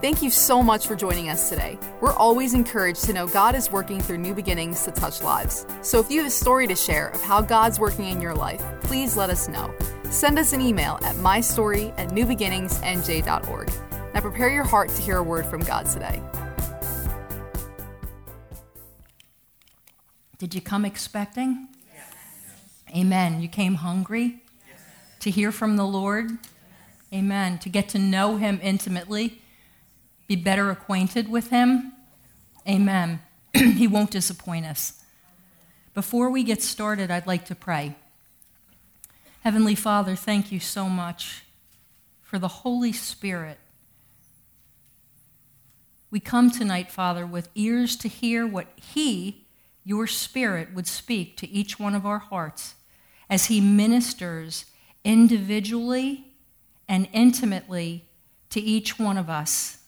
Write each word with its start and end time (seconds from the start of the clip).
Thank 0.00 0.22
you 0.22 0.30
so 0.30 0.62
much 0.62 0.86
for 0.86 0.96
joining 0.96 1.28
us 1.28 1.50
today. 1.50 1.78
We're 2.00 2.14
always 2.14 2.54
encouraged 2.54 3.04
to 3.04 3.12
know 3.12 3.26
God 3.26 3.54
is 3.54 3.70
working 3.70 4.00
through 4.00 4.16
new 4.16 4.32
beginnings 4.32 4.82
to 4.84 4.90
touch 4.90 5.22
lives. 5.22 5.66
So 5.82 6.00
if 6.00 6.10
you 6.10 6.20
have 6.20 6.28
a 6.28 6.30
story 6.30 6.66
to 6.68 6.74
share 6.74 7.08
of 7.08 7.20
how 7.20 7.42
God's 7.42 7.78
working 7.78 8.06
in 8.06 8.18
your 8.18 8.34
life, 8.34 8.64
please 8.80 9.14
let 9.14 9.28
us 9.28 9.46
know. 9.46 9.74
Send 10.08 10.38
us 10.38 10.54
an 10.54 10.62
email 10.62 10.98
at 11.02 11.16
mystory 11.16 11.92
at 11.98 12.08
newbeginningsnj.org. 12.12 13.70
Now 14.14 14.20
prepare 14.22 14.48
your 14.48 14.64
heart 14.64 14.88
to 14.88 15.02
hear 15.02 15.18
a 15.18 15.22
word 15.22 15.44
from 15.44 15.60
God 15.60 15.84
today. 15.84 16.22
Did 20.38 20.54
you 20.54 20.62
come 20.62 20.86
expecting? 20.86 21.68
Yes. 21.92 22.96
Amen. 22.96 23.42
You 23.42 23.48
came 23.48 23.74
hungry 23.74 24.42
yes. 24.66 24.80
to 25.20 25.30
hear 25.30 25.52
from 25.52 25.76
the 25.76 25.84
Lord? 25.84 26.30
Amen. 27.12 27.58
To 27.58 27.68
get 27.68 27.90
to 27.90 27.98
know 27.98 28.38
Him 28.38 28.60
intimately 28.62 29.39
be 30.30 30.36
better 30.36 30.70
acquainted 30.70 31.28
with 31.28 31.50
Him. 31.50 31.92
Amen. 32.64 33.20
he 33.52 33.88
won't 33.88 34.12
disappoint 34.12 34.64
us. 34.64 35.02
Before 35.92 36.30
we 36.30 36.44
get 36.44 36.62
started, 36.62 37.10
I'd 37.10 37.26
like 37.26 37.46
to 37.46 37.56
pray. 37.56 37.96
Heavenly 39.40 39.74
Father, 39.74 40.14
thank 40.14 40.52
you 40.52 40.60
so 40.60 40.88
much 40.88 41.42
for 42.22 42.38
the 42.38 42.46
Holy 42.46 42.92
Spirit. 42.92 43.58
We 46.12 46.20
come 46.20 46.52
tonight, 46.52 46.92
Father, 46.92 47.26
with 47.26 47.48
ears 47.56 47.96
to 47.96 48.06
hear 48.06 48.46
what 48.46 48.68
He, 48.76 49.48
your 49.84 50.06
Spirit, 50.06 50.72
would 50.72 50.86
speak 50.86 51.36
to 51.38 51.50
each 51.50 51.80
one 51.80 51.96
of 51.96 52.06
our 52.06 52.20
hearts 52.20 52.76
as 53.28 53.46
He 53.46 53.60
ministers 53.60 54.66
individually 55.02 56.26
and 56.88 57.08
intimately 57.12 58.04
to 58.50 58.60
each 58.60 58.96
one 58.96 59.18
of 59.18 59.28
us. 59.28 59.78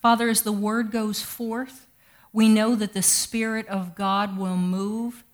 Father, 0.00 0.28
as 0.28 0.42
the 0.42 0.52
word 0.52 0.90
goes 0.90 1.22
forth, 1.22 1.86
we 2.32 2.48
know 2.48 2.74
that 2.74 2.92
the 2.92 3.02
Spirit 3.02 3.66
of 3.68 3.94
God 3.94 4.36
will 4.36 4.56
move 4.56 5.24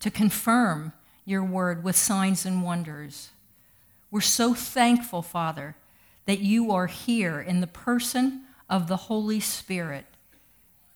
to 0.00 0.10
confirm 0.10 0.92
your 1.24 1.44
word 1.44 1.82
with 1.82 1.96
signs 1.96 2.44
and 2.44 2.62
wonders. 2.62 3.30
We're 4.10 4.20
so 4.20 4.54
thankful, 4.54 5.22
Father, 5.22 5.76
that 6.26 6.40
you 6.40 6.70
are 6.72 6.86
here 6.86 7.40
in 7.40 7.60
the 7.60 7.66
person 7.66 8.42
of 8.68 8.88
the 8.88 8.96
Holy 8.96 9.40
Spirit. 9.40 10.06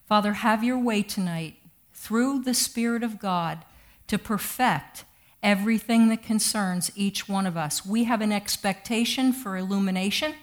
Father, 0.06 0.34
have 0.34 0.62
your 0.62 0.78
way 0.78 1.02
tonight 1.02 1.56
through 1.92 2.42
the 2.42 2.54
Spirit 2.54 3.02
of 3.02 3.18
God 3.18 3.64
to 4.06 4.18
perfect 4.18 5.04
everything 5.42 6.08
that 6.08 6.22
concerns 6.22 6.90
each 6.94 7.28
one 7.28 7.46
of 7.46 7.56
us. 7.56 7.86
We 7.86 8.04
have 8.04 8.20
an 8.20 8.32
expectation 8.32 9.32
for 9.32 9.56
illumination, 9.56 10.34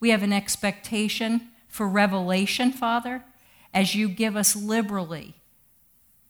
we 0.00 0.10
have 0.10 0.22
an 0.22 0.32
expectation 0.32 1.48
for 1.74 1.88
revelation, 1.88 2.70
Father, 2.70 3.24
as 3.74 3.96
you 3.96 4.08
give 4.08 4.36
us 4.36 4.54
liberally 4.54 5.34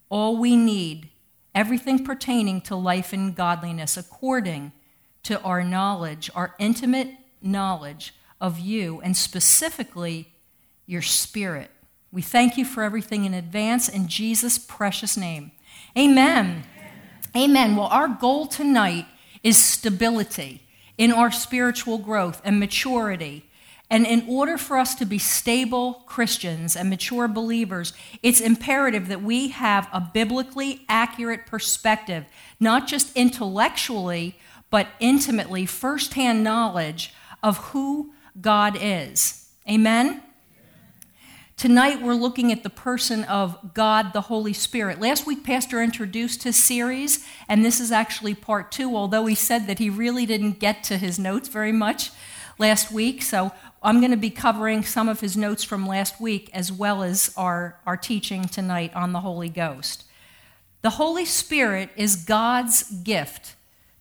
all 0.09 0.39
we 0.39 0.57
need, 0.57 1.11
everything 1.55 2.03
pertaining 2.03 2.63
to 2.63 2.75
life 2.75 3.13
and 3.13 3.37
godliness, 3.37 3.99
according 3.99 4.73
to 5.23 5.39
our 5.43 5.63
knowledge, 5.63 6.31
our 6.35 6.55
intimate 6.59 7.11
knowledge 7.43 8.15
of 8.41 8.59
you, 8.59 9.03
and 9.03 9.15
specifically 9.19 10.33
your 10.87 11.03
spirit. 11.03 11.71
We 12.11 12.23
thank 12.23 12.57
you 12.57 12.65
for 12.65 12.83
everything 12.83 13.27
in 13.27 13.35
advance 13.35 13.87
in 13.87 14.09
Jesus' 14.09 14.59
precious 14.59 15.15
name. 15.15 15.53
Amen. 15.95 16.65
Amen. 17.37 17.51
Amen. 17.51 17.77
Well, 17.77 17.89
our 17.89 18.09
goal 18.09 18.47
tonight 18.47 19.05
is 19.43 19.63
stability 19.63 20.63
in 20.97 21.13
our 21.13 21.31
spiritual 21.31 21.99
growth 21.99 22.41
and 22.47 22.59
maturity 22.59 23.51
and 23.91 24.07
in 24.07 24.25
order 24.29 24.57
for 24.57 24.79
us 24.79 24.95
to 24.97 25.05
be 25.05 25.19
stable 25.19 26.05
Christians 26.07 26.75
and 26.75 26.89
mature 26.89 27.29
believers, 27.29 27.93
it's 28.23 28.41
imperative 28.41 29.09
that 29.09 29.23
we 29.23 29.49
have 29.49 29.89
a 29.93 30.01
biblically 30.01 30.85
accurate 30.89 31.47
perspective, 31.47 32.25
not 32.59 32.87
just 32.87 33.15
intellectually, 33.17 34.39
but 34.71 34.89
intimately, 35.01 35.67
firsthand 35.67 36.43
knowledge 36.43 37.13
of 37.43 37.59
who 37.59 38.13
God 38.41 38.77
is. 38.81 39.51
Amen? 39.69 40.23
Tonight, 41.57 42.03
we're 42.03 42.15
looking 42.15 42.51
at 42.51 42.65
the 42.65 42.71
person 42.71 43.23
of 43.25 43.75
God 43.75 44.13
the 44.13 44.23
Holy 44.23 44.53
Spirit. 44.53 45.01
Last 45.01 45.25
week, 45.25 45.45
Pastor 45.45 45.81
introduced 45.81 46.43
his 46.43 46.57
series, 46.57 47.25
and 47.49 47.65
this 47.65 47.79
is 47.79 47.93
actually 47.93 48.35
part 48.35 48.73
two, 48.73 48.97
although 48.97 49.27
he 49.27 49.37
said 49.37 49.69
that 49.69 49.79
he 49.79 49.89
really 49.89 50.27
didn't 50.27 50.59
get 50.59 50.83
to 50.85 50.97
his 50.99 51.17
notes 51.17 51.49
very 51.49 51.71
much 51.71 52.11
last 52.59 52.91
week. 52.91 53.23
So 53.23 53.53
I'm 53.85 54.01
going 54.01 54.13
to 54.13 54.17
be 54.17 54.31
covering 54.31 54.83
some 54.83 55.11
of 55.11 55.21
his 55.21 55.37
notes 55.37 55.63
from 55.63 55.87
last 55.87 56.19
week 56.19 56.49
as 56.55 56.73
well 56.73 57.03
as 57.03 57.35
our, 57.37 57.79
our 57.85 57.99
teaching 57.99 58.47
tonight 58.47 58.95
on 58.95 59.13
the 59.13 59.21
Holy 59.21 59.51
Ghost. 59.51 60.05
The 60.81 60.91
Holy 60.91 61.27
Spirit 61.27 61.91
is 61.95 62.17
God's 62.17 62.83
gift 63.03 63.57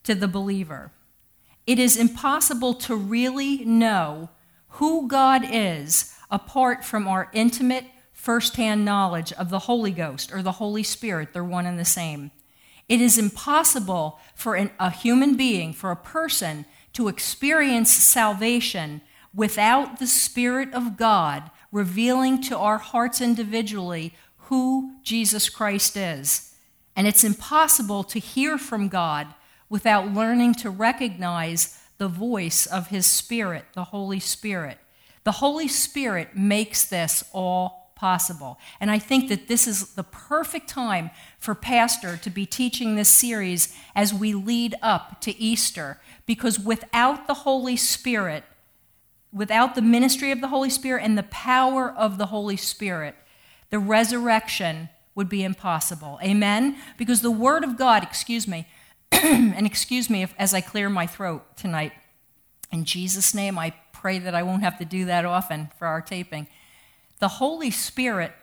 to 0.05 0.15
the 0.15 0.27
believer. 0.29 0.91
It 1.67 1.79
is 1.79 1.97
impossible 1.97 2.75
to 2.75 2.95
really 2.95 3.65
know 3.65 4.29
who 4.69 5.05
God 5.09 5.43
is 5.51 6.15
apart 6.31 6.85
from 6.85 7.05
our 7.05 7.29
intimate, 7.33 7.85
firsthand 8.13 8.85
knowledge 8.85 9.33
of 9.33 9.49
the 9.49 9.59
Holy 9.59 9.91
Ghost 9.91 10.33
or 10.33 10.41
the 10.41 10.53
Holy 10.53 10.83
Spirit. 10.83 11.33
They're 11.33 11.43
one 11.43 11.65
and 11.65 11.77
the 11.77 11.83
same. 11.83 12.31
It 12.87 13.01
is 13.01 13.17
impossible 13.17 14.17
for 14.33 14.55
an, 14.55 14.71
a 14.79 14.91
human 14.91 15.35
being, 15.35 15.73
for 15.73 15.91
a 15.91 15.97
person, 15.97 16.65
to 16.93 17.09
experience 17.09 17.91
salvation 17.91 19.01
without 19.33 19.99
the 19.99 20.07
Spirit 20.07 20.73
of 20.73 20.97
God 20.97 21.49
revealing 21.71 22.41
to 22.43 22.57
our 22.57 22.77
hearts 22.77 23.19
individually 23.19 24.13
who 24.37 24.95
Jesus 25.03 25.49
Christ 25.49 25.97
is. 25.97 26.55
And 26.95 27.07
it's 27.07 27.23
impossible 27.23 28.03
to 28.05 28.19
hear 28.19 28.57
from 28.57 28.87
God 28.87 29.27
without 29.69 30.13
learning 30.13 30.53
to 30.55 30.69
recognize 30.69 31.79
the 31.97 32.07
voice 32.07 32.65
of 32.67 32.87
His 32.87 33.07
Spirit, 33.07 33.65
the 33.73 33.85
Holy 33.85 34.19
Spirit. 34.19 34.77
The 35.23 35.31
Holy 35.33 35.67
Spirit 35.67 36.35
makes 36.35 36.85
this 36.85 37.23
all 37.33 37.91
possible. 37.95 38.59
And 38.79 38.91
I 38.91 38.99
think 38.99 39.29
that 39.29 39.47
this 39.47 39.65
is 39.65 39.93
the 39.93 40.03
perfect 40.03 40.67
time 40.67 41.09
for 41.39 41.55
Pastor 41.55 42.17
to 42.17 42.29
be 42.29 42.45
teaching 42.45 42.95
this 42.95 43.09
series 43.09 43.75
as 43.95 44.13
we 44.13 44.33
lead 44.33 44.75
up 44.81 45.21
to 45.21 45.35
Easter, 45.39 45.99
because 46.25 46.59
without 46.59 47.27
the 47.27 47.33
Holy 47.33 47.77
Spirit, 47.77 48.43
without 49.33 49.75
the 49.75 49.81
ministry 49.81 50.31
of 50.31 50.41
the 50.41 50.47
Holy 50.47 50.69
Spirit 50.69 51.03
and 51.03 51.17
the 51.17 51.23
power 51.23 51.91
of 51.91 52.17
the 52.17 52.27
Holy 52.27 52.57
Spirit, 52.57 53.15
the 53.69 53.79
resurrection 53.79 54.89
would 55.15 55.27
be 55.27 55.43
impossible. 55.43 56.19
Amen? 56.23 56.77
Because 56.97 57.21
the 57.21 57.31
Word 57.31 57.63
of 57.63 57.77
God, 57.77 58.03
excuse 58.03 58.47
me, 58.47 58.67
and 59.11 59.65
excuse 59.65 60.09
me 60.09 60.21
if, 60.21 60.33
as 60.37 60.53
I 60.53 60.61
clear 60.61 60.89
my 60.89 61.07
throat 61.07 61.57
tonight. 61.57 61.93
In 62.71 62.85
Jesus' 62.85 63.33
name, 63.33 63.57
I 63.57 63.73
pray 63.91 64.19
that 64.19 64.35
I 64.35 64.43
won't 64.43 64.63
have 64.63 64.77
to 64.79 64.85
do 64.85 65.05
that 65.05 65.25
often 65.25 65.69
for 65.77 65.87
our 65.87 66.01
taping. 66.01 66.47
The 67.19 67.27
Holy 67.27 67.71
Spirit, 67.71 68.33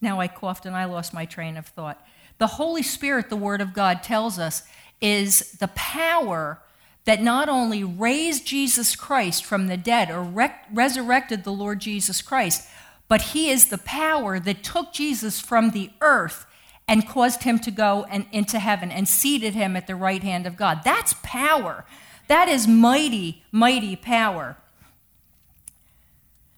now 0.00 0.20
I 0.20 0.28
coughed 0.28 0.66
and 0.66 0.76
I 0.76 0.84
lost 0.84 1.14
my 1.14 1.24
train 1.24 1.56
of 1.56 1.66
thought. 1.66 2.04
The 2.38 2.46
Holy 2.46 2.82
Spirit, 2.82 3.28
the 3.28 3.36
Word 3.36 3.60
of 3.60 3.72
God 3.72 4.02
tells 4.02 4.38
us, 4.38 4.62
is 5.00 5.52
the 5.52 5.68
power 5.68 6.60
that 7.04 7.22
not 7.22 7.48
only 7.48 7.82
raised 7.82 8.46
Jesus 8.46 8.94
Christ 8.94 9.44
from 9.44 9.66
the 9.66 9.76
dead 9.76 10.10
or 10.10 10.22
rec- 10.22 10.66
resurrected 10.72 11.42
the 11.42 11.52
Lord 11.52 11.80
Jesus 11.80 12.22
Christ, 12.22 12.68
but 13.08 13.22
he 13.22 13.50
is 13.50 13.68
the 13.68 13.78
power 13.78 14.38
that 14.38 14.62
took 14.62 14.92
Jesus 14.92 15.40
from 15.40 15.70
the 15.70 15.90
earth 16.00 16.46
and 16.86 17.06
caused 17.06 17.42
him 17.42 17.58
to 17.60 17.70
go 17.70 18.06
and 18.10 18.26
into 18.32 18.58
heaven 18.58 18.90
and 18.90 19.08
seated 19.08 19.54
him 19.54 19.76
at 19.76 19.86
the 19.86 19.96
right 19.96 20.22
hand 20.22 20.46
of 20.46 20.56
God. 20.56 20.80
That's 20.84 21.14
power. 21.22 21.84
That 22.28 22.48
is 22.48 22.68
mighty, 22.68 23.42
mighty 23.50 23.96
power. 23.96 24.56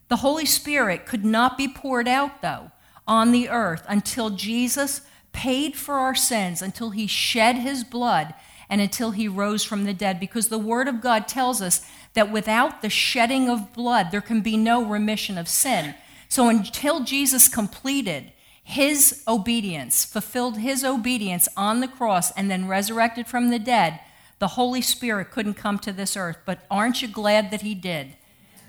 The 0.08 0.16
Holy 0.16 0.46
Spirit 0.46 1.06
could 1.06 1.24
not 1.24 1.56
be 1.56 1.68
poured 1.68 2.06
out, 2.06 2.42
though, 2.42 2.70
on 3.06 3.32
the 3.32 3.48
earth 3.48 3.84
until 3.88 4.30
Jesus 4.30 5.00
paid 5.32 5.74
for 5.74 5.94
our 5.94 6.14
sins, 6.14 6.62
until 6.62 6.90
he 6.90 7.06
shed 7.06 7.56
his 7.56 7.82
blood 7.82 8.34
and 8.68 8.80
until 8.80 9.10
he 9.10 9.28
rose 9.28 9.64
from 9.64 9.84
the 9.84 9.94
dead, 9.94 10.18
because 10.18 10.48
the 10.48 10.58
Word 10.58 10.88
of 10.88 11.00
God 11.00 11.28
tells 11.28 11.60
us 11.60 11.84
that 12.14 12.32
without 12.32 12.82
the 12.82 12.90
shedding 12.90 13.48
of 13.48 13.72
blood, 13.72 14.10
there 14.10 14.20
can 14.20 14.40
be 14.40 14.56
no 14.56 14.84
remission 14.84 15.36
of 15.36 15.48
sin. 15.48 15.94
So 16.28 16.48
until 16.48 17.04
Jesus 17.04 17.48
completed 17.48 18.32
his 18.62 19.22
obedience, 19.28 20.04
fulfilled 20.04 20.58
his 20.58 20.84
obedience 20.84 21.48
on 21.56 21.80
the 21.80 21.88
cross, 21.88 22.30
and 22.32 22.50
then 22.50 22.66
resurrected 22.66 23.26
from 23.26 23.50
the 23.50 23.58
dead, 23.58 24.00
the 24.38 24.48
Holy 24.48 24.80
Spirit 24.80 25.30
couldn't 25.30 25.54
come 25.54 25.78
to 25.80 25.92
this 25.92 26.16
earth. 26.16 26.38
But 26.44 26.64
aren't 26.70 27.02
you 27.02 27.08
glad 27.08 27.50
that 27.50 27.62
he 27.62 27.74
did? 27.74 28.16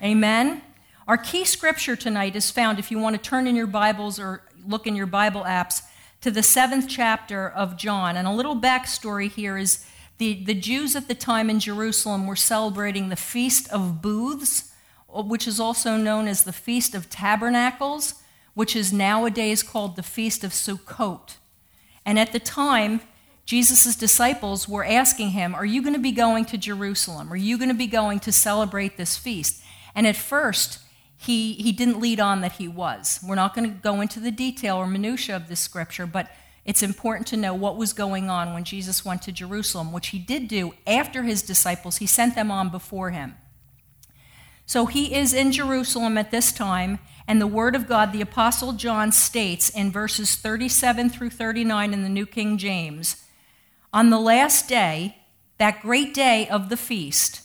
Amen? 0.04 0.62
Our 1.08 1.18
key 1.18 1.46
scripture 1.46 1.96
tonight 1.96 2.36
is 2.36 2.52
found, 2.52 2.78
if 2.78 2.92
you 2.92 3.00
want 3.00 3.16
to 3.16 3.22
turn 3.22 3.48
in 3.48 3.56
your 3.56 3.68
Bibles 3.68 4.20
or 4.20 4.42
look 4.68 4.86
in 4.86 4.96
your 4.96 5.06
Bible 5.06 5.44
apps, 5.44 5.84
to 6.22 6.32
the 6.32 6.44
seventh 6.44 6.88
chapter 6.88 7.50
of 7.50 7.78
John. 7.78 8.18
And 8.18 8.28
a 8.28 8.32
little 8.32 8.56
backstory 8.60 9.30
here 9.32 9.58
is 9.58 9.86
the, 10.18 10.44
the 10.44 10.54
Jews 10.54 10.96
at 10.96 11.08
the 11.08 11.16
time 11.16 11.50
in 11.50 11.60
Jerusalem 11.60 12.26
were 12.26 12.36
celebrating 12.36 13.10
the 13.10 13.16
Feast 13.16 13.72
of 13.72 14.02
Booths, 14.02 14.72
which 15.10 15.48
is 15.48 15.60
also 15.60 15.98
known 15.98 16.28
as 16.28 16.44
the 16.44 16.54
Feast 16.54 16.96
of 16.96 17.10
Tabernacles, 17.10 18.16
which 18.54 18.76
is 18.76 18.94
nowadays 18.94 19.62
called 19.62 19.96
the 19.96 20.04
Feast 20.04 20.44
of 20.44 20.52
Sukkot. 20.52 21.36
And 22.06 22.18
at 22.18 22.32
the 22.32 22.40
time, 22.40 23.02
Jesus' 23.46 23.96
disciples 23.96 24.68
were 24.68 24.86
asking 24.86 25.32
him, 25.32 25.54
Are 25.54 25.66
you 25.66 25.82
going 25.82 25.94
to 25.94 26.00
be 26.00 26.12
going 26.12 26.46
to 26.46 26.58
Jerusalem? 26.58 27.32
Are 27.32 27.38
you 27.38 27.58
going 27.58 27.70
to 27.70 27.76
be 27.76 27.88
going 27.88 28.20
to 28.22 28.32
celebrate 28.32 28.98
this 28.98 29.18
feast? 29.18 29.62
And 29.94 30.08
at 30.08 30.16
first, 30.16 30.80
he, 31.26 31.54
he 31.54 31.72
didn't 31.72 32.00
lead 32.00 32.20
on 32.20 32.42
that 32.42 32.54
he 32.54 32.68
was. 32.68 33.20
We're 33.28 33.36
not 33.36 33.56
going 33.56 33.70
to 33.70 33.78
go 33.78 34.02
into 34.02 34.20
the 34.20 34.32
detail 34.32 34.78
or 34.78 34.88
minutia 34.88 35.36
of 35.36 35.48
this 35.48 35.60
scripture, 35.60 36.06
but 36.06 36.32
it's 36.66 36.82
important 36.82 37.28
to 37.28 37.38
know 37.38 37.54
what 37.54 37.78
was 37.78 37.94
going 37.94 38.30
on 38.30 38.54
when 38.54 38.64
Jesus 38.64 39.06
went 39.06 39.22
to 39.24 39.32
Jerusalem, 39.32 39.92
which 39.92 40.08
he 40.08 40.20
did 40.20 40.48
do 40.48 40.74
after 40.88 41.24
his 41.24 41.42
disciples. 41.42 41.98
He 41.98 42.08
sent 42.08 42.36
them 42.36 42.50
on 42.52 42.70
before 42.70 43.12
him. 43.12 43.36
So 44.66 44.88
he 44.88 45.14
is 45.14 45.34
in 45.34 45.52
Jerusalem 45.52 46.18
at 46.18 46.32
this 46.32 46.52
time, 46.52 47.00
and 47.28 47.40
the 47.40 47.48
Word 47.48 47.76
of 47.76 47.88
God, 47.88 48.12
the 48.12 48.22
Apostle 48.22 48.74
John 48.74 49.12
states 49.12 49.70
in 49.70 49.92
verses 49.92 50.36
37 50.36 51.12
through 51.12 51.30
39 51.30 51.94
in 51.94 52.02
the 52.02 52.10
New 52.10 52.26
King 52.26 52.58
James 52.58 53.24
On 53.94 54.10
the 54.10 54.20
last 54.20 54.68
day, 54.68 55.18
that 55.58 55.82
great 55.82 56.14
day 56.14 56.48
of 56.50 56.70
the 56.70 56.78
feast, 56.78 57.42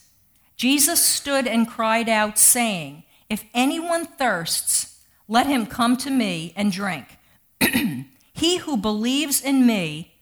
Jesus 0.56 1.00
stood 1.00 1.46
and 1.46 1.68
cried 1.68 2.08
out, 2.08 2.38
saying, 2.38 3.04
If 3.30 3.44
anyone 3.54 4.04
thirsts, 4.04 5.00
let 5.28 5.46
him 5.46 5.64
come 5.64 5.96
to 5.98 6.10
me 6.10 6.52
and 6.56 6.70
drink. 6.70 7.16
He 8.40 8.56
who 8.56 8.78
believes 8.78 9.42
in 9.42 9.66
me, 9.66 10.14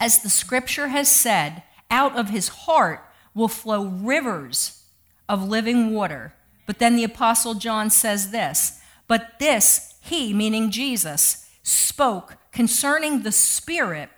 as 0.00 0.24
the 0.24 0.28
scripture 0.28 0.88
has 0.88 1.08
said, 1.08 1.62
out 1.88 2.18
of 2.18 2.30
his 2.30 2.48
heart 2.48 3.04
will 3.32 3.46
flow 3.46 3.84
rivers 3.84 4.82
of 5.28 5.48
living 5.48 5.94
water. 5.94 6.34
But 6.66 6.80
then 6.80 6.96
the 6.96 7.04
Apostle 7.04 7.54
John 7.54 7.88
says 7.88 8.32
this 8.32 8.80
But 9.06 9.38
this 9.38 9.94
he, 10.00 10.32
meaning 10.32 10.72
Jesus, 10.72 11.48
spoke 11.62 12.38
concerning 12.50 13.22
the 13.22 13.30
Spirit, 13.30 14.10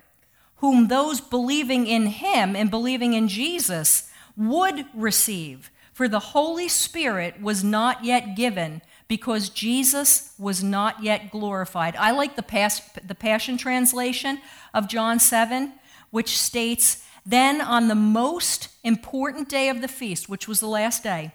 whom 0.56 0.88
those 0.88 1.20
believing 1.20 1.86
in 1.86 2.06
him 2.06 2.56
and 2.56 2.70
believing 2.70 3.12
in 3.12 3.28
Jesus 3.28 4.10
would 4.34 4.86
receive. 4.94 5.70
For 6.02 6.08
the 6.08 6.18
Holy 6.18 6.66
Spirit 6.66 7.40
was 7.40 7.62
not 7.62 8.04
yet 8.04 8.34
given 8.34 8.82
because 9.06 9.50
Jesus 9.50 10.34
was 10.36 10.60
not 10.60 11.00
yet 11.00 11.30
glorified. 11.30 11.94
I 11.94 12.10
like 12.10 12.34
the, 12.34 12.42
Pas- 12.42 12.82
the 13.06 13.14
Passion 13.14 13.56
Translation 13.56 14.40
of 14.74 14.88
John 14.88 15.20
7, 15.20 15.74
which 16.10 16.36
states, 16.36 17.06
Then 17.24 17.60
on 17.60 17.86
the 17.86 17.94
most 17.94 18.66
important 18.82 19.48
day 19.48 19.68
of 19.68 19.80
the 19.80 19.86
feast, 19.86 20.28
which 20.28 20.48
was 20.48 20.58
the 20.58 20.66
last 20.66 21.04
day, 21.04 21.30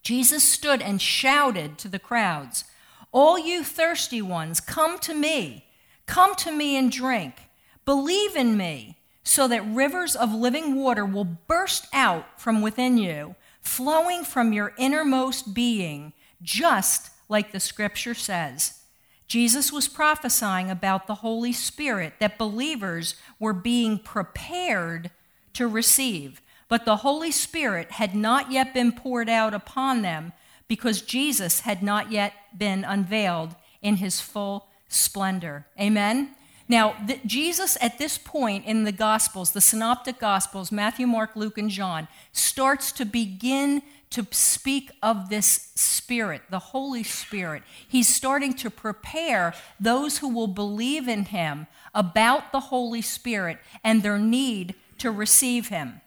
Jesus 0.00 0.44
stood 0.44 0.80
and 0.80 1.02
shouted 1.02 1.76
to 1.78 1.88
the 1.88 1.98
crowds, 1.98 2.62
All 3.10 3.36
you 3.36 3.64
thirsty 3.64 4.22
ones, 4.22 4.60
come 4.60 4.96
to 5.00 5.12
me. 5.12 5.66
Come 6.06 6.36
to 6.36 6.52
me 6.52 6.76
and 6.76 6.92
drink. 6.92 7.48
Believe 7.84 8.36
in 8.36 8.56
me, 8.56 8.98
so 9.24 9.48
that 9.48 9.66
rivers 9.66 10.14
of 10.14 10.32
living 10.32 10.76
water 10.76 11.04
will 11.04 11.24
burst 11.24 11.88
out 11.92 12.40
from 12.40 12.62
within 12.62 12.96
you, 12.96 13.34
flowing 13.62 14.24
from 14.24 14.52
your 14.52 14.74
innermost 14.76 15.54
being 15.54 16.12
just 16.42 17.10
like 17.28 17.52
the 17.52 17.60
scripture 17.60 18.14
says. 18.14 18.80
Jesus 19.26 19.72
was 19.72 19.88
prophesying 19.88 20.70
about 20.70 21.06
the 21.06 21.16
Holy 21.16 21.52
Spirit 21.52 22.14
that 22.18 22.36
believers 22.36 23.14
were 23.38 23.54
being 23.54 23.98
prepared 23.98 25.10
to 25.54 25.66
receive, 25.66 26.42
but 26.68 26.84
the 26.84 26.96
Holy 26.96 27.30
Spirit 27.30 27.92
had 27.92 28.14
not 28.14 28.52
yet 28.52 28.74
been 28.74 28.92
poured 28.92 29.30
out 29.30 29.54
upon 29.54 30.02
them 30.02 30.32
because 30.68 31.00
Jesus 31.00 31.60
had 31.60 31.82
not 31.82 32.10
yet 32.10 32.34
been 32.56 32.84
unveiled 32.84 33.54
in 33.80 33.96
his 33.96 34.20
full 34.20 34.66
splendor. 34.88 35.66
Amen? 35.80 36.34
Now, 36.72 36.96
the, 37.06 37.18
Jesus, 37.26 37.76
at 37.82 37.98
this 37.98 38.16
point 38.16 38.64
in 38.64 38.84
the 38.84 38.92
Gospels, 38.92 39.50
the 39.50 39.60
Synoptic 39.60 40.18
Gospels, 40.18 40.72
Matthew, 40.72 41.06
Mark, 41.06 41.36
Luke, 41.36 41.58
and 41.58 41.68
John, 41.68 42.08
starts 42.32 42.92
to 42.92 43.04
begin 43.04 43.82
to 44.08 44.26
speak 44.30 44.90
of 45.02 45.28
this 45.28 45.70
Spirit, 45.74 46.40
the 46.48 46.58
Holy 46.58 47.02
Spirit. 47.02 47.62
He's 47.86 48.08
starting 48.08 48.54
to 48.54 48.70
prepare 48.70 49.52
those 49.78 50.16
who 50.16 50.30
will 50.30 50.46
believe 50.46 51.08
in 51.08 51.26
Him 51.26 51.66
about 51.94 52.52
the 52.52 52.60
Holy 52.60 53.02
Spirit 53.02 53.58
and 53.84 54.02
their 54.02 54.18
need 54.18 54.74
to 54.96 55.10
receive 55.10 55.68
Him. 55.68 56.00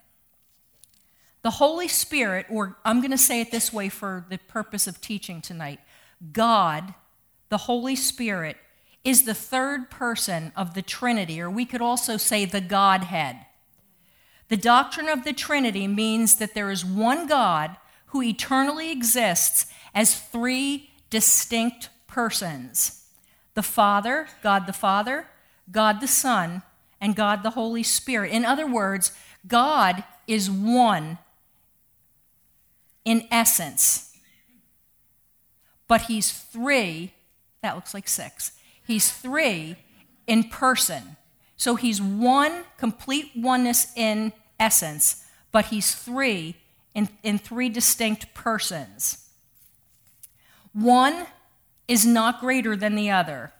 The 1.43 1.51
Holy 1.51 1.87
Spirit, 1.87 2.47
or 2.49 2.75
I'm 2.83 3.01
going 3.01 3.11
to 3.11 3.19
say 3.19 3.39
it 3.39 3.51
this 3.51 3.71
way 3.71 3.87
for 3.87 4.25
the 4.31 4.39
purpose 4.39 4.87
of 4.87 4.99
teaching 4.99 5.43
tonight 5.43 5.79
God, 6.33 6.95
the 7.49 7.57
Holy 7.57 7.95
Spirit, 7.95 8.57
is 9.05 9.23
the 9.23 9.35
third 9.35 9.89
person 9.89 10.51
of 10.57 10.73
the 10.73 10.81
Trinity, 10.81 11.39
or 11.39 11.49
we 11.49 11.63
could 11.63 11.81
also 11.81 12.17
say 12.17 12.43
the 12.43 12.59
Godhead. 12.59 13.45
The 14.49 14.57
doctrine 14.57 15.07
of 15.07 15.23
the 15.23 15.31
Trinity 15.31 15.87
means 15.87 16.37
that 16.37 16.55
there 16.55 16.71
is 16.71 16.83
one 16.83 17.27
God 17.27 17.77
who 18.07 18.23
eternally 18.23 18.91
exists 18.91 19.67
as 19.93 20.19
three 20.19 20.89
distinct 21.09 21.89
persons 22.07 23.03
the 23.53 23.63
Father, 23.63 24.27
God 24.43 24.67
the 24.67 24.73
Father, 24.73 25.27
God 25.71 26.01
the 26.01 26.07
Son, 26.07 26.61
and 26.99 27.15
God 27.15 27.41
the 27.41 27.51
Holy 27.51 27.83
Spirit. 27.83 28.31
In 28.31 28.43
other 28.43 28.67
words, 28.67 29.13
God 29.47 30.03
is 30.27 30.51
one 30.51 31.19
in 33.05 33.27
essence, 33.31 34.17
but 35.87 36.01
he's 36.01 36.31
three, 36.31 37.13
that 37.61 37.75
looks 37.75 37.93
like 37.93 38.09
six. 38.09 38.51
He's 38.85 39.11
three 39.11 39.77
in 40.27 40.45
person. 40.45 41.17
So 41.57 41.75
he's 41.75 42.01
one, 42.01 42.63
complete 42.77 43.31
oneness 43.35 43.93
in 43.95 44.33
essence, 44.59 45.25
but 45.51 45.65
he's 45.65 45.95
three 45.95 46.55
in, 46.93 47.09
in 47.23 47.37
three 47.37 47.69
distinct 47.69 48.33
persons. 48.33 49.29
One 50.73 51.27
is 51.87 52.05
not 52.05 52.39
greater 52.39 52.75
than 52.75 52.95
the 52.95 53.09
other. 53.09 53.53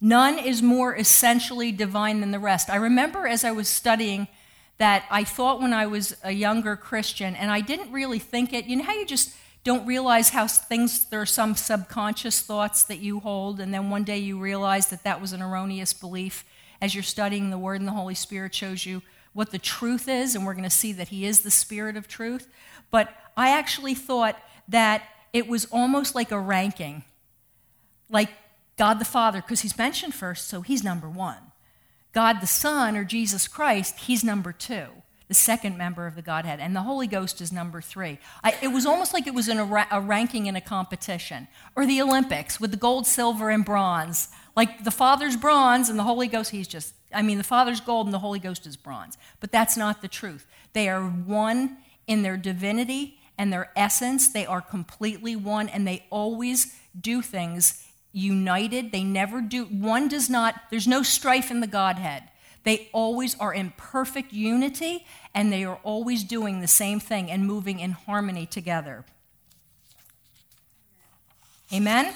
None 0.00 0.38
is 0.38 0.62
more 0.62 0.94
essentially 0.96 1.72
divine 1.72 2.20
than 2.20 2.30
the 2.30 2.38
rest. 2.38 2.70
I 2.70 2.76
remember 2.76 3.26
as 3.26 3.44
I 3.44 3.52
was 3.52 3.68
studying 3.68 4.28
that 4.78 5.04
I 5.10 5.24
thought 5.24 5.60
when 5.60 5.72
I 5.72 5.86
was 5.86 6.16
a 6.24 6.32
younger 6.32 6.76
Christian, 6.76 7.36
and 7.36 7.50
I 7.50 7.60
didn't 7.60 7.92
really 7.92 8.18
think 8.18 8.52
it, 8.52 8.66
you 8.66 8.76
know 8.76 8.84
how 8.84 8.94
you 8.94 9.06
just 9.06 9.34
don't 9.64 9.86
realize 9.86 10.28
how 10.28 10.46
things, 10.46 11.06
there 11.06 11.22
are 11.22 11.26
some 11.26 11.54
subconscious 11.54 12.42
thoughts 12.42 12.84
that 12.84 12.98
you 12.98 13.20
hold, 13.20 13.60
and 13.60 13.72
then 13.72 13.88
one 13.88 14.04
day 14.04 14.18
you 14.18 14.38
realize 14.38 14.88
that 14.88 15.04
that 15.04 15.20
was 15.20 15.32
an 15.32 15.40
erroneous 15.40 15.94
belief 15.94 16.44
as 16.82 16.94
you're 16.94 17.02
studying 17.02 17.48
the 17.48 17.58
Word 17.58 17.80
and 17.80 17.88
the 17.88 17.92
Holy 17.92 18.14
Spirit 18.14 18.54
shows 18.54 18.84
you 18.84 19.00
what 19.32 19.50
the 19.50 19.58
truth 19.58 20.06
is, 20.06 20.34
and 20.34 20.44
we're 20.44 20.52
going 20.52 20.64
to 20.64 20.70
see 20.70 20.92
that 20.92 21.08
He 21.08 21.24
is 21.24 21.40
the 21.40 21.50
Spirit 21.50 21.96
of 21.96 22.06
truth. 22.06 22.46
But 22.90 23.12
I 23.36 23.50
actually 23.50 23.94
thought 23.94 24.38
that 24.68 25.02
it 25.32 25.48
was 25.48 25.64
almost 25.72 26.14
like 26.14 26.30
a 26.30 26.38
ranking, 26.38 27.02
like 28.10 28.28
God 28.76 28.98
the 28.98 29.04
Father, 29.06 29.40
because 29.40 29.62
He's 29.62 29.78
mentioned 29.78 30.14
first, 30.14 30.46
so 30.46 30.60
He's 30.60 30.84
number 30.84 31.08
one. 31.08 31.38
God 32.12 32.40
the 32.42 32.46
Son, 32.46 32.96
or 32.96 33.04
Jesus 33.04 33.48
Christ, 33.48 34.00
He's 34.00 34.22
number 34.22 34.52
two, 34.52 34.88
the 35.28 35.34
second 35.34 35.78
member 35.78 36.06
of 36.06 36.14
the 36.14 36.22
Godhead, 36.22 36.60
and 36.60 36.76
the 36.76 36.82
Holy 36.82 37.06
Ghost 37.06 37.40
is 37.40 37.50
number 37.50 37.80
three. 37.80 38.18
I, 38.42 38.54
it 38.62 38.68
was 38.68 38.84
almost 38.84 39.14
like 39.14 39.26
it 39.26 39.34
was 39.34 39.48
in 39.48 39.58
a, 39.58 39.64
ra- 39.64 39.86
a 39.90 40.00
ranking 40.00 40.46
in 40.46 40.56
a 40.56 40.60
competition, 40.60 41.48
or 41.74 41.86
the 41.86 42.02
Olympics 42.02 42.60
with 42.60 42.70
the 42.70 42.76
gold, 42.76 43.06
silver, 43.06 43.50
and 43.50 43.64
bronze. 43.64 44.28
Like 44.54 44.84
the 44.84 44.90
Father's 44.90 45.36
bronze 45.36 45.88
and 45.88 45.98
the 45.98 46.04
Holy 46.04 46.28
Ghost, 46.28 46.50
He's 46.50 46.68
just 46.68 46.94
I 47.14 47.22
mean, 47.22 47.38
the 47.38 47.44
Father's 47.44 47.80
gold 47.80 48.06
and 48.06 48.14
the 48.14 48.18
Holy 48.18 48.40
Ghost 48.40 48.66
is 48.66 48.76
bronze. 48.76 49.16
But 49.40 49.52
that's 49.52 49.76
not 49.76 50.02
the 50.02 50.08
truth. 50.08 50.46
They 50.72 50.88
are 50.88 51.02
one 51.02 51.78
in 52.06 52.22
their 52.22 52.36
divinity 52.36 53.18
and 53.38 53.52
their 53.52 53.70
essence. 53.76 54.28
They 54.32 54.44
are 54.44 54.60
completely 54.60 55.36
one, 55.36 55.68
and 55.68 55.86
they 55.86 56.04
always 56.10 56.76
do 57.00 57.22
things 57.22 57.86
united. 58.12 58.92
They 58.92 59.04
never 59.04 59.40
do, 59.40 59.64
one 59.64 60.08
does 60.08 60.28
not, 60.28 60.54
there's 60.70 60.86
no 60.86 61.02
strife 61.02 61.50
in 61.50 61.60
the 61.60 61.66
Godhead. 61.66 62.24
They 62.64 62.88
always 62.92 63.38
are 63.38 63.54
in 63.54 63.72
perfect 63.76 64.32
unity, 64.32 65.06
and 65.34 65.52
they 65.52 65.64
are 65.64 65.78
always 65.82 66.24
doing 66.24 66.60
the 66.60 66.68
same 66.68 66.98
thing 66.98 67.30
and 67.30 67.46
moving 67.46 67.78
in 67.78 67.92
harmony 67.92 68.46
together. 68.46 69.04
Amen? 71.72 72.14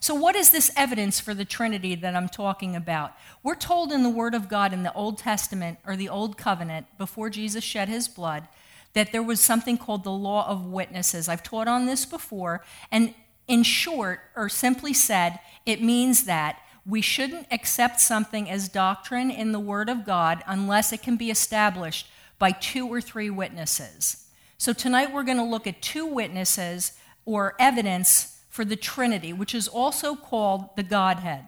So, 0.00 0.14
what 0.14 0.34
is 0.34 0.50
this 0.50 0.70
evidence 0.76 1.20
for 1.20 1.32
the 1.32 1.44
Trinity 1.44 1.94
that 1.94 2.16
I'm 2.16 2.28
talking 2.28 2.74
about? 2.74 3.12
We're 3.42 3.54
told 3.54 3.92
in 3.92 4.02
the 4.02 4.10
Word 4.10 4.34
of 4.34 4.48
God 4.48 4.72
in 4.72 4.82
the 4.82 4.92
Old 4.94 5.16
Testament 5.16 5.78
or 5.86 5.96
the 5.96 6.08
Old 6.08 6.36
Covenant, 6.36 6.86
before 6.98 7.30
Jesus 7.30 7.62
shed 7.62 7.88
his 7.88 8.08
blood, 8.08 8.48
that 8.94 9.12
there 9.12 9.22
was 9.22 9.40
something 9.40 9.78
called 9.78 10.04
the 10.04 10.10
law 10.10 10.46
of 10.48 10.66
witnesses. 10.66 11.28
I've 11.28 11.42
taught 11.42 11.68
on 11.68 11.86
this 11.86 12.04
before, 12.04 12.64
and 12.90 13.14
in 13.48 13.62
short, 13.62 14.20
or 14.36 14.48
simply 14.48 14.92
said, 14.92 15.38
it 15.64 15.80
means 15.80 16.24
that 16.24 16.58
we 16.84 17.00
shouldn't 17.00 17.46
accept 17.50 18.00
something 18.00 18.50
as 18.50 18.68
doctrine 18.68 19.30
in 19.30 19.52
the 19.52 19.60
Word 19.60 19.88
of 19.88 20.04
God 20.04 20.42
unless 20.46 20.92
it 20.92 21.02
can 21.02 21.16
be 21.16 21.30
established 21.30 22.08
by 22.38 22.50
two 22.50 22.88
or 22.88 23.00
three 23.00 23.30
witnesses. 23.30 24.26
So 24.58 24.72
tonight 24.72 25.12
we're 25.12 25.22
going 25.22 25.38
to 25.38 25.44
look 25.44 25.66
at 25.66 25.82
two 25.82 26.06
witnesses 26.06 26.92
or 27.24 27.54
evidence 27.58 28.40
for 28.48 28.64
the 28.64 28.76
Trinity, 28.76 29.32
which 29.32 29.54
is 29.54 29.68
also 29.68 30.14
called 30.14 30.76
the 30.76 30.82
Godhead. 30.82 31.44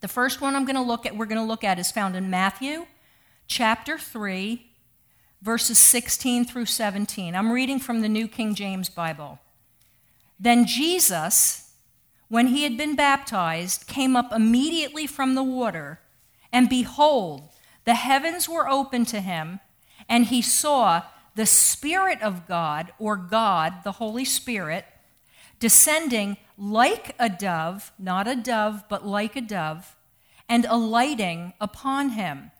The 0.00 0.08
first 0.08 0.40
one 0.40 0.56
I'm 0.56 0.64
going 0.64 0.76
to 0.76 0.82
look 0.82 1.04
at, 1.04 1.16
we're 1.16 1.26
going 1.26 1.40
to 1.40 1.46
look 1.46 1.64
at 1.64 1.78
is 1.78 1.92
found 1.92 2.16
in 2.16 2.30
Matthew 2.30 2.86
chapter 3.46 3.98
3, 3.98 4.66
verses 5.42 5.78
16 5.78 6.46
through 6.46 6.66
17. 6.66 7.34
I'm 7.34 7.52
reading 7.52 7.78
from 7.78 8.00
the 8.00 8.08
New 8.08 8.26
King 8.26 8.54
James 8.54 8.88
Bible. 8.88 9.38
Then 10.38 10.66
Jesus, 10.66 11.69
when 12.30 12.46
he 12.46 12.62
had 12.62 12.76
been 12.76 12.94
baptized, 12.94 13.88
came 13.88 14.14
up 14.14 14.32
immediately 14.32 15.04
from 15.04 15.34
the 15.34 15.42
water, 15.42 15.98
and 16.52 16.68
behold, 16.68 17.48
the 17.84 17.96
heavens 17.96 18.48
were 18.48 18.68
opened 18.68 19.08
to 19.08 19.20
him, 19.20 19.58
and 20.08 20.26
he 20.26 20.40
saw 20.40 21.02
the 21.34 21.44
Spirit 21.44 22.22
of 22.22 22.46
God, 22.46 22.92
or 23.00 23.16
God, 23.16 23.82
the 23.82 23.92
Holy 23.92 24.24
Spirit, 24.24 24.84
descending 25.58 26.36
like 26.56 27.16
a 27.18 27.28
dove, 27.28 27.92
not 27.98 28.28
a 28.28 28.36
dove, 28.36 28.84
but 28.88 29.04
like 29.04 29.34
a 29.34 29.40
dove, 29.40 29.96
and 30.48 30.64
alighting 30.66 31.52
upon 31.60 32.10
him. 32.10 32.52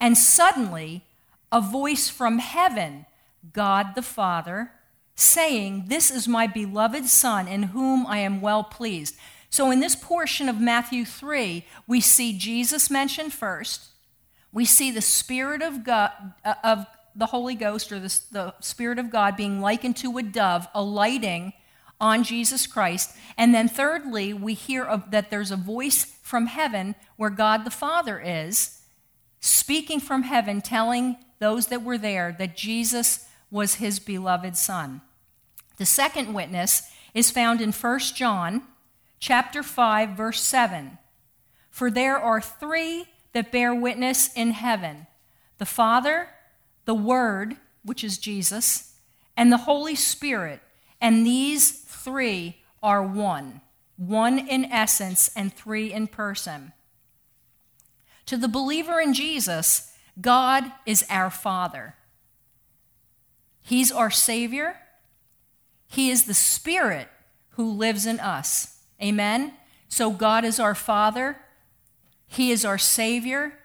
And 0.00 0.16
suddenly, 0.16 1.04
a 1.52 1.60
voice 1.60 2.08
from 2.08 2.38
heaven, 2.38 3.04
God 3.52 3.94
the 3.94 4.02
Father, 4.02 4.72
saying, 5.18 5.84
This 5.88 6.10
is 6.10 6.28
my 6.28 6.46
beloved 6.46 7.06
Son, 7.06 7.48
in 7.48 7.64
whom 7.64 8.06
I 8.06 8.18
am 8.18 8.40
well 8.40 8.62
pleased. 8.62 9.16
So, 9.50 9.70
in 9.70 9.80
this 9.80 9.96
portion 9.96 10.48
of 10.48 10.60
Matthew 10.60 11.04
3, 11.04 11.64
we 11.86 12.00
see 12.00 12.38
Jesus 12.38 12.90
mentioned 12.90 13.32
first. 13.32 13.86
We 14.52 14.64
see 14.64 14.90
the 14.90 15.00
Spirit 15.00 15.60
of 15.62 15.84
God, 15.84 16.12
uh, 16.44 16.54
of 16.62 16.86
the 17.16 17.26
Holy 17.26 17.54
Ghost, 17.54 17.90
or 17.90 17.98
the, 17.98 18.20
the 18.30 18.54
Spirit 18.60 18.98
of 18.98 19.10
God, 19.10 19.36
being 19.36 19.60
likened 19.60 19.96
to 19.98 20.16
a 20.18 20.22
dove, 20.22 20.68
alighting 20.74 21.52
on 22.00 22.22
Jesus 22.22 22.66
Christ. 22.66 23.16
And 23.36 23.54
then, 23.54 23.68
thirdly, 23.68 24.32
we 24.32 24.54
hear 24.54 24.84
of, 24.84 25.10
that 25.10 25.30
there's 25.30 25.50
a 25.50 25.56
voice 25.56 26.04
from 26.22 26.46
heaven 26.46 26.94
where 27.16 27.30
God 27.30 27.64
the 27.64 27.70
Father 27.70 28.20
is, 28.20 28.82
speaking 29.40 29.98
from 29.98 30.22
heaven, 30.22 30.60
telling 30.60 31.16
those 31.40 31.66
that 31.66 31.82
were 31.82 31.98
there 31.98 32.36
that 32.38 32.56
Jesus 32.56 33.26
was 33.50 33.74
his 33.74 33.98
beloved 33.98 34.56
Son. 34.56 35.00
The 35.78 35.86
second 35.86 36.34
witness 36.34 36.90
is 37.14 37.30
found 37.30 37.60
in 37.60 37.72
1 37.72 37.98
John 38.14 38.62
chapter 39.18 39.62
5 39.62 40.10
verse 40.10 40.40
7. 40.40 40.98
For 41.70 41.90
there 41.90 42.18
are 42.18 42.40
three 42.40 43.06
that 43.32 43.52
bear 43.52 43.74
witness 43.74 44.30
in 44.34 44.50
heaven: 44.50 45.06
the 45.58 45.66
Father, 45.66 46.28
the 46.84 46.94
Word, 46.94 47.56
which 47.84 48.02
is 48.02 48.18
Jesus, 48.18 48.94
and 49.36 49.52
the 49.52 49.58
Holy 49.58 49.94
Spirit, 49.94 50.60
and 51.00 51.24
these 51.24 51.70
three 51.70 52.62
are 52.82 53.02
one, 53.02 53.60
one 53.96 54.38
in 54.38 54.64
essence 54.64 55.30
and 55.36 55.54
three 55.54 55.92
in 55.92 56.08
person. 56.08 56.72
To 58.26 58.36
the 58.36 58.48
believer 58.48 59.00
in 59.00 59.14
Jesus, 59.14 59.92
God 60.20 60.72
is 60.84 61.06
our 61.08 61.30
Father. 61.30 61.94
He's 63.62 63.92
our 63.92 64.10
Savior. 64.10 64.76
He 65.88 66.10
is 66.10 66.24
the 66.24 66.34
Spirit 66.34 67.08
who 67.50 67.72
lives 67.72 68.06
in 68.06 68.20
us. 68.20 68.80
Amen? 69.02 69.54
So 69.88 70.12
God 70.12 70.44
is 70.44 70.60
our 70.60 70.74
Father, 70.74 71.38
He 72.26 72.52
is 72.52 72.64
our 72.64 72.78
Savior, 72.78 73.58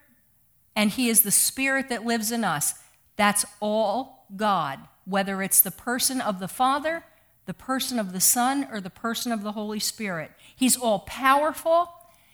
and 0.75 0.89
He 0.89 1.09
is 1.09 1.21
the 1.21 1.31
Spirit 1.31 1.89
that 1.89 2.05
lives 2.05 2.31
in 2.31 2.43
us. 2.43 2.73
That's 3.15 3.45
all 3.59 4.25
God, 4.35 4.79
whether 5.05 5.43
it's 5.43 5.61
the 5.61 5.69
person 5.69 6.19
of 6.19 6.39
the 6.39 6.47
Father 6.47 7.03
the 7.45 7.53
person 7.53 7.99
of 7.99 8.13
the 8.13 8.19
Son 8.19 8.67
or 8.71 8.79
the 8.79 8.89
person 8.89 9.31
of 9.31 9.43
the 9.43 9.51
Holy 9.51 9.79
Spirit. 9.79 10.31
He's 10.55 10.77
all 10.77 10.99
powerful, 10.99 11.89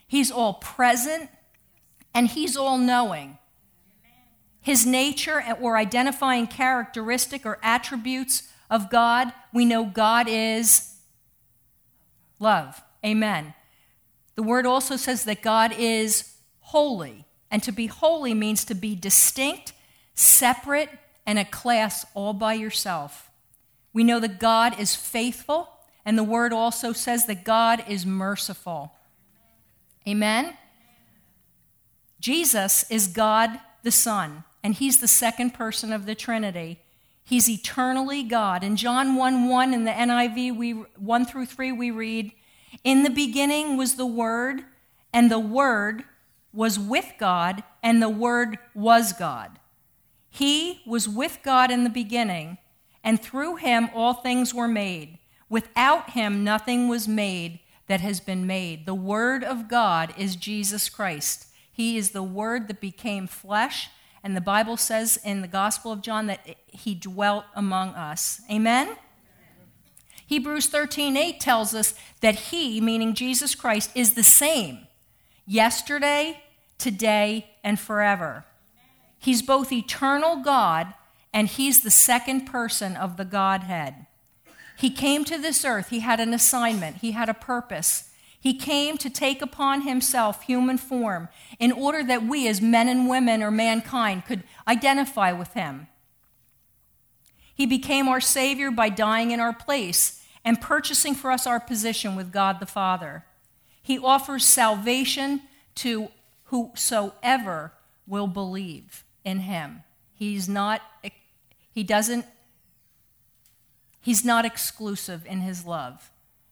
He's 0.08 0.32
all 0.32 0.56
present, 0.56 1.30
and 2.14 2.28
He's 2.28 2.58
all 2.58 2.78
knowing. 2.78 3.38
His 4.62 4.86
nature 4.86 5.44
or 5.60 5.78
identifying 5.78 6.48
characteristic 6.48 7.46
or 7.46 7.60
attributes 7.64 8.52
of 8.70 8.90
God, 8.90 9.34
we 9.54 9.66
know 9.66 9.86
God 9.86 10.28
is 10.30 10.96
love. 12.40 12.82
Amen. 13.06 13.54
The 14.36 14.44
word 14.44 14.66
also 14.66 14.96
says 14.96 15.26
that 15.26 15.42
God 15.42 15.74
is 15.78 16.36
holy. 16.60 17.26
And 17.52 17.64
to 17.64 17.72
be 17.72 17.88
holy 17.88 18.34
means 18.34 18.64
to 18.66 18.76
be 18.76 18.96
distinct, 18.96 19.74
separate, 20.14 20.90
and 21.26 21.40
a 21.40 21.46
class 21.46 22.06
all 22.14 22.34
by 22.34 22.54
yourself. 22.54 23.32
We 23.92 24.04
know 24.04 24.20
that 24.20 24.40
God 24.40 24.80
is 24.80 24.96
faithful, 24.96 25.70
and 26.06 26.18
the 26.18 26.24
word 26.24 26.54
also 26.54 26.94
says 26.94 27.26
that 27.26 27.44
God 27.44 27.84
is 27.88 28.06
merciful. 28.06 28.94
Amen? 30.08 30.56
Jesus 32.20 32.90
is 32.92 33.08
God 33.08 33.60
the 33.84 33.92
Son, 33.92 34.44
and 34.64 34.76
he's 34.76 35.00
the 35.00 35.08
second 35.08 35.54
person 35.54 35.92
of 35.92 36.06
the 36.06 36.16
Trinity. 36.16 36.80
He's 37.30 37.50
eternally 37.50 38.24
God. 38.24 38.64
In 38.64 38.76
John 38.76 39.16
1 39.16 39.48
1 39.48 39.74
in 39.74 39.86
the 39.86 39.92
NIV, 39.92 40.58
we, 40.58 40.72
1 40.72 41.26
through 41.26 41.46
3, 41.46 41.72
we 41.72 41.92
read, 41.92 42.32
In 42.84 43.04
the 43.04 43.10
beginning 43.10 43.78
was 43.78 43.96
the 43.96 44.06
Word, 44.06 44.64
and 45.14 45.30
the 45.30 45.40
Word 45.40 46.04
was 46.52 46.80
with 46.80 47.14
God, 47.20 47.64
and 47.84 48.02
the 48.02 48.10
Word 48.10 48.58
was 48.74 49.14
God. 49.14 49.60
He 50.30 50.82
was 50.86 51.08
with 51.08 51.40
God 51.44 51.72
in 51.72 51.84
the 51.84 51.90
beginning 51.90 52.58
and 53.04 53.22
through 53.22 53.58
him 53.58 53.90
all 53.94 54.14
things 54.14 54.54
were 54.54 54.68
made. 54.68 55.18
Without 55.50 56.12
him 56.12 56.44
nothing 56.44 56.88
was 56.88 57.08
made 57.08 57.60
that 57.88 58.02
has 58.02 58.20
been 58.20 58.46
made. 58.46 58.86
The 58.86 58.94
Word 58.94 59.44
of 59.44 59.68
God 59.68 60.14
is 60.18 60.36
Jesus 60.36 60.90
Christ. 60.90 61.48
He 61.72 61.98
is 61.98 62.12
the 62.12 62.24
Word 62.24 62.68
that 62.68 62.82
became 62.82 63.26
flesh, 63.26 63.90
and 64.24 64.36
the 64.36 64.42
Bible 64.42 64.78
says 64.78 65.20
in 65.24 65.42
the 65.42 65.48
Gospel 65.48 65.92
of 65.92 66.02
John 66.02 66.28
that 66.28 66.58
he 66.68 66.96
dwelt 66.96 67.46
among 67.56 67.90
us. 67.90 68.42
Amen? 68.52 68.96
Hebrews 70.28 70.68
13 70.68 71.18
8 71.18 71.40
tells 71.40 71.74
us 71.74 71.96
that 72.22 72.36
he, 72.36 72.80
meaning 72.80 73.14
Jesus 73.14 73.56
Christ, 73.56 73.92
is 73.96 74.14
the 74.14 74.24
same 74.24 74.88
yesterday, 75.48 76.44
today, 76.78 77.50
and 77.64 77.80
forever. 77.80 78.46
He's 79.18 79.42
both 79.42 79.72
eternal 79.72 80.38
God 80.38 80.94
and 81.34 81.48
he's 81.48 81.82
the 81.82 81.92
second 81.92 82.46
person 82.46 82.96
of 82.96 83.18
the 83.18 83.26
Godhead. 83.26 84.06
He 84.78 84.90
came 84.90 85.26
to 85.26 85.38
this 85.38 85.66
earth, 85.66 85.90
he 85.90 86.00
had 86.00 86.20
an 86.20 86.34
assignment, 86.34 86.98
he 86.98 87.12
had 87.12 87.28
a 87.28 87.34
purpose. 87.34 88.09
He 88.40 88.54
came 88.54 88.98
to 88.98 89.10
take 89.10 89.42
upon 89.42 89.82
himself 89.82 90.44
human 90.44 90.78
form 90.78 91.28
in 91.60 91.72
order 91.72 92.04
that 92.04 92.24
we, 92.24 92.48
as 92.48 92.62
men 92.62 92.88
and 92.88 93.10
women 93.10 93.44
or 93.44 93.52
mankind, 93.52 94.26
could 94.26 94.44
identify 94.68 95.32
with 95.32 95.54
him. 95.54 95.88
He 97.54 97.66
became 97.66 98.08
our 98.08 98.22
Savior 98.22 98.72
by 98.72 98.88
dying 98.88 99.32
in 99.32 99.42
our 99.42 99.52
place 99.54 100.24
and 100.46 100.62
purchasing 100.62 101.16
for 101.16 101.32
us 101.32 101.46
our 101.46 101.60
position 101.60 102.16
with 102.16 102.32
God 102.32 102.62
the 102.62 102.66
Father. 102.66 103.26
He 103.82 104.00
offers 104.00 104.46
salvation 104.46 105.42
to 105.76 106.10
whosoever 106.46 107.74
will 108.08 108.28
believe 108.28 109.04
in 109.26 109.40
him. 109.40 109.84
He's 110.16 110.48
not 110.48 110.82
he 111.80 111.84
doesn't, 111.84 112.26
he's 114.02 114.26
not 114.26 114.44
exclusive 114.46 115.26
in 115.26 115.40
his 115.40 115.66
love. 115.66 116.12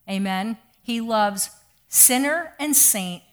Amen? 0.10 0.58
He 0.82 1.02
loves 1.02 1.50
sinner 1.88 2.54
and 2.60 2.76
saint 2.76 3.24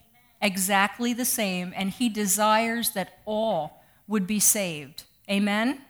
exactly 0.41 1.13
the 1.13 1.25
same, 1.25 1.73
and 1.75 1.91
he 1.91 2.09
desires 2.09 2.91
that 2.91 3.19
all 3.25 3.83
would 4.07 4.27
be 4.27 4.39
saved. 4.41 5.05
Amen? 5.31 5.81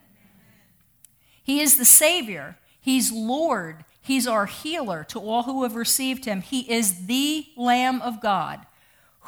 He 1.42 1.60
is 1.60 1.76
the 1.76 1.84
Savior, 1.84 2.56
He's 2.80 3.10
Lord, 3.10 3.84
He's 4.00 4.26
our 4.26 4.46
healer 4.46 5.02
to 5.04 5.18
all 5.18 5.44
who 5.44 5.62
have 5.62 5.74
received 5.74 6.26
Him. 6.26 6.42
He 6.42 6.70
is 6.70 7.06
the 7.06 7.46
Lamb 7.56 8.02
of 8.02 8.20
God 8.20 8.66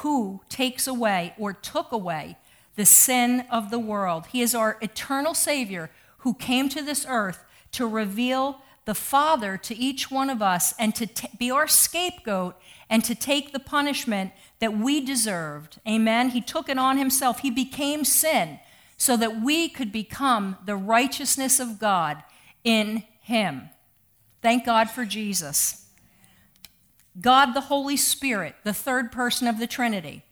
who 0.00 0.43
takes 0.50 0.87
away 0.87 1.35
or 1.38 1.55
took 1.55 1.90
away 1.93 2.37
the 2.75 2.85
sin 2.85 3.47
of 3.50 3.71
the 3.71 3.78
world. 3.78 4.26
He 4.26 4.43
is 4.43 4.55
our 4.55 4.76
eternal 4.83 5.33
Savior 5.33 5.90
who 6.19 6.35
came 6.35 6.69
to 6.69 6.83
this 6.83 7.07
earth 7.09 7.45
to 7.73 7.87
reveal 7.87 8.61
the 8.87 8.95
Father 8.95 9.57
to 9.59 9.76
each 9.76 10.11
one 10.11 10.31
of 10.31 10.40
us 10.40 10.73
and 10.78 10.95
to 10.95 11.07
t- 11.07 11.28
be 11.38 11.50
our 11.50 11.66
scapegoat 11.66 12.57
and 12.88 13.05
to 13.05 13.14
take 13.14 13.52
the 13.52 13.59
punishment 13.59 14.33
that 14.61 14.78
we 14.78 15.05
deserved. 15.05 15.81
Amen. 15.87 16.31
He 16.31 16.40
took 16.40 16.69
it 16.69 16.78
on 16.78 16.97
himself. 16.97 17.40
He 17.40 17.50
became 17.50 18.05
sin 18.05 18.61
so 18.97 19.16
that 19.16 19.43
we 19.43 19.69
could 19.69 19.93
become 19.93 20.57
the 20.64 20.76
righteousness 20.76 21.61
of 21.61 21.78
God 21.78 22.23
in 22.64 23.02
him. 23.21 23.69
Thank 24.40 24.64
God 24.64 24.88
for 24.88 25.05
Jesus. 25.05 25.87
God 27.21 27.55
the 27.55 27.62
Holy 27.62 27.97
Spirit, 27.97 28.55
the 28.62 28.73
third 28.73 29.11
person 29.11 29.49
of 29.49 29.59
the 29.59 29.66
Trinity. 29.66 30.23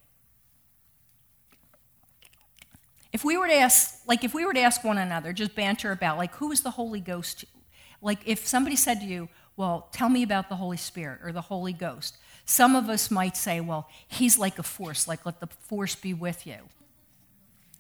If 3.13 3.25
we 3.25 3.37
were 3.37 3.49
to 3.49 3.55
ask, 3.55 4.01
like, 4.07 4.23
if 4.23 4.35
we 4.35 4.45
were 4.45 4.53
to 4.53 4.61
ask 4.61 4.85
one 4.85 4.99
another, 4.99 5.33
just 5.33 5.55
banter 5.55 5.93
about, 5.93 6.19
like, 6.19 6.35
who 6.37 6.53
is 6.53 6.63
the 6.63 6.73
Holy 6.73 7.01
Ghost? 7.01 7.45
Like 8.05 8.21
if 8.27 8.47
somebody 8.47 8.77
said 8.77 9.01
to 9.01 9.07
you, 9.07 9.29
Well, 9.57 9.89
tell 9.93 10.09
me 10.09 10.23
about 10.23 10.49
the 10.49 10.57
Holy 10.57 10.77
Spirit 10.77 11.21
or 11.25 11.33
the 11.33 11.41
Holy 11.41 11.73
Ghost, 11.73 12.19
some 12.45 12.77
of 12.77 12.89
us 12.89 13.11
might 13.11 13.37
say, 13.37 13.61
Well, 13.61 13.89
he's 14.07 14.39
like 14.39 14.59
a 14.59 14.63
force, 14.63 15.09
like 15.09 15.27
let 15.27 15.41
the 15.41 15.47
force 15.47 15.95
be 15.95 16.15
with 16.15 16.47
you. 16.47 16.59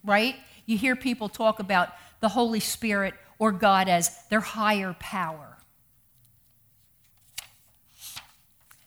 Right? 0.02 0.36
You 0.66 0.78
hear 0.78 0.96
people 0.96 1.28
talk 1.28 1.60
about 1.60 1.90
the 2.20 2.30
Holy 2.30 2.60
Spirit 2.60 3.14
or 3.38 3.52
God 3.52 3.88
as 3.88 4.10
their 4.28 4.40
higher 4.40 4.96
power. 4.98 5.58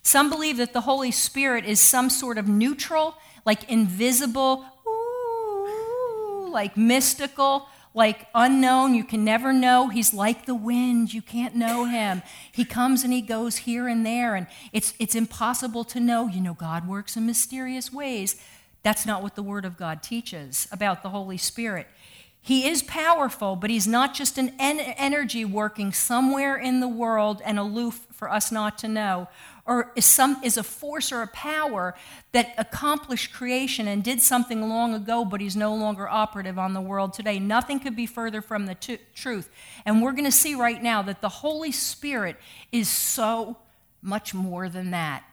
Some 0.02 0.30
believe 0.30 0.58
that 0.58 0.74
the 0.74 0.82
Holy 0.82 1.12
Spirit 1.12 1.66
is 1.66 1.80
some 1.80 2.10
sort 2.10 2.38
of 2.38 2.48
neutral, 2.48 3.16
like 3.46 3.70
invisible, 3.70 4.66
ooh, 4.88 6.50
like 6.50 6.78
mystical, 6.78 7.68
like 7.98 8.28
unknown. 8.36 8.94
You 8.94 9.04
can 9.04 9.26
never 9.26 9.52
know. 9.52 9.90
He's 9.90 10.14
like 10.14 10.46
the 10.46 10.54
wind. 10.54 11.16
You 11.16 11.24
can't 11.24 11.56
know 11.56 11.86
him. 11.86 12.22
He 12.52 12.64
comes 12.64 13.04
and 13.04 13.12
he 13.12 13.22
goes 13.22 13.58
here 13.58 13.88
and 13.88 14.06
there, 14.06 14.36
and 14.36 14.46
it's, 14.72 14.94
it's 15.00 15.16
impossible 15.16 15.84
to 15.86 16.00
know. 16.00 16.28
You 16.28 16.40
know, 16.40 16.54
God 16.54 16.88
works 16.88 17.18
in 17.18 17.26
mysterious 17.26 17.92
ways. 17.92 18.40
That's 18.84 19.08
not 19.08 19.24
what 19.24 19.34
the 19.34 19.42
Word 19.42 19.66
of 19.66 19.78
God 19.78 20.04
teaches 20.04 20.68
about 20.72 21.02
the 21.02 21.10
Holy 21.10 21.38
Spirit. 21.38 21.88
He 22.48 22.66
is 22.66 22.82
powerful, 22.82 23.58
but 23.58 23.70
he's 23.70 23.88
not 23.88 24.14
just 24.14 24.38
an 24.38 24.54
en- 24.58 24.80
energy 24.80 25.44
working 25.44 25.92
somewhere 25.92 26.56
in 26.56 26.80
the 26.80 26.88
world 26.88 27.42
and 27.44 27.60
aloof 27.60 28.08
for 28.14 28.32
us 28.32 28.54
not 28.54 28.78
to 28.78 28.88
know, 28.88 29.28
or 29.66 29.92
is, 29.98 30.06
some, 30.06 30.42
is 30.42 30.56
a 30.56 30.64
force 30.64 31.12
or 31.12 31.22
a 31.22 31.28
power 31.28 31.94
that 32.32 32.54
accomplished 32.58 33.34
creation 33.34 33.86
and 33.86 34.02
did 34.02 34.22
something 34.22 34.70
long 34.70 34.94
ago, 34.94 35.26
but 35.26 35.42
he's 35.42 35.58
no 35.58 35.76
longer 35.76 36.08
operative 36.08 36.58
on 36.58 36.74
the 36.74 36.80
world 36.80 37.12
today. 37.12 37.38
Nothing 37.38 37.82
could 37.82 37.98
be 37.98 38.06
further 38.06 38.42
from 38.42 38.66
the 38.66 38.76
t- 38.76 39.00
truth. 39.14 39.50
And 39.86 40.02
we're 40.02 40.14
going 40.14 40.24
to 40.24 40.32
see 40.32 40.56
right 40.56 40.82
now 40.82 41.02
that 41.02 41.20
the 41.20 41.28
Holy 41.28 41.74
Spirit 41.74 42.38
is 42.72 42.88
so 42.88 43.58
much 44.02 44.34
more 44.34 44.70
than 44.70 44.92
that. 44.92 45.26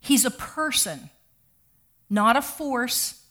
He's 0.00 0.24
a 0.24 0.32
person, 0.32 1.08
not 2.10 2.36
a 2.36 2.42
force 2.42 3.22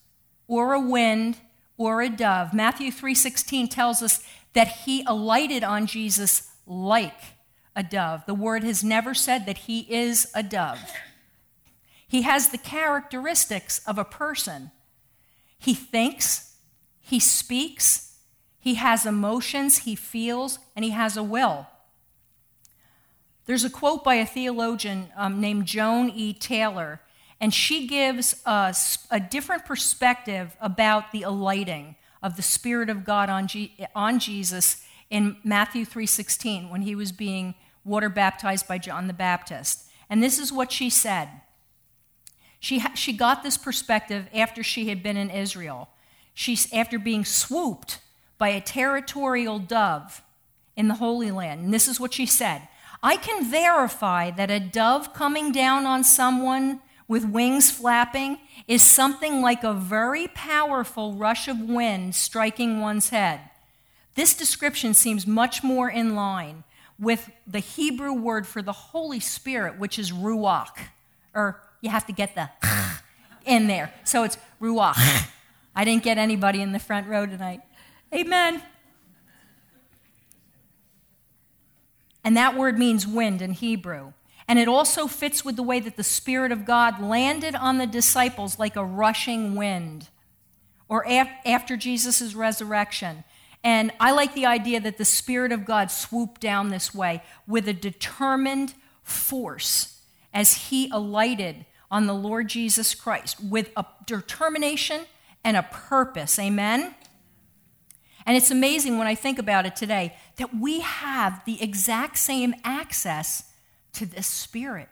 or 0.48 0.72
a 0.72 0.80
wind 0.80 1.36
or 1.77 2.01
a 2.01 2.10
dove. 2.10 2.53
Matthew 2.53 2.91
3:16 2.91 3.70
tells 3.70 4.01
us 4.01 4.24
that 4.53 4.67
he 4.86 5.03
alighted 5.05 5.63
on 5.63 5.88
Jesus 5.88 6.51
like 6.65 7.36
a 7.75 7.84
dove. 7.84 8.25
The 8.25 8.34
word 8.34 8.63
has 8.63 8.84
never 8.84 9.13
said 9.13 9.46
that 9.46 9.60
he 9.60 9.82
is 9.82 10.32
a 10.34 10.41
dove. 10.41 10.79
He 12.08 12.22
has 12.22 12.50
the 12.50 12.58
characteristics 12.58 13.79
of 13.79 13.98
a 13.98 14.05
person. 14.05 14.72
He 15.58 15.74
thinks, 15.74 16.55
he 17.01 17.20
speaks, 17.20 18.17
he 18.60 18.75
has 18.75 19.05
emotions, 19.05 19.79
he 19.79 19.96
feels, 19.96 20.60
and 20.75 20.86
he 20.86 20.91
has 20.91 21.17
a 21.17 21.24
will. 21.24 21.67
There's 23.46 23.63
a 23.63 23.70
quote 23.70 24.03
by 24.03 24.15
a 24.15 24.25
theologian 24.25 25.10
um, 25.15 25.39
named 25.39 25.65
Joan 25.65 26.10
E. 26.10 26.34
Taylor, 26.34 27.01
and 27.39 27.54
she 27.54 27.88
gives 27.88 28.42
us 28.46 29.06
a 29.12 29.20
different 29.20 29.65
perspective 29.65 30.56
about 30.62 31.12
the 31.12 31.24
alighting 31.24 31.96
of 32.24 32.38
the 32.38 32.42
Spirit 32.42 32.89
of 32.89 33.06
God 33.06 33.30
on, 33.30 33.48
on 33.94 34.20
Jesus 34.20 34.84
in 35.10 35.38
Matthew 35.44 35.86
3:16 35.86 36.70
when 36.70 36.82
he 36.82 36.96
was 36.96 37.12
being 37.12 37.56
water 37.84 38.10
baptized 38.10 38.68
by 38.68 38.77
John 38.77 39.08
the 39.08 39.13
Baptist. 39.13 39.84
And 40.10 40.24
this 40.24 40.39
is 40.39 40.51
what 40.51 40.72
she 40.72 40.89
said. 40.89 41.30
She, 42.60 42.80
ha- 42.80 42.96
she 42.96 43.13
got 43.13 43.44
this 43.44 43.58
perspective 43.58 44.27
after 44.34 44.63
she 44.63 44.89
had 44.89 45.04
been 45.04 45.18
in 45.18 45.30
Israel. 45.30 45.89
She's 46.34 46.72
after 46.74 46.98
being 46.98 47.24
swooped 47.24 48.00
by 48.38 48.50
a 48.50 48.62
territorial 48.62 49.60
dove 49.60 50.24
in 50.75 50.88
the 50.88 50.96
Holy 50.96 51.32
Land. 51.32 51.65
And 51.65 51.74
this 51.74 51.88
is 51.88 52.00
what 52.00 52.13
she 52.13 52.25
said 52.25 52.68
I 53.04 53.18
can 53.18 53.46
verify 53.50 54.32
that 54.32 54.50
a 54.50 54.60
dove 54.60 55.13
coming 55.13 55.51
down 55.51 55.86
on 55.86 56.04
someone 56.04 56.82
with 57.07 57.25
wings 57.25 57.69
flapping 57.71 58.39
is 58.68 58.83
something 58.83 59.41
like 59.41 59.63
a 59.63 59.74
very 59.74 60.27
powerful 60.27 61.13
rush 61.13 61.48
of 61.48 61.59
wind 61.59 62.15
striking 62.15 62.81
one's 62.81 63.09
head. 63.09 63.41
This 64.15 64.33
description 64.33 64.94
seems 64.94 65.27
much 65.27 65.63
more 65.63 65.89
in 65.89 66.15
line 66.15 66.63
with 66.98 67.29
the 67.46 67.59
Hebrew 67.59 68.13
word 68.13 68.48
for 68.48 68.61
the 68.61 68.72
Holy 68.72 69.20
Spirit, 69.20 69.77
which 69.77 70.00
is 70.00 70.11
ruach, 70.11 70.77
or 71.33 71.61
you 71.81 71.89
have 71.89 72.05
to 72.07 72.13
get 72.13 72.33
the 72.33 72.50
in 73.46 73.68
there. 73.68 73.94
So 74.03 74.24
it's 74.24 74.37
ruach. 74.61 75.29
I 75.75 75.83
didn't 75.83 76.03
get 76.03 76.18
anybody 76.18 76.61
in 76.61 76.72
the 76.72 76.79
front 76.79 77.07
row 77.07 77.25
tonight. 77.25 77.61
Amen. 78.13 78.61
And 82.24 82.37
that 82.37 82.57
word 82.57 82.79
means 82.79 83.05
wind 83.05 83.41
in 83.41 83.51
Hebrew. 83.51 84.13
And 84.48 84.60
it 84.60 84.68
also 84.68 85.08
fits 85.08 85.44
with 85.44 85.55
the 85.55 85.64
way 85.64 85.79
that 85.79 85.98
the 85.98 86.03
Spirit 86.03 86.51
of 86.51 86.66
God 86.66 87.01
landed 87.01 87.55
on 87.55 87.77
the 87.77 87.88
disciples 87.88 88.60
like 88.60 88.75
a 88.75 88.86
rushing 88.86 89.55
wind, 89.55 90.10
or 90.88 91.03
af- 91.08 91.29
after 91.46 91.75
Jesus' 91.75 92.36
resurrection. 92.36 93.24
And 93.64 93.92
I 94.00 94.12
like 94.12 94.36
the 94.36 94.46
idea 94.46 94.79
that 94.81 95.00
the 95.00 95.05
Spirit 95.05 95.51
of 95.51 95.66
God 95.66 95.90
swooped 95.90 96.40
down 96.42 96.70
this 96.70 96.94
way 96.94 97.24
with 97.48 97.68
a 97.68 97.74
determined 97.74 98.75
force 99.01 100.01
as 100.31 100.68
he 100.70 100.90
alighted 100.92 101.66
on 101.90 102.05
the 102.05 102.14
Lord 102.14 102.48
Jesus 102.48 102.94
Christ 102.94 103.44
with 103.44 103.72
a 103.75 103.86
determination 104.05 105.01
and 105.44 105.58
a 105.58 105.64
purpose. 105.64 106.38
Amen? 106.38 106.94
And 108.25 108.36
it's 108.38 108.51
amazing 108.51 108.98
when 108.98 109.08
I 109.08 109.16
think 109.16 109.40
about 109.40 109.66
it 109.66 109.75
today 109.75 110.16
that 110.38 110.55
we 110.55 110.81
have 110.81 111.44
the 111.46 111.62
exact 111.62 112.18
same 112.18 112.53
access 112.64 113.51
to 113.96 114.05
this 114.05 114.27
Spirit. 114.27 114.90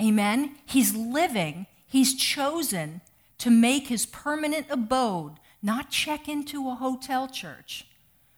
Amen? 0.00 0.56
He's 0.66 0.94
living, 0.94 1.66
He's 1.86 2.14
chosen 2.14 3.00
to 3.38 3.50
make 3.50 3.88
His 3.88 4.06
permanent 4.06 4.66
abode 4.70 5.38
not 5.62 5.90
check 5.90 6.28
into 6.28 6.68
a 6.68 6.74
hotel 6.74 7.28
church, 7.28 7.86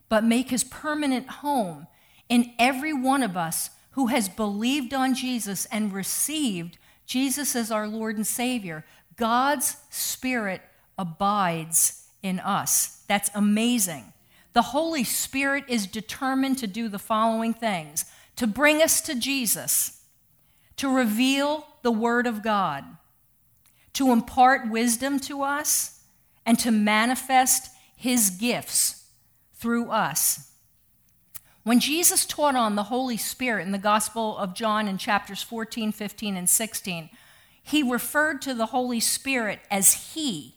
but 0.08 0.22
make 0.22 0.50
his 0.50 0.62
permanent 0.62 1.28
home 1.28 1.86
in 2.28 2.52
every 2.58 2.92
one 2.92 3.22
of 3.22 3.36
us 3.36 3.70
who 3.92 4.08
has 4.08 4.28
believed 4.28 4.92
on 4.92 5.14
Jesus 5.14 5.64
and 5.66 5.92
received 5.92 6.76
Jesus 7.06 7.56
as 7.56 7.70
our 7.70 7.88
Lord 7.88 8.16
and 8.16 8.26
Savior. 8.26 8.84
God's 9.16 9.76
Spirit 9.88 10.60
abides 10.98 12.04
in 12.22 12.40
us. 12.40 13.02
That's 13.08 13.30
amazing. 13.34 14.12
The 14.52 14.62
Holy 14.62 15.04
Spirit 15.04 15.64
is 15.68 15.86
determined 15.86 16.58
to 16.58 16.66
do 16.66 16.88
the 16.88 16.98
following 16.98 17.54
things 17.54 18.04
to 18.36 18.46
bring 18.46 18.82
us 18.82 19.00
to 19.02 19.14
Jesus, 19.14 20.02
to 20.76 20.88
reveal 20.88 21.66
the 21.82 21.92
Word 21.92 22.26
of 22.26 22.42
God, 22.42 22.84
to 23.94 24.10
impart 24.10 24.70
wisdom 24.70 25.20
to 25.20 25.42
us 25.42 26.00
and 26.44 26.58
to 26.58 26.70
manifest 26.70 27.70
his 27.96 28.30
gifts 28.30 29.04
through 29.54 29.90
us. 29.90 30.50
When 31.62 31.80
Jesus 31.80 32.26
taught 32.26 32.56
on 32.56 32.74
the 32.74 32.84
Holy 32.84 33.16
Spirit 33.16 33.64
in 33.64 33.72
the 33.72 33.78
Gospel 33.78 34.36
of 34.36 34.54
John 34.54 34.86
in 34.86 34.98
chapters 34.98 35.42
14, 35.42 35.92
15, 35.92 36.36
and 36.36 36.48
16, 36.48 37.08
he 37.66 37.82
referred 37.82 38.42
to 38.42 38.52
the 38.52 38.66
Holy 38.66 39.00
Spirit 39.00 39.60
as 39.70 40.12
He. 40.12 40.54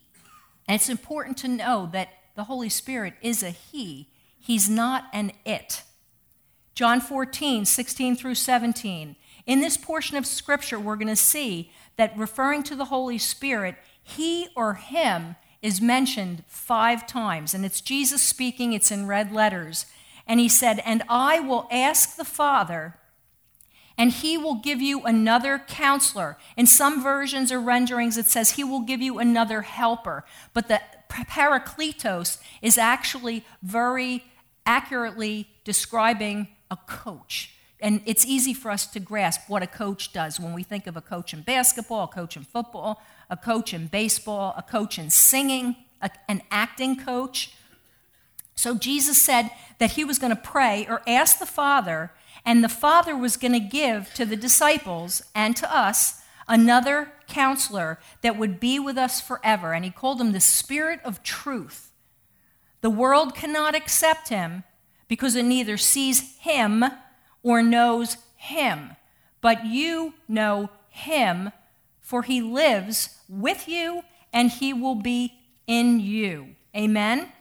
And 0.68 0.76
it's 0.76 0.90
important 0.90 1.38
to 1.38 1.48
know 1.48 1.90
that 1.94 2.10
the 2.36 2.44
Holy 2.44 2.68
Spirit 2.68 3.13
is 3.22 3.42
a 3.42 3.50
He, 3.50 4.10
He's 4.38 4.70
not 4.70 5.06
an 5.13 5.32
it. 5.46 5.84
John 6.78 7.02
14, 7.02 7.66
16 7.66 8.16
through 8.18 8.36
17. 8.36 9.16
In 9.48 9.62
this 9.62 9.78
portion 9.78 10.16
of 10.16 10.28
Scripture, 10.28 10.80
we're 10.80 10.96
going 10.96 11.08
to 11.08 11.16
see 11.16 11.72
that 11.96 12.16
referring 12.16 12.62
to 12.62 12.76
the 12.76 12.86
Holy 12.86 13.18
Spirit, 13.18 13.78
He 14.04 14.50
or 14.56 14.76
Him 14.76 15.38
is 15.63 15.82
mentioned 15.82 16.44
five 16.46 17.08
times, 17.08 17.56
and 17.56 17.66
it's 17.66 17.82
Jesus 17.82 18.22
speaking, 18.22 18.74
it's 18.74 18.92
in 18.92 19.08
red 19.08 19.32
letters. 19.32 19.88
And 20.28 20.40
he 20.40 20.48
said, 20.48 20.84
And 20.86 21.02
I 21.10 21.40
will 21.40 21.68
ask 21.72 22.16
the 22.16 22.24
Father, 22.24 23.00
and 23.98 24.12
he 24.12 24.38
will 24.38 24.62
give 24.62 24.80
you 24.80 25.02
another 25.04 25.58
counselor. 25.58 26.38
In 26.56 26.68
some 26.68 27.02
versions 27.02 27.52
or 27.52 27.60
renderings, 27.60 28.20
it 28.20 28.28
says 28.28 28.52
he 28.52 28.63
will 28.63 28.82
give 28.82 29.02
you 29.02 29.18
another 29.18 29.63
helper. 29.63 30.26
But 30.54 30.68
the 30.68 30.82
parakletos 31.10 32.38
is 32.62 32.78
actually 32.78 33.44
very 33.63 34.26
accurately 34.63 35.48
describing 35.63 36.50
a 36.70 36.78
coach. 36.88 37.54
And 37.80 38.02
it's 38.06 38.26
easy 38.26 38.54
for 38.54 38.72
us 38.72 38.88
to 38.88 39.00
grasp 39.00 39.42
what 39.48 39.62
a 39.62 39.68
coach 39.68 40.12
does 40.12 40.40
when 40.40 40.54
we 40.54 40.64
think 40.64 40.88
of 40.88 40.98
a 40.98 41.02
coach 41.02 41.34
in 41.34 41.42
basketball, 41.42 42.06
a 42.06 42.08
coach 42.08 42.36
in 42.36 42.44
football, 42.44 43.02
a 43.30 43.38
coach 43.38 43.74
in 43.74 43.88
baseball, 43.88 44.54
a 44.58 44.64
coach 44.64 44.98
in 44.98 45.10
singing, 45.10 45.76
a, 46.02 46.10
an 46.28 46.42
acting 46.50 46.98
coach. 46.98 47.54
So 48.56 48.76
Jesus 48.76 49.22
said 49.22 49.52
that 49.78 49.92
he 49.92 50.04
was 50.04 50.18
going 50.18 50.36
to 50.36 50.42
pray 50.42 50.88
or 50.90 51.04
ask 51.06 51.38
the 51.38 51.46
Father, 51.46 52.12
and 52.44 52.64
the 52.64 52.70
Father 52.70 53.16
was 53.16 53.38
going 53.38 53.54
to 53.54 53.60
give 53.60 54.12
to 54.16 54.26
the 54.26 54.36
disciples 54.36 55.22
and 55.36 55.56
to 55.58 55.76
us 55.76 56.22
another 56.48 57.12
counselor 57.28 58.00
that 58.22 58.38
would 58.38 58.60
be 58.60 58.80
with 58.80 58.98
us 58.98 59.22
forever. 59.22 59.74
And 59.74 59.86
he 59.86 59.92
called 59.92 60.20
him 60.20 60.32
the 60.32 60.40
Spirit 60.40 61.00
of 61.04 61.22
Truth. 61.22 61.92
The 62.82 62.90
world 62.90 63.36
cannot 63.36 63.76
accept 63.76 64.30
him 64.30 64.64
because 65.08 65.36
it 65.36 65.43
neither 65.43 65.78
sees 65.78 66.38
him 66.38 66.84
or 67.43 67.63
knows 67.63 68.17
him. 68.36 68.96
But 69.41 69.65
you 69.65 70.13
know 70.28 70.70
him, 70.89 71.52
for 72.00 72.24
he 72.24 72.41
lives 72.41 73.17
with 73.30 73.67
you 73.67 74.04
and 74.34 74.52
he 74.52 74.74
will 74.74 74.96
be 74.96 75.34
in 75.65 76.00
you. 76.00 76.56
Amen? 76.76 77.32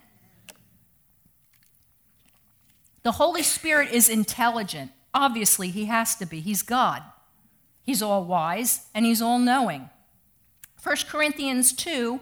The 3.02 3.12
Holy 3.12 3.42
Spirit 3.42 3.90
is 3.92 4.08
intelligent. 4.08 4.90
Obviously, 5.14 5.70
he 5.70 5.86
has 5.86 6.16
to 6.16 6.26
be. 6.26 6.40
He's 6.40 6.62
God. 6.62 7.02
He's 7.82 8.02
all 8.02 8.24
wise 8.24 8.86
and 8.94 9.06
he's 9.06 9.22
all 9.22 9.38
knowing. 9.38 9.88
1 10.82 10.96
Corinthians 11.08 11.72
2, 11.72 12.20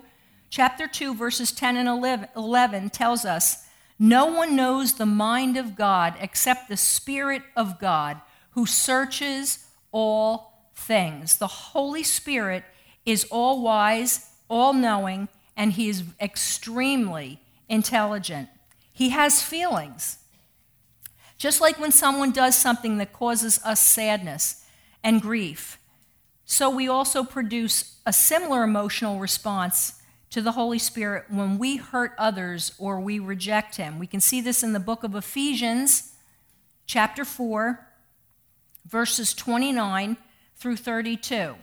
chapter 0.50 0.86
2, 0.86 1.14
verses 1.14 1.52
10 1.52 1.76
and 1.76 2.28
11 2.36 2.90
tells 2.90 3.24
us 3.24 3.63
no 3.98 4.26
one 4.26 4.56
knows 4.56 4.94
the 4.94 5.06
mind 5.06 5.56
of 5.56 5.76
God 5.76 6.14
except 6.20 6.68
the 6.68 6.76
Spirit 6.76 7.42
of 7.56 7.78
God 7.78 8.20
who 8.50 8.66
searches 8.66 9.66
all 9.92 10.70
things. 10.74 11.38
The 11.38 11.46
Holy 11.46 12.02
Spirit 12.02 12.64
is 13.06 13.24
all 13.30 13.62
wise, 13.62 14.30
all 14.48 14.72
knowing, 14.72 15.28
and 15.56 15.72
he 15.72 15.88
is 15.88 16.04
extremely 16.20 17.40
intelligent. 17.68 18.48
He 18.92 19.10
has 19.10 19.42
feelings. 19.42 20.18
Just 21.38 21.60
like 21.60 21.78
when 21.78 21.92
someone 21.92 22.32
does 22.32 22.56
something 22.56 22.98
that 22.98 23.12
causes 23.12 23.60
us 23.64 23.80
sadness 23.80 24.64
and 25.02 25.20
grief, 25.20 25.78
so 26.44 26.70
we 26.70 26.88
also 26.88 27.24
produce 27.24 27.98
a 28.06 28.12
similar 28.12 28.62
emotional 28.62 29.18
response 29.18 30.00
to 30.34 30.42
the 30.42 30.50
Holy 30.50 30.80
Spirit 30.80 31.26
when 31.28 31.58
we 31.58 31.76
hurt 31.76 32.12
others 32.18 32.72
or 32.76 32.98
we 32.98 33.20
reject 33.20 33.76
Him. 33.76 34.00
We 34.00 34.08
can 34.08 34.18
see 34.18 34.40
this 34.40 34.64
in 34.64 34.72
the 34.72 34.80
book 34.80 35.04
of 35.04 35.14
Ephesians, 35.14 36.14
chapter 36.86 37.24
4, 37.24 37.86
verses 38.84 39.32
29 39.32 40.16
through 40.56 40.76
32. 40.76 41.54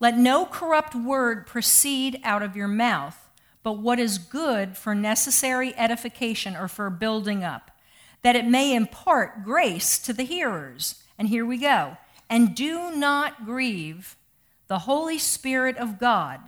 Let 0.00 0.16
no 0.16 0.46
corrupt 0.46 0.94
word 0.94 1.46
proceed 1.46 2.18
out 2.24 2.42
of 2.42 2.56
your 2.56 2.68
mouth, 2.68 3.28
but 3.62 3.74
what 3.74 3.98
is 3.98 4.16
good 4.16 4.74
for 4.74 4.94
necessary 4.94 5.76
edification 5.76 6.56
or 6.56 6.68
for 6.68 6.88
building 6.88 7.44
up, 7.44 7.70
that 8.22 8.34
it 8.34 8.46
may 8.46 8.74
impart 8.74 9.44
grace 9.44 9.98
to 9.98 10.14
the 10.14 10.24
hearers. 10.24 11.02
And 11.18 11.28
here 11.28 11.44
we 11.44 11.58
go. 11.58 11.98
And 12.30 12.54
do 12.54 12.96
not 12.96 13.44
grieve 13.44 14.16
the 14.68 14.78
Holy 14.80 15.18
Spirit 15.18 15.76
of 15.76 15.98
God, 15.98 16.40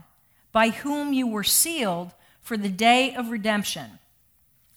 by 0.53 0.71
whom 0.71 1.13
you 1.13 1.27
were 1.27 1.45
sealed 1.45 2.13
for 2.41 2.57
the 2.57 2.69
day 2.69 3.15
of 3.15 3.31
redemption. 3.31 3.99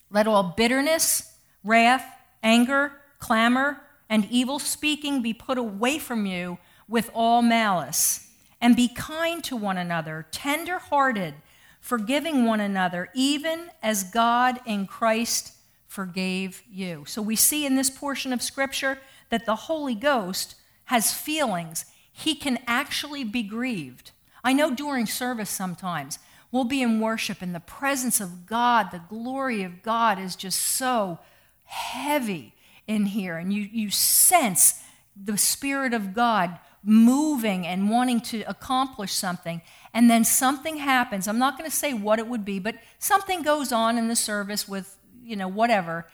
Let 0.09 0.27
all 0.27 0.53
bitterness, 0.55 1.35
wrath, 1.63 2.05
anger, 2.43 2.93
clamor, 3.19 3.81
and 4.09 4.27
evil 4.29 4.59
speaking 4.59 5.21
be 5.21 5.33
put 5.33 5.57
away 5.57 5.97
from 5.97 6.25
you 6.25 6.59
with 6.87 7.09
all 7.13 7.41
malice. 7.41 8.29
And 8.61 8.75
be 8.75 8.87
kind 8.87 9.43
to 9.45 9.57
one 9.57 9.77
another, 9.77 10.25
tender 10.31 10.79
hearted, 10.79 11.33
forgiving 11.81 12.45
one 12.45 12.61
another, 12.61 13.09
even 13.13 13.69
as 13.81 14.05
God 14.05 14.61
in 14.65 14.87
Christ 14.87 15.53
forgave 15.85 16.63
you. 16.71 17.03
So 17.05 17.21
we 17.21 17.35
see 17.35 17.65
in 17.65 17.75
this 17.75 17.89
portion 17.89 18.31
of 18.31 18.41
Scripture 18.41 18.99
that 19.29 19.45
the 19.45 19.55
Holy 19.55 19.95
Ghost 19.95 20.55
has 20.85 21.13
feelings. 21.13 21.85
He 22.11 22.35
can 22.35 22.59
actually 22.65 23.23
be 23.25 23.43
grieved. 23.43 24.11
I 24.43 24.53
know 24.53 24.73
during 24.73 25.05
service 25.05 25.49
sometimes 25.49 26.19
we'll 26.51 26.63
be 26.65 26.81
in 26.81 26.99
worship 26.99 27.41
and 27.41 27.55
the 27.55 27.59
presence 27.59 28.19
of 28.21 28.45
God, 28.45 28.91
the 28.91 29.01
glory 29.09 29.63
of 29.63 29.81
God 29.81 30.19
is 30.19 30.35
just 30.35 30.59
so 30.59 31.19
heavy 31.63 32.53
in 32.87 33.07
here. 33.07 33.37
And 33.37 33.53
you, 33.53 33.67
you 33.71 33.89
sense 33.89 34.81
the 35.15 35.37
Spirit 35.37 35.93
of 35.93 36.13
God 36.13 36.59
moving 36.83 37.65
and 37.65 37.89
wanting 37.89 38.19
to 38.19 38.41
accomplish 38.41 39.13
something. 39.13 39.61
And 39.93 40.09
then 40.09 40.25
something 40.25 40.77
happens. 40.77 41.27
I'm 41.27 41.39
not 41.39 41.57
going 41.57 41.69
to 41.69 41.75
say 41.75 41.93
what 41.93 42.19
it 42.19 42.27
would 42.27 42.43
be, 42.43 42.59
but 42.59 42.75
something 42.99 43.41
goes 43.41 43.71
on 43.71 43.97
in 43.97 44.07
the 44.07 44.15
service 44.15 44.67
with, 44.67 44.97
you 45.23 45.35
know, 45.35 45.47
whatever. 45.47 46.07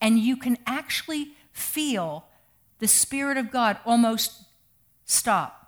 And 0.00 0.18
you 0.18 0.36
can 0.36 0.58
actually 0.66 1.32
feel 1.50 2.26
the 2.78 2.88
Spirit 2.88 3.36
of 3.36 3.50
God 3.50 3.78
almost 3.84 4.44
stop. 5.04 5.61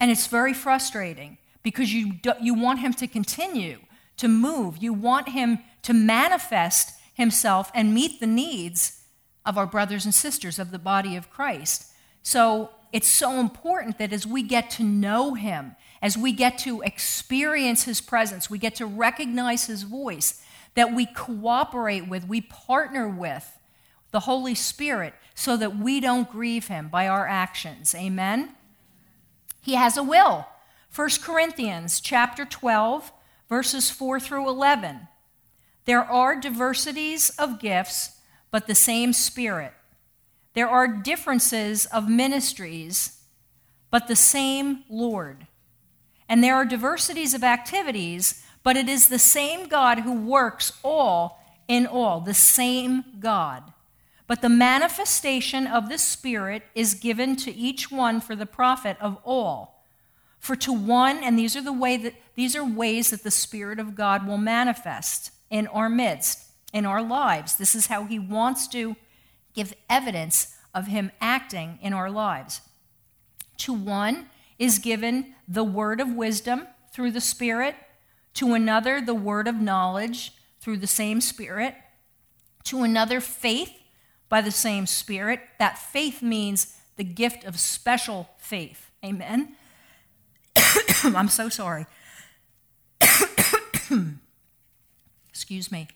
And 0.00 0.10
it's 0.10 0.26
very 0.26 0.54
frustrating 0.54 1.38
because 1.62 1.92
you, 1.92 2.14
you 2.40 2.54
want 2.54 2.80
Him 2.80 2.94
to 2.94 3.06
continue 3.06 3.78
to 4.16 4.28
move. 4.28 4.78
You 4.78 4.92
want 4.92 5.30
Him 5.30 5.58
to 5.82 5.92
manifest 5.92 6.98
Himself 7.14 7.70
and 7.74 7.94
meet 7.94 8.20
the 8.20 8.26
needs 8.26 9.02
of 9.44 9.56
our 9.58 9.66
brothers 9.66 10.04
and 10.04 10.14
sisters 10.14 10.58
of 10.58 10.70
the 10.70 10.78
body 10.78 11.16
of 11.16 11.30
Christ. 11.30 11.86
So 12.22 12.70
it's 12.92 13.08
so 13.08 13.40
important 13.40 13.98
that 13.98 14.12
as 14.12 14.26
we 14.26 14.42
get 14.42 14.70
to 14.72 14.82
know 14.82 15.34
Him, 15.34 15.74
as 16.00 16.16
we 16.16 16.32
get 16.32 16.58
to 16.58 16.80
experience 16.82 17.84
His 17.84 18.00
presence, 18.00 18.48
we 18.48 18.58
get 18.58 18.74
to 18.76 18.86
recognize 18.86 19.66
His 19.66 19.82
voice, 19.82 20.42
that 20.74 20.94
we 20.94 21.06
cooperate 21.06 22.08
with, 22.08 22.28
we 22.28 22.40
partner 22.40 23.08
with 23.08 23.58
the 24.10 24.20
Holy 24.20 24.54
Spirit 24.54 25.14
so 25.34 25.56
that 25.56 25.76
we 25.76 26.00
don't 26.00 26.30
grieve 26.30 26.68
Him 26.68 26.88
by 26.88 27.08
our 27.08 27.26
actions. 27.26 27.94
Amen? 27.94 28.54
He 29.60 29.74
has 29.74 29.96
a 29.96 30.02
will. 30.02 30.46
1 30.94 31.08
Corinthians 31.22 32.00
chapter 32.00 32.44
12, 32.44 33.12
verses 33.48 33.90
4 33.90 34.20
through 34.20 34.48
11. 34.48 35.08
There 35.84 36.04
are 36.04 36.38
diversities 36.38 37.30
of 37.38 37.60
gifts 37.60 38.18
but 38.50 38.66
the 38.66 38.74
same 38.74 39.12
Spirit. 39.12 39.72
There 40.54 40.68
are 40.68 40.88
differences 40.88 41.86
of 41.86 42.08
ministries, 42.08 43.20
but 43.90 44.08
the 44.08 44.16
same 44.16 44.84
Lord. 44.88 45.46
And 46.28 46.42
there 46.42 46.54
are 46.54 46.64
diversities 46.64 47.34
of 47.34 47.44
activities, 47.44 48.44
but 48.62 48.76
it 48.76 48.88
is 48.88 49.08
the 49.08 49.18
same 49.18 49.68
God 49.68 50.00
who 50.00 50.12
works 50.12 50.72
all 50.82 51.40
in 51.68 51.86
all, 51.86 52.20
the 52.20 52.34
same 52.34 53.04
God. 53.20 53.72
But 54.28 54.42
the 54.42 54.48
manifestation 54.48 55.66
of 55.66 55.88
the 55.88 55.98
Spirit 55.98 56.62
is 56.74 56.94
given 56.94 57.34
to 57.36 57.52
each 57.52 57.90
one 57.90 58.20
for 58.20 58.36
the 58.36 58.46
profit 58.46 58.96
of 59.00 59.18
all. 59.24 59.82
For 60.38 60.54
to 60.56 60.72
one, 60.72 61.16
and 61.24 61.36
these 61.36 61.56
are 61.56 61.62
the 61.62 61.72
way 61.72 61.96
that 61.96 62.14
these 62.36 62.54
are 62.54 62.64
ways 62.64 63.10
that 63.10 63.24
the 63.24 63.30
Spirit 63.32 63.80
of 63.80 63.96
God 63.96 64.26
will 64.26 64.38
manifest 64.38 65.32
in 65.50 65.66
our 65.66 65.88
midst 65.88 66.44
in 66.72 66.84
our 66.84 67.02
lives. 67.02 67.56
This 67.56 67.74
is 67.74 67.86
how 67.86 68.04
He 68.04 68.18
wants 68.18 68.68
to 68.68 68.96
give 69.54 69.72
evidence 69.88 70.54
of 70.74 70.86
Him 70.86 71.10
acting 71.20 71.78
in 71.80 71.92
our 71.92 72.10
lives. 72.10 72.60
To 73.58 73.72
one 73.72 74.28
is 74.58 74.78
given 74.78 75.34
the 75.48 75.64
word 75.64 76.00
of 76.00 76.12
wisdom 76.12 76.68
through 76.92 77.12
the 77.12 77.20
Spirit, 77.20 77.74
to 78.34 78.52
another, 78.52 79.00
the 79.00 79.14
word 79.14 79.48
of 79.48 79.56
knowledge 79.56 80.32
through 80.60 80.76
the 80.76 80.86
same 80.86 81.20
Spirit, 81.20 81.74
to 82.64 82.82
another, 82.82 83.20
faith 83.20 83.72
by 84.28 84.40
the 84.40 84.50
same 84.50 84.86
Spirit. 84.86 85.40
That 85.58 85.78
faith 85.78 86.22
means 86.22 86.76
the 86.96 87.04
gift 87.04 87.44
of 87.44 87.58
special 87.58 88.28
faith. 88.38 88.90
Amen. 89.04 89.56
I'm 91.04 91.28
so 91.28 91.48
sorry. 91.48 91.86
Excuse 95.30 95.70
me. 95.70 95.88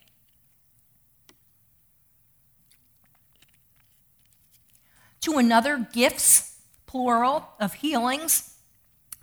to 5.22 5.38
another 5.38 5.88
gifts, 5.92 6.56
plural, 6.86 7.48
of 7.58 7.74
healings 7.74 8.56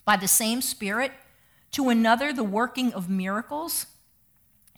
by 0.06 0.17
the 0.17 0.28
same 0.28 0.62
Spirit, 0.62 1.12
to 1.72 1.89
another 1.89 2.34
the 2.34 2.43
working 2.43 2.91
of 2.93 3.10
miracles, 3.10 3.86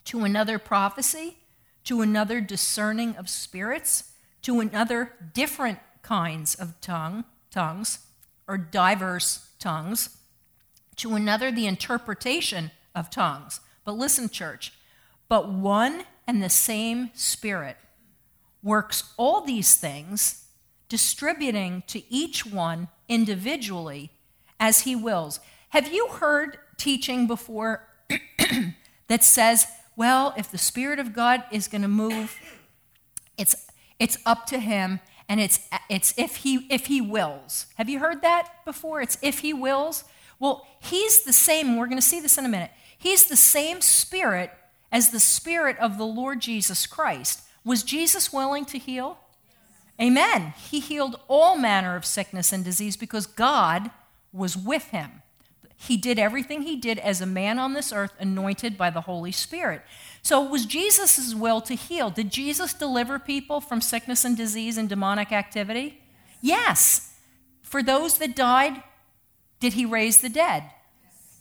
to 0.04 0.24
another 0.24 0.60
prophecy, 0.60 1.38
to 1.86 2.02
another 2.02 2.41
discerning 2.41 3.15
of 3.15 3.30
spirits, 3.30 4.11
to 4.43 4.60
another 4.60 5.13
different 5.34 5.80
kinds 6.01 6.56
of 6.56 6.80
tongue, 6.82 7.25
tongues, 7.51 7.99
or 8.47 8.58
diverse 8.58 9.49
tongues, 9.60 10.17
to 10.97 11.15
another 11.15 11.51
the 11.51 11.67
interpretation 11.67 12.71
of 12.93 13.10
tongues. 13.10 13.60
But 13.86 13.93
listen, 13.93 14.30
church, 14.30 14.73
but 15.27 15.49
one 15.49 16.04
and 16.27 16.41
the 16.43 16.49
same 16.49 17.12
Spirit 17.13 17.77
works 18.63 19.13
all 19.17 19.41
these 19.41 19.75
things 19.75 20.45
distributing 20.89 21.84
to 21.88 22.04
each 22.13 22.45
one 22.45 22.89
individually 23.08 24.12
as 24.60 24.82
he 24.82 24.95
wills. 24.95 25.39
Have 25.69 25.91
you 25.91 26.08
heard 26.08 26.58
teaching 26.77 27.27
before 27.27 27.88
that 29.08 29.23
says, 29.23 29.67
well, 29.95 30.34
if 30.36 30.51
the 30.51 30.58
Spirit 30.58 30.99
of 30.99 31.13
God 31.13 31.43
is 31.51 31.67
going 31.67 31.82
to 31.82 31.88
move, 31.88 32.38
it's, 34.01 34.17
up 34.25 34.45
to 34.47 34.59
him 34.59 34.99
and 35.29 35.39
it's, 35.39 35.59
it's 35.89 36.13
if, 36.17 36.37
he, 36.37 36.67
if 36.69 36.87
he 36.87 37.01
wills. 37.01 37.67
Have 37.75 37.89
you 37.89 37.99
heard 37.99 38.21
that 38.21 38.65
before? 38.65 39.01
It's 39.01 39.17
if 39.21 39.39
he 39.39 39.53
wills. 39.53 40.03
Well, 40.39 40.67
he's 40.79 41.23
the 41.23 41.33
same, 41.33 41.77
we're 41.77 41.85
going 41.85 41.97
to 41.97 42.01
see 42.01 42.19
this 42.19 42.37
in 42.37 42.45
a 42.45 42.49
minute. 42.49 42.71
He's 42.97 43.25
the 43.25 43.35
same 43.35 43.79
Spirit 43.81 44.51
as 44.91 45.11
the 45.11 45.19
Spirit 45.19 45.77
of 45.79 45.97
the 45.97 46.05
Lord 46.05 46.41
Jesus 46.41 46.85
Christ. 46.85 47.41
Was 47.63 47.83
Jesus 47.83 48.33
willing 48.33 48.65
to 48.65 48.77
heal? 48.77 49.19
Amen. 50.01 50.53
He 50.69 50.79
healed 50.79 51.19
all 51.27 51.57
manner 51.57 51.95
of 51.95 52.05
sickness 52.05 52.51
and 52.51 52.63
disease 52.63 52.97
because 52.97 53.27
God 53.27 53.91
was 54.33 54.57
with 54.57 54.85
him. 54.85 55.21
He 55.75 55.97
did 55.97 56.19
everything 56.19 56.61
he 56.61 56.75
did 56.75 56.99
as 56.99 57.21
a 57.21 57.25
man 57.25 57.57
on 57.57 57.73
this 57.73 57.91
earth, 57.91 58.13
anointed 58.19 58.77
by 58.77 58.89
the 58.89 59.01
Holy 59.01 59.31
Spirit. 59.31 59.81
So 60.21 60.45
it 60.45 60.51
was 60.51 60.65
Jesus' 60.65 61.34
will 61.34 61.62
to 61.62 61.75
heal. 61.75 62.10
Did 62.10 62.31
Jesus 62.31 62.73
deliver 62.73 63.17
people 63.17 63.60
from 63.60 63.81
sickness 63.81 64.23
and 64.23 64.38
disease 64.38 64.77
and 64.77 64.88
demonic 64.88 65.31
activity? 65.31 66.01
Yes. 66.41 67.13
For 67.62 67.81
those 67.81 68.17
that 68.17 68.36
died, 68.36 68.84
did 69.60 69.73
he 69.73 69.86
raise 69.86 70.21
the 70.21 70.29
dead? 70.29 70.63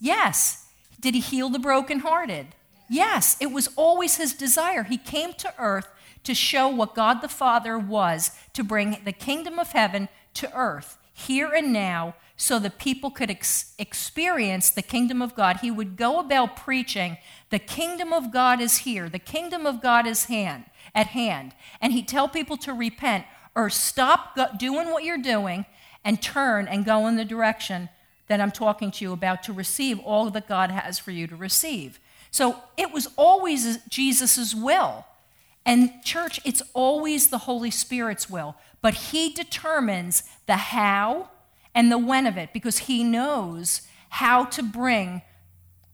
Yes. 0.00 0.66
Did 0.98 1.14
he 1.14 1.20
heal 1.20 1.50
the 1.50 1.58
brokenhearted? 1.58 2.48
Yes. 2.88 3.36
It 3.40 3.52
was 3.52 3.68
always 3.76 4.16
his 4.16 4.32
desire. 4.32 4.84
He 4.84 4.98
came 4.98 5.34
to 5.34 5.54
earth 5.58 5.88
to 6.24 6.34
show 6.34 6.68
what 6.68 6.94
God 6.94 7.20
the 7.20 7.28
Father 7.28 7.78
was, 7.78 8.30
to 8.52 8.62
bring 8.62 8.98
the 9.04 9.12
kingdom 9.12 9.58
of 9.58 9.72
heaven 9.72 10.08
to 10.34 10.54
earth, 10.54 10.98
here 11.12 11.50
and 11.52 11.72
now, 11.72 12.14
so 12.40 12.59
that 12.59 12.79
people 12.79 13.11
could 13.11 13.31
ex- 13.31 13.74
experience 13.79 14.70
the 14.70 14.81
kingdom 14.81 15.20
of 15.20 15.35
God. 15.35 15.59
He 15.59 15.70
would 15.70 15.98
go 15.98 16.18
about 16.18 16.57
preaching, 16.57 17.18
the 17.50 17.59
kingdom 17.59 18.14
of 18.14 18.33
God 18.33 18.62
is 18.62 18.79
here, 18.79 19.11
the 19.11 19.18
kingdom 19.18 19.66
of 19.66 19.83
God 19.83 20.07
is 20.07 20.24
hand, 20.24 20.64
at 20.94 21.09
hand. 21.09 21.55
And 21.83 21.92
he'd 21.92 22.09
tell 22.09 22.29
people 22.29 22.57
to 22.57 22.72
repent 22.72 23.26
or 23.55 23.68
stop 23.68 24.35
go- 24.37 24.48
doing 24.57 24.90
what 24.90 25.05
you're 25.05 25.18
doing 25.18 25.66
and 26.03 26.22
turn 26.22 26.66
and 26.66 26.87
go 26.87 27.07
in 27.09 27.16
the 27.16 27.26
direction 27.26 27.90
that 28.29 28.40
I'm 28.40 28.53
talking 28.53 28.90
to 28.92 29.05
you 29.05 29.12
about 29.12 29.42
to 29.42 29.53
receive 29.53 30.00
all 30.00 30.31
that 30.31 30.48
God 30.48 30.70
has 30.70 30.98
for 30.98 31.11
you 31.11 31.26
to 31.26 31.37
receive. 31.37 32.00
So 32.31 32.57
it 32.79 32.90
was 32.90 33.07
always 33.18 33.85
Jesus' 33.85 34.55
will 34.55 35.05
and, 35.66 36.03
church, 36.03 36.40
it's 36.46 36.62
always 36.72 37.29
the 37.29 37.38
Holy 37.38 37.70
Spirit's 37.70 38.31
will, 38.31 38.57
but 38.81 38.94
He 38.94 39.31
determines 39.31 40.22
the 40.46 40.57
how 40.57 41.29
and 41.74 41.90
the 41.90 41.98
when 41.98 42.26
of 42.26 42.37
it 42.37 42.52
because 42.52 42.78
He 42.78 43.04
knows 43.04 43.83
how 44.11 44.44
to 44.44 44.62
bring 44.62 45.22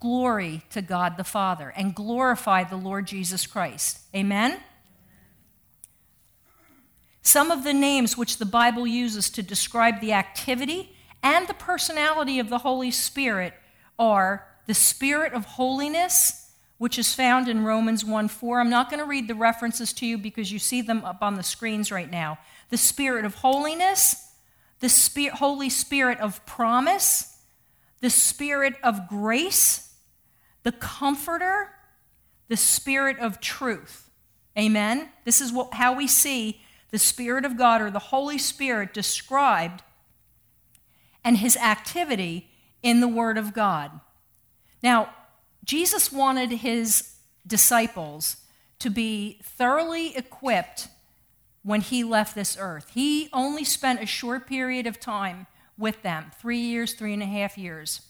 glory 0.01 0.62
to 0.71 0.83
God 0.83 1.17
the 1.17 1.25
Father 1.25 1.73
and 1.77 1.95
glorify 1.95 2.65
the 2.65 2.77
Lord 2.77 3.07
Jesus 3.07 3.47
Christ. 3.47 4.01
Amen? 4.15 4.61
Some 7.23 7.51
of 7.51 7.65
the 7.65 7.75
names 7.75 8.17
which 8.17 8.39
the 8.39 8.45
Bible 8.45 8.87
uses 8.87 9.31
to 9.31 9.43
describe 9.43 10.01
the 10.01 10.12
activity 10.12 10.97
and 11.23 11.49
the 11.49 11.55
personality 11.55 12.39
of 12.39 12.49
the 12.49 12.59
Holy 12.59 12.91
Spirit 12.91 13.53
are 13.99 14.47
the 14.67 14.75
Spirit 14.75 15.33
of 15.33 15.45
holiness 15.45 16.47
which 16.79 16.99
is 16.99 17.15
found 17.15 17.49
in 17.49 17.65
Romans 17.65 18.05
1 18.05 18.29
4. 18.29 18.61
I'm 18.61 18.71
not 18.71 18.91
going 18.91 19.01
to 19.01 19.07
read 19.07 19.29
the 19.29 19.35
references 19.35 19.93
to 19.95 20.07
you 20.07 20.19
because 20.19 20.53
you 20.53 20.59
see 20.59 20.83
them 20.83 21.05
up 21.05 21.23
on 21.23 21.35
the 21.35 21.43
screens 21.43 21.91
right 21.91 22.11
now. 22.11 22.39
The 22.71 22.77
Spirit 22.77 23.25
of 23.25 23.37
holiness, 23.37 24.26
the 24.81 24.89
Spirit, 24.89 25.35
Holy 25.35 25.71
Spirit 25.71 26.21
of 26.21 26.45
promise, 26.47 27.39
the 28.01 28.11
Spirit 28.11 28.75
of 28.83 29.09
grace, 29.09 29.95
the 30.62 30.73
Comforter, 30.73 31.71
the 32.49 32.57
Spirit 32.57 33.19
of 33.19 33.41
truth. 33.41 34.11
Amen? 34.59 35.09
This 35.25 35.41
is 35.41 35.53
what, 35.53 35.75
how 35.75 35.95
we 35.95 36.07
see 36.07 36.62
the 36.91 36.99
Spirit 36.99 37.45
of 37.45 37.57
God 37.57 37.81
or 37.81 37.91
the 37.91 37.99
Holy 37.99 38.39
Spirit 38.39 38.95
described 38.95 39.83
and 41.25 41.39
his 41.39 41.57
activity 41.57 42.49
in 42.83 43.01
the 43.01 43.09
Word 43.09 43.37
of 43.37 43.53
God. 43.53 43.91
Now, 44.83 45.12
Jesus 45.65 46.12
wanted 46.12 46.51
his 46.51 47.17
disciples 47.47 48.37
to 48.79 48.91
be 48.91 49.41
thoroughly 49.43 50.17
equipped 50.17 50.89
when 51.66 51.81
he 51.81 52.05
left 52.05 52.37
this 52.37 52.57
earth. 52.61 52.92
He 52.94 53.29
only 53.33 53.64
spent 53.64 54.00
a 54.00 54.07
short 54.07 54.46
period 54.46 54.87
of 54.87 55.00
time 55.00 55.48
with 55.76 56.00
them 56.02 56.31
three 56.40 56.61
years, 56.61 56.94
three 56.94 57.12
and 57.12 57.24
a 57.24 57.26
half 57.26 57.59
years. 57.59 58.02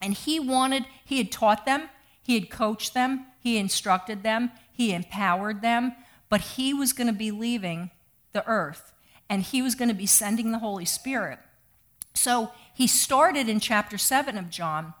And 0.00 0.14
he 0.14 0.38
wanted, 0.38 0.84
he 1.04 1.18
had 1.18 1.32
taught 1.32 1.66
them, 1.66 1.88
he 2.22 2.34
had 2.34 2.50
coached 2.50 2.94
them, 2.94 3.26
he 3.40 3.58
instructed 3.58 4.22
them, 4.22 4.52
he 4.72 4.92
empowered 4.94 5.60
them, 5.60 5.92
but 6.28 6.40
he 6.40 6.72
was 6.72 6.92
going 6.92 7.08
to 7.08 7.12
be 7.12 7.32
leaving 7.32 7.90
the 8.32 8.46
earth 8.46 8.92
and 9.28 9.42
he 9.42 9.60
was 9.60 9.74
going 9.74 9.88
to 9.88 9.94
be 9.94 10.06
sending 10.06 10.52
the 10.52 10.60
Holy 10.60 10.84
Spirit. 10.84 11.40
So 12.14 12.52
he 12.72 12.86
started 12.86 13.48
in 13.48 13.58
chapter 13.58 13.98
7 13.98 14.38
of 14.38 14.50
John 14.50 14.94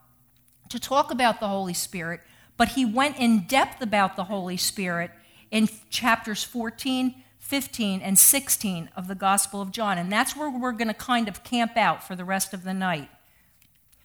to 0.68 0.80
talk 0.80 1.12
about 1.12 1.38
the 1.38 1.46
Holy 1.46 1.74
Spirit, 1.74 2.22
but 2.56 2.70
he 2.70 2.84
went 2.84 3.18
in 3.18 3.46
depth 3.46 3.80
about 3.80 4.16
the 4.16 4.24
Holy 4.24 4.56
Spirit 4.56 5.12
in 5.52 5.68
chapters 5.90 6.42
14, 6.42 7.14
15, 7.48 8.02
and 8.02 8.18
16 8.18 8.90
of 8.94 9.08
the 9.08 9.14
Gospel 9.14 9.62
of 9.62 9.72
John. 9.72 9.96
And 9.96 10.12
that's 10.12 10.36
where 10.36 10.50
we're 10.50 10.72
going 10.72 10.88
to 10.88 10.94
kind 10.94 11.28
of 11.28 11.44
camp 11.44 11.78
out 11.78 12.06
for 12.06 12.14
the 12.14 12.24
rest 12.24 12.52
of 12.52 12.62
the 12.62 12.74
night. 12.74 13.08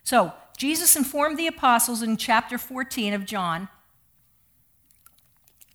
So, 0.02 0.32
Jesus 0.56 0.96
informed 0.96 1.38
the 1.38 1.48
apostles 1.48 2.02
in 2.02 2.16
chapter 2.16 2.58
14 2.58 3.14
of 3.14 3.26
John 3.26 3.68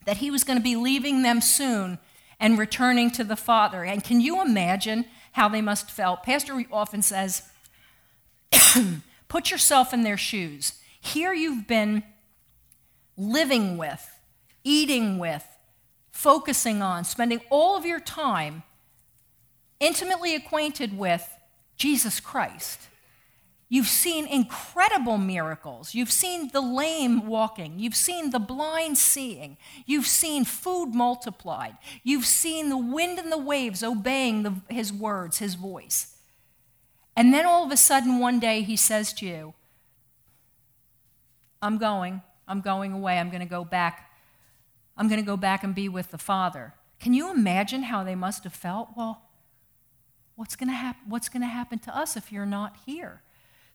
that 0.07 0.19
he 0.19 0.31
was 0.31 0.45
going 0.45 0.59
to 0.59 0.63
be 0.63 0.77
leaving 0.77 1.23
them 1.23 1.43
soon 1.43 1.99
and 2.41 2.59
returning 2.59 3.11
to 3.11 3.25
the 3.25 3.37
Father. 3.37 3.85
And 3.85 4.03
can 4.03 4.23
you 4.23 4.41
imagine 4.41 5.05
how 5.33 5.51
they 5.51 5.61
must 5.61 5.91
felt? 5.91 6.23
Pastor 6.23 6.65
often 6.73 7.03
says, 7.03 7.43
Put 9.29 9.51
yourself 9.51 9.93
in 9.93 10.05
their 10.05 10.17
shoes. 10.17 10.73
Here 10.99 11.35
you've 11.35 11.67
been 11.67 12.03
living 13.19 13.77
with, 13.77 14.09
eating 14.65 15.19
with, 15.19 15.45
focusing 16.19 16.83
on, 16.83 17.05
spending 17.05 17.41
all 17.49 17.77
of 17.77 17.87
your 17.87 18.01
time 18.01 18.65
intimately 19.79 20.35
acquainted 20.35 20.99
with 20.99 21.25
Jesus 21.77 22.19
Christ. 22.19 22.89
You've 23.69 23.87
seen 23.87 24.27
incredible 24.27 25.17
miracles. 25.17 25.95
You've 25.95 26.11
seen 26.11 26.51
the 26.53 26.61
lame 26.61 27.29
walking. 27.29 27.79
You've 27.79 27.95
seen 27.95 28.31
the 28.31 28.41
blind 28.41 28.99
seeing. 28.99 29.59
You've 29.87 30.09
seen 30.09 30.45
food 30.45 30.93
multiplied. 30.93 31.77
You've 32.03 32.27
seen 32.27 32.69
the 32.69 32.77
wind 32.77 33.21
and 33.21 33.31
the 33.31 33.39
waves 33.39 33.85
obeying 33.85 34.43
the, 34.43 34.55
his 34.69 34.93
words, 34.93 35.39
his 35.39 35.55
voice. 35.55 36.17
And 37.15 37.33
then 37.33 37.47
all 37.47 37.65
of 37.65 37.71
a 37.71 37.77
sudden, 37.77 38.19
one 38.19 38.41
day, 38.41 38.63
he 38.63 38.75
says 38.75 39.13
to 39.15 39.27
you, 39.27 39.55
I'm 41.63 41.79
going. 41.79 42.23
I'm 42.49 42.61
going 42.61 42.93
away. 42.93 43.21
I'm 43.21 43.31
going 43.31 43.41
to 43.41 43.47
go 43.47 43.65
back. 43.65 44.08
I'm 44.99 45.09
going 45.09 45.21
to 45.21 45.27
go 45.27 45.37
back 45.37 45.65
and 45.65 45.75
be 45.75 45.89
with 45.89 46.11
the 46.11 46.19
Father. 46.19 46.75
Can 47.01 47.15
you 47.15 47.31
imagine 47.31 47.85
how 47.85 48.03
they 48.03 48.17
must 48.17 48.45
have 48.45 48.53
felt? 48.53 48.91
Well, 48.97 49.23
what's 50.35 50.57
going 50.57 50.69
to 50.69 50.75
happen? 50.75 51.03
What's 51.09 51.29
going 51.29 51.43
to 51.43 51.49
happen 51.49 51.79
to 51.81 51.97
us 51.97 52.17
if 52.17 52.33
you're 52.33 52.45
not 52.45 52.77
here? 52.85 53.23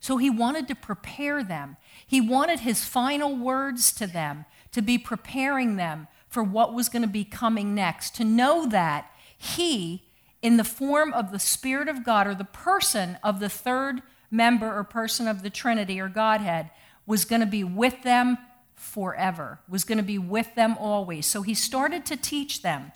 So 0.01 0.17
he 0.17 0.29
wanted 0.29 0.67
to 0.67 0.75
prepare 0.75 1.41
them. 1.41 1.77
He 2.05 2.19
wanted 2.19 2.59
his 2.59 2.83
final 2.83 3.37
words 3.37 3.93
to 3.93 4.05
them 4.05 4.43
to 4.73 4.81
be 4.81 4.97
preparing 4.97 5.77
them 5.77 6.09
for 6.27 6.43
what 6.43 6.73
was 6.73 6.89
going 6.89 7.03
to 7.03 7.07
be 7.07 7.23
coming 7.23 7.73
next, 7.73 8.13
to 8.15 8.25
know 8.25 8.67
that 8.67 9.09
he 9.37 10.03
in 10.41 10.57
the 10.57 10.63
form 10.65 11.13
of 11.13 11.31
the 11.31 11.39
Spirit 11.39 11.87
of 11.87 12.03
God 12.03 12.27
or 12.27 12.35
the 12.35 12.43
person 12.43 13.17
of 13.23 13.39
the 13.39 13.47
third 13.47 14.01
member 14.29 14.77
or 14.77 14.83
person 14.83 15.25
of 15.27 15.41
the 15.41 15.49
Trinity 15.49 16.01
or 16.01 16.09
Godhead 16.09 16.69
was 17.05 17.23
going 17.23 17.39
to 17.39 17.47
be 17.47 17.63
with 17.63 18.03
them 18.03 18.37
forever, 18.83 19.59
was 19.67 19.83
going 19.83 19.97
to 19.97 20.03
be 20.03 20.17
with 20.17 20.53
them 20.55 20.75
always. 20.77 21.25
So 21.25 21.41
he 21.41 21.53
started 21.53 22.05
to 22.07 22.17
teach 22.17 22.61
them. 22.61 22.91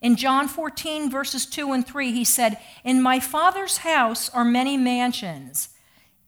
In 0.00 0.16
John 0.16 0.48
14, 0.48 1.10
verses 1.10 1.46
2 1.46 1.72
and 1.72 1.86
3, 1.86 2.12
he 2.12 2.24
said, 2.24 2.58
In 2.84 3.02
my 3.02 3.20
Father's 3.20 3.78
house 3.78 4.30
are 4.30 4.44
many 4.44 4.76
mansions. 4.76 5.70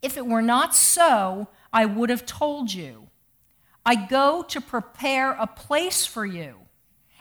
If 0.03 0.17
it 0.17 0.27
were 0.27 0.43
not 0.43 0.75
so, 0.75 1.49
I 1.73 1.87
would 1.87 2.11
have 2.11 2.27
told 2.27 2.73
you. 2.75 3.09
I 3.85 3.95
go 3.95 4.43
to 4.49 4.61
prepare 4.61 5.33
a 5.33 5.47
place 5.47 6.07
for 6.07 6.27
you. 6.27 6.57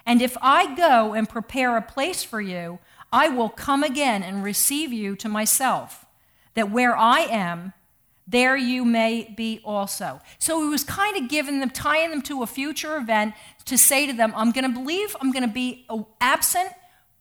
And 0.05 0.21
if 0.21 0.37
I 0.41 0.75
go 0.75 1.13
and 1.13 1.29
prepare 1.29 1.77
a 1.77 1.81
place 1.81 2.23
for 2.23 2.41
you, 2.41 2.79
I 3.13 3.29
will 3.29 3.49
come 3.49 3.83
again 3.83 4.23
and 4.23 4.43
receive 4.43 4.91
you 4.91 5.15
to 5.17 5.29
myself, 5.29 6.05
that 6.53 6.71
where 6.71 6.95
I 6.97 7.21
am, 7.21 7.73
there 8.27 8.55
you 8.55 8.85
may 8.85 9.33
be 9.35 9.61
also. 9.63 10.21
So 10.39 10.61
he 10.61 10.69
was 10.69 10.83
kind 10.83 11.17
of 11.17 11.29
giving 11.29 11.59
them, 11.59 11.69
tying 11.69 12.11
them 12.11 12.21
to 12.23 12.43
a 12.43 12.47
future 12.47 12.97
event 12.97 13.33
to 13.65 13.77
say 13.77 14.07
to 14.07 14.13
them, 14.13 14.33
I'm 14.35 14.51
going 14.51 14.63
to 14.63 14.79
believe 14.79 15.15
I'm 15.19 15.31
going 15.31 15.47
to 15.47 15.53
be 15.53 15.85
uh, 15.89 16.03
absent 16.19 16.69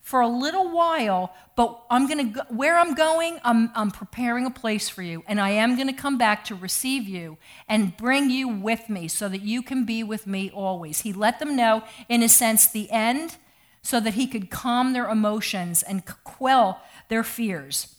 for 0.03 0.21
a 0.21 0.29
little 0.29 0.71
while, 0.71 1.33
but 1.57 1.85
I'm 1.89 2.09
going 2.09 2.33
to, 2.33 2.47
where 2.49 2.77
I'm 2.77 2.95
going, 2.95 3.39
I'm, 3.45 3.71
I'm 3.75 3.91
preparing 3.91 4.45
a 4.45 4.51
place 4.51 4.89
for 4.89 5.03
you. 5.03 5.23
And 5.29 5.41
I 5.41 5.51
am 5.51 5.77
going 5.77 5.87
to 5.87 5.93
come 5.93 6.19
back 6.19 6.45
to 6.47 6.55
receive 6.55 7.09
you 7.09 7.39
and 7.69 7.97
bring 7.97 8.29
you 8.31 8.49
with 8.49 8.89
me 8.89 9.09
so 9.09 9.29
that 9.29 9.43
you 9.43 9.63
can 9.63 9.85
be 9.85 10.03
with 10.03 10.27
me 10.27 10.51
always. 10.51 11.01
He 11.01 11.13
let 11.13 11.39
them 11.39 11.55
know, 11.55 11.85
in 12.09 12.23
a 12.23 12.29
sense, 12.29 12.67
the 12.67 12.91
end 12.91 13.37
so 13.83 14.01
that 14.01 14.15
he 14.15 14.27
could 14.27 14.51
calm 14.51 14.93
their 14.93 15.09
emotions 15.09 15.83
and 15.83 16.05
quell 16.25 16.81
their 17.09 17.23
fears. 17.23 17.95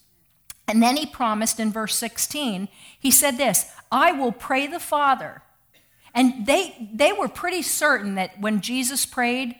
And 0.71 0.81
then 0.81 0.95
he 0.95 1.05
promised 1.05 1.59
in 1.59 1.69
verse 1.69 1.93
16, 1.95 2.69
he 2.97 3.11
said 3.11 3.37
this 3.37 3.69
I 3.91 4.13
will 4.13 4.31
pray 4.31 4.67
the 4.67 4.79
Father. 4.79 5.41
And 6.13 6.45
they, 6.45 6.89
they 6.93 7.11
were 7.11 7.27
pretty 7.27 7.61
certain 7.61 8.15
that 8.15 8.39
when 8.39 8.61
Jesus 8.61 9.05
prayed, 9.05 9.55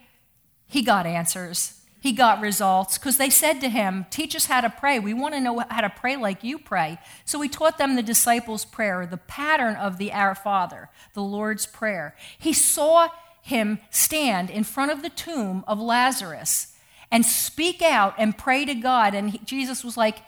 he 0.67 0.81
got 0.81 1.05
answers. 1.05 1.81
He 1.99 2.13
got 2.13 2.41
results 2.41 2.97
because 2.97 3.17
they 3.17 3.29
said 3.29 3.59
to 3.59 3.67
him, 3.67 4.05
Teach 4.09 4.37
us 4.37 4.45
how 4.45 4.61
to 4.61 4.69
pray. 4.69 4.99
We 4.99 5.13
want 5.13 5.33
to 5.33 5.41
know 5.41 5.61
how 5.69 5.81
to 5.81 5.89
pray 5.89 6.15
like 6.15 6.45
you 6.45 6.57
pray. 6.57 6.97
So 7.25 7.41
he 7.41 7.49
taught 7.49 7.77
them 7.77 7.95
the 7.97 8.01
disciples' 8.01 8.63
prayer, 8.63 9.05
the 9.05 9.17
pattern 9.17 9.75
of 9.75 9.97
the 9.97 10.13
Our 10.13 10.33
Father, 10.33 10.89
the 11.13 11.21
Lord's 11.21 11.65
Prayer. 11.65 12.15
He 12.39 12.53
saw 12.53 13.09
him 13.41 13.79
stand 13.89 14.49
in 14.49 14.63
front 14.63 14.91
of 14.91 15.01
the 15.01 15.09
tomb 15.09 15.65
of 15.67 15.77
Lazarus 15.77 16.73
and 17.11 17.25
speak 17.25 17.81
out 17.81 18.15
and 18.17 18.37
pray 18.37 18.63
to 18.63 18.75
God. 18.75 19.13
And 19.13 19.31
he, 19.31 19.39
Jesus 19.39 19.83
was 19.83 19.97
like, 19.97 20.19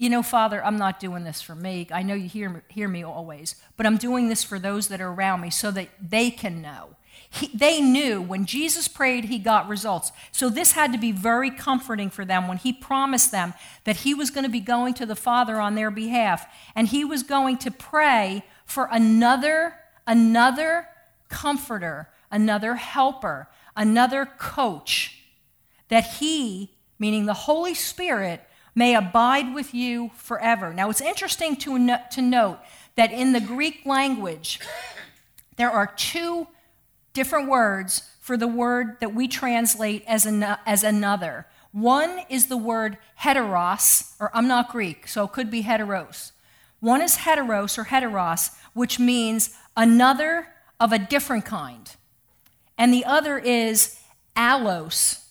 You 0.00 0.08
know, 0.08 0.22
Father, 0.22 0.64
I'm 0.64 0.78
not 0.78 0.98
doing 0.98 1.24
this 1.24 1.42
for 1.42 1.54
me. 1.54 1.86
I 1.92 2.00
know 2.00 2.14
you 2.14 2.26
hear, 2.26 2.64
hear 2.68 2.88
me 2.88 3.02
always, 3.02 3.56
but 3.76 3.84
I'm 3.84 3.98
doing 3.98 4.30
this 4.30 4.42
for 4.42 4.58
those 4.58 4.88
that 4.88 4.98
are 4.98 5.12
around 5.12 5.42
me 5.42 5.50
so 5.50 5.70
that 5.72 5.90
they 6.00 6.30
can 6.30 6.62
know. 6.62 6.96
He, 7.28 7.48
they 7.48 7.82
knew 7.82 8.22
when 8.22 8.46
Jesus 8.46 8.88
prayed, 8.88 9.26
he 9.26 9.38
got 9.38 9.68
results. 9.68 10.10
So 10.32 10.48
this 10.48 10.72
had 10.72 10.92
to 10.92 10.98
be 10.98 11.12
very 11.12 11.50
comforting 11.50 12.08
for 12.08 12.24
them 12.24 12.48
when 12.48 12.56
he 12.56 12.72
promised 12.72 13.30
them 13.30 13.52
that 13.84 13.96
he 13.96 14.14
was 14.14 14.30
going 14.30 14.44
to 14.44 14.50
be 14.50 14.60
going 14.60 14.94
to 14.94 15.04
the 15.04 15.14
Father 15.14 15.60
on 15.60 15.74
their 15.74 15.90
behalf 15.90 16.46
and 16.74 16.88
he 16.88 17.04
was 17.04 17.22
going 17.22 17.58
to 17.58 17.70
pray 17.70 18.42
for 18.64 18.88
another 18.90 19.74
another 20.06 20.88
comforter, 21.28 22.08
another 22.30 22.76
helper, 22.76 23.48
another 23.76 24.24
coach 24.24 25.24
that 25.88 26.06
he, 26.14 26.70
meaning 26.98 27.26
the 27.26 27.34
Holy 27.34 27.74
Spirit, 27.74 28.40
may 28.74 28.94
abide 28.94 29.54
with 29.54 29.74
you 29.74 30.10
forever. 30.14 30.72
Now, 30.72 30.90
it's 30.90 31.00
interesting 31.00 31.56
to, 31.56 31.78
no- 31.78 32.02
to 32.12 32.22
note 32.22 32.58
that 32.96 33.12
in 33.12 33.32
the 33.32 33.40
Greek 33.40 33.84
language, 33.84 34.60
there 35.56 35.70
are 35.70 35.86
two 35.86 36.46
different 37.12 37.48
words 37.48 38.02
for 38.20 38.36
the 38.36 38.46
word 38.48 38.98
that 39.00 39.14
we 39.14 39.28
translate 39.28 40.04
as, 40.06 40.26
an- 40.26 40.56
as 40.66 40.84
another. 40.84 41.46
One 41.72 42.20
is 42.28 42.46
the 42.46 42.56
word 42.56 42.98
heteros, 43.20 44.14
or 44.18 44.30
I'm 44.34 44.48
not 44.48 44.70
Greek, 44.70 45.06
so 45.06 45.24
it 45.24 45.32
could 45.32 45.50
be 45.50 45.62
heteros. 45.62 46.32
One 46.80 47.02
is 47.02 47.18
heteros 47.18 47.78
or 47.78 47.84
heteros, 47.84 48.56
which 48.72 48.98
means 48.98 49.56
another 49.76 50.48
of 50.78 50.92
a 50.92 50.98
different 50.98 51.44
kind. 51.44 51.90
And 52.78 52.92
the 52.92 53.04
other 53.04 53.38
is 53.38 53.98
allos, 54.36 55.24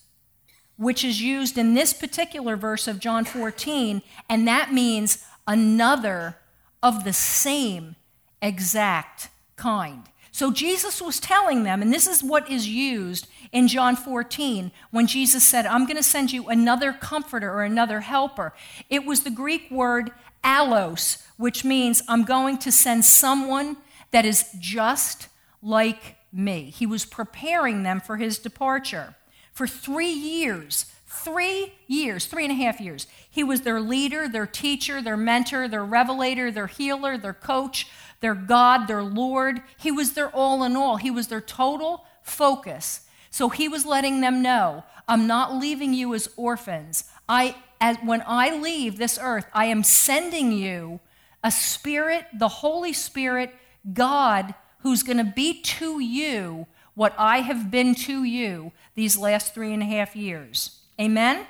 which 0.79 1.03
is 1.03 1.21
used 1.21 1.57
in 1.57 1.73
this 1.73 1.91
particular 1.91 2.55
verse 2.55 2.87
of 2.87 2.99
John 2.99 3.25
14, 3.25 4.01
and 4.29 4.47
that 4.47 4.71
means 4.71 5.25
another 5.45 6.37
of 6.81 7.03
the 7.03 7.11
same 7.11 7.97
exact 8.41 9.27
kind. 9.57 10.03
So 10.31 10.51
Jesus 10.51 11.01
was 11.01 11.19
telling 11.19 11.63
them, 11.63 11.81
and 11.81 11.91
this 11.93 12.07
is 12.07 12.23
what 12.23 12.49
is 12.49 12.65
used 12.65 13.27
in 13.51 13.67
John 13.67 13.97
14 13.97 14.71
when 14.89 15.05
Jesus 15.05 15.43
said, 15.45 15.65
I'm 15.65 15.85
going 15.85 15.97
to 15.97 16.03
send 16.03 16.31
you 16.31 16.47
another 16.47 16.93
comforter 16.93 17.51
or 17.51 17.63
another 17.63 17.99
helper. 17.99 18.53
It 18.89 19.05
was 19.05 19.23
the 19.23 19.31
Greek 19.31 19.69
word 19.69 20.11
allos, 20.45 21.25
which 21.35 21.65
means 21.65 22.01
I'm 22.07 22.23
going 22.23 22.57
to 22.59 22.71
send 22.71 23.03
someone 23.03 23.75
that 24.11 24.25
is 24.25 24.45
just 24.57 25.27
like 25.61 26.15
me. 26.31 26.69
He 26.69 26.85
was 26.85 27.03
preparing 27.03 27.83
them 27.83 27.99
for 27.99 28.15
his 28.15 28.39
departure. 28.39 29.15
For 29.59 29.67
three 29.67 30.13
years, 30.13 30.85
three 31.05 31.73
years, 31.85 32.27
three 32.27 32.45
and 32.45 32.51
a 32.53 32.63
half 32.63 32.79
years, 32.79 33.07
he 33.29 33.43
was 33.43 33.63
their 33.63 33.81
leader, 33.81 34.29
their 34.29 34.47
teacher, 34.47 35.01
their 35.01 35.17
mentor, 35.17 35.67
their 35.67 35.83
revelator, 35.83 36.49
their 36.49 36.67
healer, 36.67 37.17
their 37.17 37.33
coach, 37.33 37.85
their 38.21 38.35
God, 38.35 38.87
their 38.87 39.03
Lord. 39.03 39.61
He 39.77 39.91
was 39.91 40.13
their 40.13 40.29
all 40.29 40.63
in 40.63 40.77
all. 40.77 40.95
He 40.95 41.11
was 41.11 41.27
their 41.27 41.41
total 41.41 42.05
focus. 42.23 43.01
So 43.31 43.49
he 43.49 43.67
was 43.67 43.85
letting 43.85 44.21
them 44.21 44.41
know 44.41 44.85
I'm 45.09 45.27
not 45.27 45.53
leaving 45.53 45.93
you 45.93 46.15
as 46.15 46.29
orphans. 46.37 47.03
I, 47.27 47.57
as, 47.81 47.97
when 47.97 48.23
I 48.25 48.55
leave 48.55 48.97
this 48.97 49.19
earth, 49.21 49.47
I 49.53 49.65
am 49.65 49.83
sending 49.83 50.53
you 50.53 51.01
a 51.43 51.51
spirit, 51.51 52.27
the 52.33 52.47
Holy 52.47 52.93
Spirit, 52.93 53.53
God, 53.91 54.55
who's 54.83 55.03
going 55.03 55.17
to 55.17 55.33
be 55.35 55.61
to 55.63 55.99
you 55.99 56.65
what 56.99 57.15
I 57.17 57.37
have 57.39 57.71
been 57.71 57.95
to 57.95 58.25
you 58.25 58.73
these 58.93 59.17
last 59.17 59.53
three 59.53 59.73
and 59.73 59.81
a 59.81 59.85
half 59.85 60.17
years. 60.17 60.81
Amen? 60.99 61.47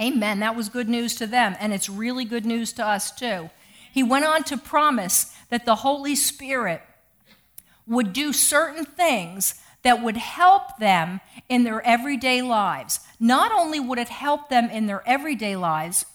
Amen. 0.00 0.38
That 0.38 0.54
was 0.54 0.68
good 0.68 0.88
news 0.88 1.16
to 1.16 1.26
them, 1.26 1.56
and 1.58 1.72
it's 1.72 1.88
really 1.88 2.24
good 2.24 2.46
news 2.46 2.72
to 2.74 2.86
us 2.86 3.10
too. 3.10 3.50
He 3.92 4.04
went 4.04 4.24
on 4.24 4.44
to 4.44 4.56
promise 4.56 5.36
that 5.48 5.66
the 5.66 5.74
Holy 5.74 6.14
Spirit 6.14 6.80
would 7.88 8.12
do 8.12 8.32
certain 8.32 8.84
things 8.84 9.56
that 9.82 10.00
would 10.00 10.16
help 10.16 10.78
them 10.78 11.20
in 11.48 11.64
their 11.64 11.84
everyday 11.84 12.40
lives. 12.40 13.00
Not 13.18 13.50
only 13.50 13.80
would 13.80 13.98
it 13.98 14.10
help 14.10 14.48
them 14.48 14.70
in 14.70 14.86
their 14.86 15.02
everyday 15.08 15.56
lives, 15.56 16.06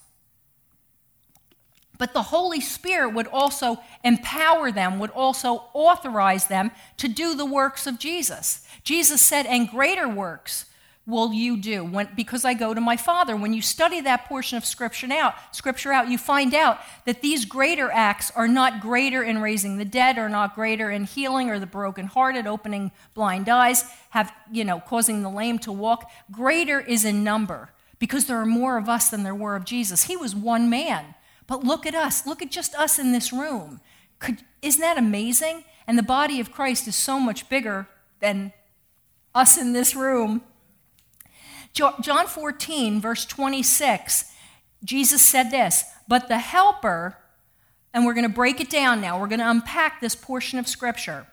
but 1.97 2.13
the 2.13 2.23
Holy 2.23 2.61
Spirit 2.61 3.13
would 3.13 3.27
also 3.27 3.79
empower 4.03 4.71
them, 4.71 4.99
would 4.99 5.11
also 5.11 5.65
authorize 5.73 6.47
them 6.47 6.71
to 6.97 7.07
do 7.07 7.35
the 7.35 7.45
works 7.45 7.87
of 7.87 7.99
Jesus. 7.99 8.65
Jesus 8.83 9.21
said, 9.21 9.45
and 9.45 9.69
greater 9.69 10.07
works 10.07 10.65
will 11.07 11.31
you 11.33 11.55
do 11.55 11.83
when, 11.83 12.09
because 12.15 12.43
I 12.43 12.55
go 12.55 12.73
to 12.73 12.81
my 12.81 12.97
Father. 12.97 13.35
When 13.35 13.53
you 13.53 13.61
study 13.61 14.01
that 14.01 14.25
portion 14.25 14.57
of 14.57 14.65
Scripture 14.65 15.11
out, 15.13 15.35
Scripture 15.55 15.91
out, 15.91 16.09
you 16.09 16.17
find 16.17 16.53
out 16.53 16.79
that 17.05 17.21
these 17.21 17.45
greater 17.45 17.91
acts 17.91 18.31
are 18.31 18.47
not 18.47 18.81
greater 18.81 19.23
in 19.23 19.39
raising 19.41 19.77
the 19.77 19.85
dead, 19.85 20.17
or 20.17 20.29
not 20.29 20.55
greater 20.55 20.89
in 20.89 21.03
healing 21.03 21.49
or 21.49 21.59
the 21.59 21.67
brokenhearted, 21.67 22.47
opening 22.47 22.91
blind 23.13 23.47
eyes, 23.49 23.85
have 24.09 24.33
you 24.51 24.63
know, 24.63 24.79
causing 24.79 25.21
the 25.21 25.29
lame 25.29 25.59
to 25.59 25.71
walk. 25.71 26.09
Greater 26.31 26.79
is 26.79 27.05
in 27.05 27.23
number 27.23 27.69
because 27.99 28.25
there 28.25 28.37
are 28.37 28.45
more 28.45 28.77
of 28.77 28.89
us 28.89 29.09
than 29.09 29.23
there 29.23 29.35
were 29.35 29.55
of 29.55 29.63
Jesus. 29.63 30.03
He 30.05 30.17
was 30.17 30.35
one 30.35 30.69
man. 30.69 31.13
But 31.47 31.63
look 31.63 31.85
at 31.85 31.95
us. 31.95 32.25
Look 32.25 32.41
at 32.41 32.51
just 32.51 32.75
us 32.75 32.97
in 32.99 33.11
this 33.11 33.31
room. 33.31 33.79
Could, 34.19 34.39
isn't 34.61 34.81
that 34.81 34.97
amazing? 34.97 35.63
And 35.87 35.97
the 35.97 36.03
body 36.03 36.39
of 36.39 36.51
Christ 36.51 36.87
is 36.87 36.95
so 36.95 37.19
much 37.19 37.47
bigger 37.49 37.87
than 38.19 38.53
us 39.33 39.57
in 39.57 39.73
this 39.73 39.95
room. 39.95 40.41
John 41.73 42.27
14, 42.27 43.01
verse 43.01 43.25
26, 43.25 44.31
Jesus 44.85 45.21
said 45.21 45.51
this, 45.51 45.83
but 46.07 46.29
the 46.29 46.37
helper, 46.37 47.17
and 47.93 48.05
we're 48.05 48.13
going 48.13 48.27
to 48.27 48.33
break 48.33 48.61
it 48.61 48.69
down 48.69 49.01
now, 49.01 49.19
we're 49.19 49.27
going 49.27 49.39
to 49.39 49.49
unpack 49.49 49.99
this 49.99 50.15
portion 50.15 50.57
of 50.57 50.69
Scripture, 50.69 51.27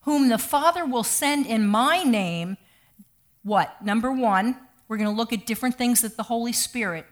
whom 0.00 0.28
the 0.28 0.38
Father 0.38 0.84
will 0.84 1.04
send 1.04 1.46
in 1.46 1.64
my 1.64 2.02
name, 2.02 2.56
what? 3.44 3.84
Number 3.84 4.10
one, 4.10 4.56
we're 4.88 4.96
going 4.96 5.10
to 5.10 5.16
look 5.16 5.32
at 5.32 5.46
different 5.46 5.76
things 5.76 6.00
that 6.00 6.16
the 6.16 6.24
Holy 6.24 6.52
Spirit 6.52 7.06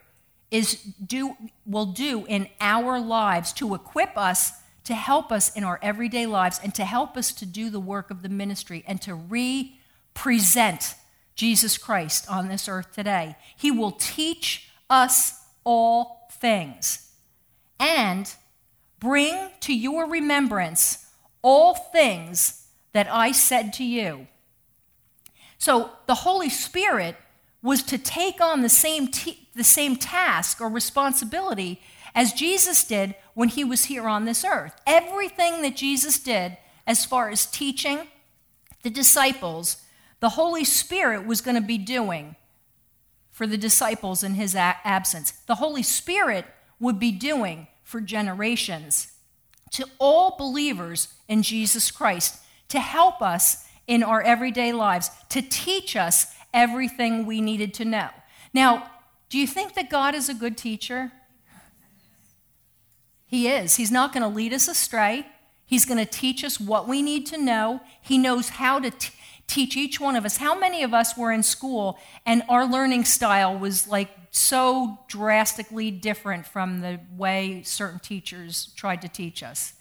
is 0.50 0.74
do 0.74 1.36
will 1.66 1.86
do 1.86 2.24
in 2.26 2.48
our 2.60 3.00
lives 3.00 3.52
to 3.54 3.74
equip 3.74 4.16
us 4.16 4.52
to 4.84 4.94
help 4.94 5.32
us 5.32 5.54
in 5.56 5.64
our 5.64 5.78
everyday 5.82 6.26
lives 6.26 6.60
and 6.62 6.74
to 6.74 6.84
help 6.84 7.16
us 7.16 7.32
to 7.32 7.46
do 7.46 7.70
the 7.70 7.80
work 7.80 8.10
of 8.10 8.22
the 8.22 8.28
ministry 8.28 8.84
and 8.86 9.00
to 9.02 9.14
represent 9.14 10.94
Jesus 11.34 11.78
Christ 11.78 12.30
on 12.30 12.48
this 12.48 12.68
earth 12.68 12.92
today. 12.92 13.36
He 13.56 13.70
will 13.70 13.92
teach 13.92 14.68
us 14.88 15.40
all 15.64 16.28
things 16.30 17.12
and 17.80 18.32
bring 19.00 19.50
to 19.60 19.74
your 19.74 20.06
remembrance 20.06 21.06
all 21.42 21.74
things 21.74 22.66
that 22.92 23.08
I 23.10 23.32
said 23.32 23.72
to 23.74 23.84
you. 23.84 24.28
So 25.58 25.90
the 26.06 26.14
Holy 26.14 26.50
Spirit 26.50 27.16
was 27.62 27.82
to 27.84 27.96
take 27.96 28.40
on 28.40 28.60
the 28.60 28.68
same, 28.68 29.08
t- 29.08 29.43
the 29.54 29.64
same 29.64 29.96
task 29.96 30.60
or 30.60 30.68
responsibility 30.68 31.80
as 32.14 32.32
Jesus 32.32 32.84
did 32.84 33.14
when 33.34 33.48
he 33.48 33.64
was 33.64 33.86
here 33.86 34.06
on 34.06 34.24
this 34.24 34.44
earth. 34.44 34.74
Everything 34.86 35.62
that 35.62 35.76
Jesus 35.76 36.18
did, 36.18 36.56
as 36.86 37.04
far 37.04 37.28
as 37.28 37.46
teaching 37.46 38.00
the 38.82 38.90
disciples, 38.90 39.78
the 40.20 40.30
Holy 40.30 40.64
Spirit 40.64 41.26
was 41.26 41.40
going 41.40 41.56
to 41.56 41.66
be 41.66 41.78
doing 41.78 42.36
for 43.30 43.46
the 43.46 43.58
disciples 43.58 44.22
in 44.22 44.34
his 44.34 44.54
absence. 44.54 45.32
The 45.46 45.56
Holy 45.56 45.82
Spirit 45.82 46.44
would 46.78 46.98
be 46.98 47.10
doing 47.10 47.66
for 47.82 48.00
generations 48.00 49.12
to 49.72 49.86
all 49.98 50.36
believers 50.36 51.08
in 51.28 51.42
Jesus 51.42 51.90
Christ 51.90 52.40
to 52.68 52.78
help 52.78 53.20
us 53.20 53.66
in 53.86 54.02
our 54.02 54.22
everyday 54.22 54.72
lives, 54.72 55.10
to 55.30 55.42
teach 55.42 55.96
us 55.96 56.34
everything 56.52 57.26
we 57.26 57.40
needed 57.40 57.74
to 57.74 57.84
know. 57.84 58.08
Now, 58.52 58.88
do 59.34 59.40
you 59.40 59.48
think 59.48 59.74
that 59.74 59.90
God 59.90 60.14
is 60.14 60.28
a 60.28 60.34
good 60.34 60.56
teacher? 60.56 61.10
He 63.26 63.48
is. 63.48 63.74
He's 63.74 63.90
not 63.90 64.12
going 64.12 64.22
to 64.22 64.28
lead 64.28 64.52
us 64.52 64.68
astray. 64.68 65.26
He's 65.66 65.84
going 65.84 65.98
to 65.98 66.08
teach 66.08 66.44
us 66.44 66.60
what 66.60 66.86
we 66.86 67.02
need 67.02 67.26
to 67.26 67.36
know. 67.36 67.80
He 68.00 68.16
knows 68.16 68.50
how 68.50 68.78
to 68.78 68.92
t- 68.92 69.12
teach 69.48 69.76
each 69.76 69.98
one 69.98 70.14
of 70.14 70.24
us. 70.24 70.36
How 70.36 70.56
many 70.56 70.84
of 70.84 70.94
us 70.94 71.16
were 71.16 71.32
in 71.32 71.42
school 71.42 71.98
and 72.24 72.44
our 72.48 72.64
learning 72.64 73.06
style 73.06 73.58
was 73.58 73.88
like 73.88 74.08
so 74.30 75.00
drastically 75.08 75.90
different 75.90 76.46
from 76.46 76.80
the 76.80 77.00
way 77.16 77.64
certain 77.64 77.98
teachers 77.98 78.72
tried 78.76 79.02
to 79.02 79.08
teach 79.08 79.42
us? 79.42 79.72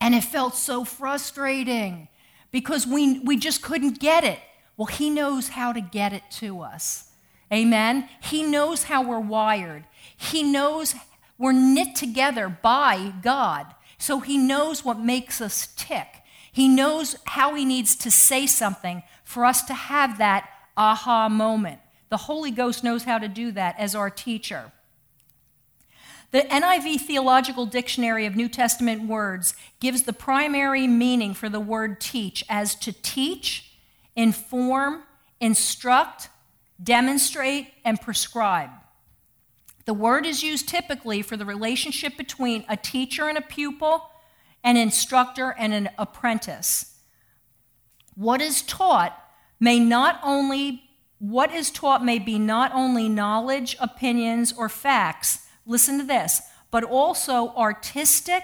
And 0.00 0.14
it 0.14 0.22
felt 0.22 0.54
so 0.54 0.84
frustrating 0.84 2.06
because 2.52 2.86
we, 2.86 3.18
we 3.18 3.36
just 3.36 3.62
couldn't 3.62 3.98
get 3.98 4.22
it. 4.22 4.38
Well, 4.76 4.86
He 4.86 5.10
knows 5.10 5.48
how 5.48 5.72
to 5.72 5.80
get 5.80 6.12
it 6.12 6.22
to 6.34 6.60
us. 6.60 7.08
Amen? 7.52 8.08
He 8.22 8.42
knows 8.42 8.84
how 8.84 9.02
we're 9.02 9.20
wired. 9.20 9.84
He 10.16 10.42
knows 10.42 10.94
we're 11.38 11.52
knit 11.52 11.94
together 11.94 12.48
by 12.48 13.12
God. 13.22 13.66
So 13.98 14.20
He 14.20 14.38
knows 14.38 14.84
what 14.84 14.98
makes 14.98 15.40
us 15.40 15.68
tick. 15.76 16.22
He 16.50 16.68
knows 16.68 17.16
how 17.24 17.54
He 17.54 17.64
needs 17.64 17.96
to 17.96 18.10
say 18.10 18.46
something 18.46 19.02
for 19.24 19.44
us 19.44 19.62
to 19.64 19.74
have 19.74 20.18
that 20.18 20.48
aha 20.76 21.28
moment. 21.28 21.80
The 22.08 22.16
Holy 22.18 22.50
Ghost 22.50 22.84
knows 22.84 23.04
how 23.04 23.18
to 23.18 23.28
do 23.28 23.52
that 23.52 23.78
as 23.78 23.94
our 23.94 24.10
teacher. 24.10 24.72
The 26.30 26.42
NIV 26.42 27.00
Theological 27.02 27.66
Dictionary 27.66 28.24
of 28.24 28.36
New 28.36 28.48
Testament 28.48 29.06
Words 29.06 29.54
gives 29.80 30.04
the 30.04 30.14
primary 30.14 30.86
meaning 30.86 31.34
for 31.34 31.50
the 31.50 31.60
word 31.60 32.00
teach 32.00 32.42
as 32.48 32.74
to 32.76 32.92
teach, 32.92 33.72
inform, 34.16 35.02
instruct, 35.40 36.28
demonstrate, 36.82 37.68
and 37.84 38.00
prescribe. 38.00 38.70
The 39.84 39.94
word 39.94 40.26
is 40.26 40.42
used 40.42 40.68
typically 40.68 41.22
for 41.22 41.36
the 41.36 41.44
relationship 41.44 42.16
between 42.16 42.64
a 42.68 42.76
teacher 42.76 43.28
and 43.28 43.36
a 43.36 43.42
pupil, 43.42 44.10
an 44.62 44.76
instructor 44.76 45.54
and 45.58 45.74
an 45.74 45.90
apprentice. 45.98 46.98
What 48.14 48.40
is 48.40 48.62
taught 48.62 49.18
may 49.58 49.80
not 49.80 50.20
only 50.22 50.82
what 51.18 51.52
is 51.52 51.70
taught 51.70 52.04
may 52.04 52.18
be 52.18 52.36
not 52.36 52.72
only 52.74 53.08
knowledge, 53.08 53.76
opinions, 53.78 54.52
or 54.52 54.68
facts, 54.68 55.46
listen 55.64 55.98
to 55.98 56.04
this, 56.04 56.42
but 56.72 56.82
also 56.82 57.50
artistic 57.50 58.42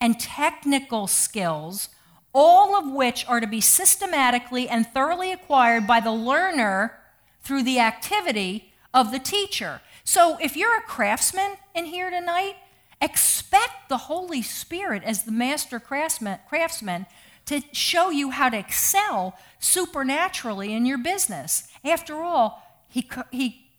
and 0.00 0.18
technical 0.18 1.06
skills, 1.06 1.88
all 2.34 2.74
of 2.74 2.90
which 2.90 3.24
are 3.28 3.40
to 3.40 3.46
be 3.46 3.60
systematically 3.60 4.68
and 4.68 4.88
thoroughly 4.88 5.30
acquired 5.30 5.86
by 5.86 6.00
the 6.00 6.10
learner 6.10 6.98
through 7.46 7.62
the 7.62 7.78
activity 7.78 8.72
of 8.92 9.12
the 9.12 9.20
teacher. 9.20 9.80
So 10.02 10.36
if 10.40 10.56
you're 10.56 10.76
a 10.76 10.82
craftsman 10.82 11.56
in 11.76 11.84
here 11.84 12.10
tonight, 12.10 12.56
expect 13.00 13.88
the 13.88 13.98
Holy 13.98 14.42
Spirit 14.42 15.04
as 15.04 15.22
the 15.22 15.30
master 15.30 15.78
craftsman, 15.78 16.40
craftsman 16.48 17.06
to 17.44 17.62
show 17.70 18.10
you 18.10 18.30
how 18.30 18.48
to 18.48 18.58
excel 18.58 19.38
supernaturally 19.60 20.72
in 20.72 20.86
your 20.86 20.98
business. 20.98 21.68
After 21.84 22.16
all, 22.16 22.62
he, 22.88 23.08
he, 23.30 23.70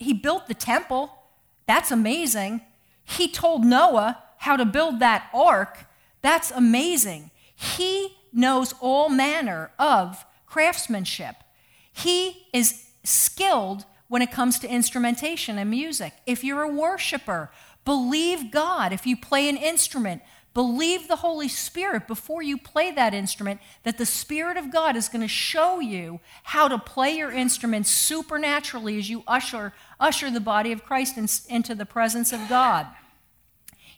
he 0.00 0.12
built 0.12 0.48
the 0.48 0.54
temple. 0.54 1.12
That's 1.66 1.92
amazing. 1.92 2.62
He 3.04 3.28
told 3.28 3.64
Noah 3.64 4.18
how 4.38 4.56
to 4.56 4.64
build 4.64 4.98
that 4.98 5.30
ark. 5.32 5.86
That's 6.20 6.50
amazing. 6.50 7.30
He 7.54 8.16
knows 8.32 8.74
all 8.80 9.08
manner 9.08 9.70
of 9.78 10.26
craftsmanship. 10.46 11.36
He 11.92 12.46
is 12.52 12.87
skilled 13.08 13.84
when 14.08 14.22
it 14.22 14.32
comes 14.32 14.58
to 14.58 14.68
instrumentation 14.70 15.58
and 15.58 15.70
music. 15.70 16.12
If 16.26 16.42
you're 16.42 16.62
a 16.62 16.72
worshiper, 16.72 17.50
believe 17.84 18.50
God. 18.50 18.92
If 18.92 19.06
you 19.06 19.16
play 19.16 19.48
an 19.48 19.56
instrument, 19.56 20.22
believe 20.54 21.08
the 21.08 21.16
Holy 21.16 21.48
Spirit 21.48 22.08
before 22.08 22.42
you 22.42 22.58
play 22.58 22.90
that 22.90 23.14
instrument 23.14 23.60
that 23.84 23.98
the 23.98 24.06
Spirit 24.06 24.56
of 24.56 24.72
God 24.72 24.96
is 24.96 25.08
going 25.08 25.22
to 25.22 25.28
show 25.28 25.78
you 25.78 26.20
how 26.42 26.68
to 26.68 26.78
play 26.78 27.16
your 27.16 27.30
instrument 27.30 27.86
supernaturally 27.86 28.98
as 28.98 29.08
you 29.08 29.22
usher 29.26 29.72
usher 30.00 30.30
the 30.30 30.40
body 30.40 30.72
of 30.72 30.84
Christ 30.84 31.16
in, 31.16 31.28
into 31.54 31.74
the 31.74 31.86
presence 31.86 32.32
of 32.32 32.48
God. 32.48 32.86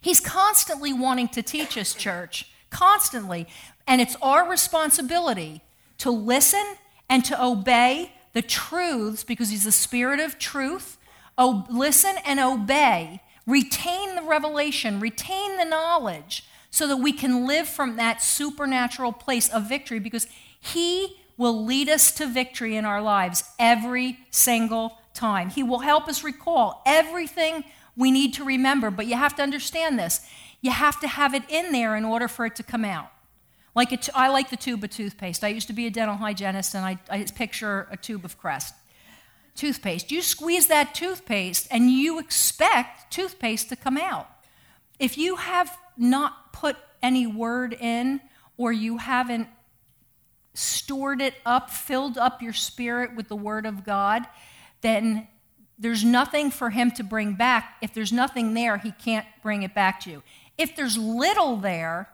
He's 0.01 0.21
constantly 0.21 0.93
wanting 0.93 1.29
to 1.29 1.43
teach 1.43 1.77
us, 1.77 1.95
church, 1.95 2.51
constantly. 2.71 3.47
And 3.87 4.01
it's 4.01 4.17
our 4.23 4.49
responsibility 4.49 5.63
to 5.99 6.11
listen 6.11 6.65
and 7.09 7.25
to 7.27 7.43
obey 7.43 8.13
the 8.33 8.43
truths 8.43 9.25
because 9.25 9.51
He's 9.51 9.65
the 9.65 9.73
Spirit 9.73 10.21
of 10.21 10.39
truth. 10.39 10.99
Oh, 11.37 11.67
listen 11.71 12.17
and 12.25 12.41
obey. 12.41 13.23
Retain 13.47 14.15
the 14.15 14.23
revelation, 14.23 15.01
retain 15.01 15.57
the 15.57 15.65
knowledge, 15.65 16.45
so 16.71 16.87
that 16.87 16.99
we 16.99 17.13
can 17.13 17.47
live 17.47 17.67
from 17.67 17.97
that 17.97 18.23
supernatural 18.23 19.13
place 19.13 19.49
of 19.49 19.69
victory 19.69 19.99
because 19.99 20.27
He 20.61 21.17
will 21.37 21.65
lead 21.65 21.89
us 21.89 22.13
to 22.13 22.27
victory 22.27 22.77
in 22.77 22.85
our 22.85 23.01
lives 23.01 23.45
every 23.59 24.19
single 24.31 24.99
time. 25.15 25.51
He 25.51 25.63
will 25.63 25.81
help 25.81 26.07
us 26.07 26.23
recall 26.23 26.83
everything 26.85 27.65
we 27.97 28.11
need 28.11 28.35
to 28.35 28.45
remember, 28.45 28.91
but 28.91 29.07
you 29.07 29.17
have 29.17 29.35
to 29.37 29.43
understand 29.43 29.99
this. 29.99 30.21
You 30.61 30.71
have 30.71 31.01
to 31.01 31.09
have 31.09 31.35
it 31.35 31.43
in 31.49 31.73
there 31.73 31.97
in 31.97 32.05
order 32.05 32.29
for 32.29 32.47
it 32.47 32.55
to 32.57 32.63
come 32.63 32.85
out. 32.85 33.11
Like 33.75 33.91
t- 34.01 34.13
I 34.15 34.29
like 34.29 34.51
the 34.51 34.57
tube 34.57 34.83
of 34.83 34.91
toothpaste. 34.91 35.45
I 35.45 35.49
used 35.49 35.69
to 35.69 35.73
be 35.73 35.87
a 35.87 35.91
dental 35.91 36.17
hygienist, 36.17 36.75
and 36.75 36.85
I, 36.85 36.99
I 37.09 37.25
picture 37.25 37.87
a 37.91 37.97
tube 37.97 38.25
of 38.25 38.39
Crest 38.39 38.75
toothpaste. 39.55 40.11
You 40.11 40.23
squeeze 40.23 40.69
that 40.69 40.95
toothpaste, 40.95 41.69
and 41.71 41.91
you 41.91 42.19
expect 42.19 43.13
toothpaste 43.13 43.69
to 43.69 43.77
come 43.77 43.97
out. 43.97 44.29
If 44.99 45.19
you 45.19 45.37
have 45.37 45.77
not 45.97 46.53
put 46.53 46.77
any 47.03 47.27
word 47.27 47.75
in, 47.75 48.21
or 48.57 48.73
you 48.73 48.99
haven't 48.99 49.49
stored 50.55 51.21
it 51.21 51.35
up, 51.47 51.71
filled 51.71 52.19
up 52.19 52.43
your 52.43 52.53
spirit 52.53 53.15
with 53.15 53.29
the 53.29 53.37
word 53.37 53.67
of 53.67 53.85
God, 53.85 54.27
then 54.81 55.29
there's 55.79 56.05
nothing 56.05 56.51
for 56.51 56.71
him 56.71 56.91
to 56.93 57.03
bring 57.03 57.35
back. 57.35 57.77
If 57.81 57.95
there's 57.95 58.13
nothing 58.13 58.55
there, 58.55 58.77
he 58.77 58.93
can't 58.93 59.27
bring 59.43 59.63
it 59.63 59.75
back 59.75 60.01
to 60.01 60.11
you. 60.11 60.23
If 60.59 60.77
there's 60.77 60.99
little 60.99 61.57
there, 61.57 62.11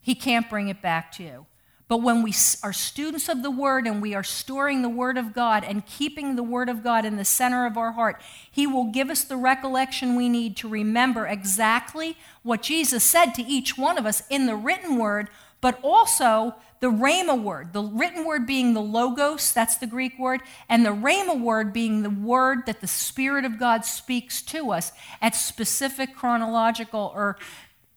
he 0.00 0.14
can't 0.14 0.50
bring 0.50 0.68
it 0.68 0.82
back 0.82 1.12
to 1.12 1.22
you. 1.22 1.46
But 1.88 2.02
when 2.02 2.22
we 2.22 2.32
are 2.62 2.72
students 2.72 3.28
of 3.28 3.42
the 3.42 3.50
Word 3.50 3.84
and 3.84 4.00
we 4.00 4.14
are 4.14 4.22
storing 4.22 4.82
the 4.82 4.88
Word 4.88 5.18
of 5.18 5.32
God 5.34 5.64
and 5.64 5.84
keeping 5.84 6.36
the 6.36 6.42
Word 6.44 6.68
of 6.68 6.84
God 6.84 7.04
in 7.04 7.16
the 7.16 7.24
center 7.24 7.66
of 7.66 7.76
our 7.76 7.92
heart, 7.92 8.22
He 8.48 8.64
will 8.64 8.92
give 8.92 9.10
us 9.10 9.24
the 9.24 9.36
recollection 9.36 10.14
we 10.14 10.28
need 10.28 10.56
to 10.58 10.68
remember 10.68 11.26
exactly 11.26 12.16
what 12.44 12.62
Jesus 12.62 13.02
said 13.02 13.32
to 13.32 13.42
each 13.42 13.76
one 13.76 13.98
of 13.98 14.06
us 14.06 14.22
in 14.30 14.46
the 14.46 14.54
written 14.54 14.98
Word, 14.98 15.30
but 15.60 15.80
also 15.82 16.54
the 16.80 16.90
Rhema 16.90 17.40
word, 17.40 17.74
the 17.74 17.82
written 17.82 18.24
word 18.24 18.46
being 18.46 18.72
the 18.72 18.80
Logos, 18.80 19.52
that's 19.52 19.76
the 19.76 19.86
Greek 19.86 20.18
word, 20.18 20.40
and 20.68 20.84
the 20.84 20.90
Rhema 20.90 21.38
word 21.38 21.74
being 21.74 22.02
the 22.02 22.10
word 22.10 22.64
that 22.66 22.80
the 22.80 22.86
Spirit 22.86 23.44
of 23.44 23.58
God 23.58 23.84
speaks 23.84 24.40
to 24.42 24.70
us 24.70 24.90
at 25.20 25.34
specific 25.34 26.16
chronological 26.16 27.12
or 27.14 27.36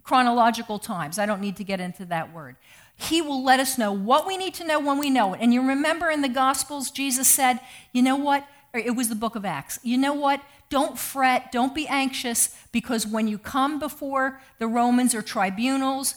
chronological 0.03 0.79
times. 0.79 1.17
I 1.17 1.25
don't 1.25 1.41
need 1.41 1.55
to 1.57 1.63
get 1.63 1.79
into 1.79 2.05
that 2.05 2.33
word. 2.33 2.55
He 2.95 3.21
will 3.21 3.43
let 3.43 3.59
us 3.59 3.77
know 3.77 3.91
what 3.91 4.27
we 4.27 4.37
need 4.37 4.53
to 4.55 4.67
know 4.67 4.79
when 4.79 4.97
we 4.97 5.09
know 5.09 5.33
it. 5.33 5.41
And 5.41 5.53
you 5.53 5.67
remember 5.67 6.09
in 6.09 6.21
the 6.21 6.29
Gospels, 6.29 6.91
Jesus 6.91 7.27
said, 7.27 7.59
you 7.91 8.01
know 8.01 8.15
what? 8.15 8.47
it 8.73 8.95
was 8.95 9.07
the 9.07 9.15
book 9.15 9.35
of 9.35 9.45
Acts. 9.45 9.79
You 9.83 9.97
know 9.97 10.13
what? 10.13 10.41
Don't 10.69 10.97
fret, 10.97 11.51
don't 11.51 11.75
be 11.75 11.87
anxious, 11.87 12.55
because 12.71 13.05
when 13.05 13.27
you 13.27 13.37
come 13.37 13.77
before 13.77 14.41
the 14.57 14.67
Romans 14.67 15.13
or 15.13 15.21
tribunals, 15.21 16.15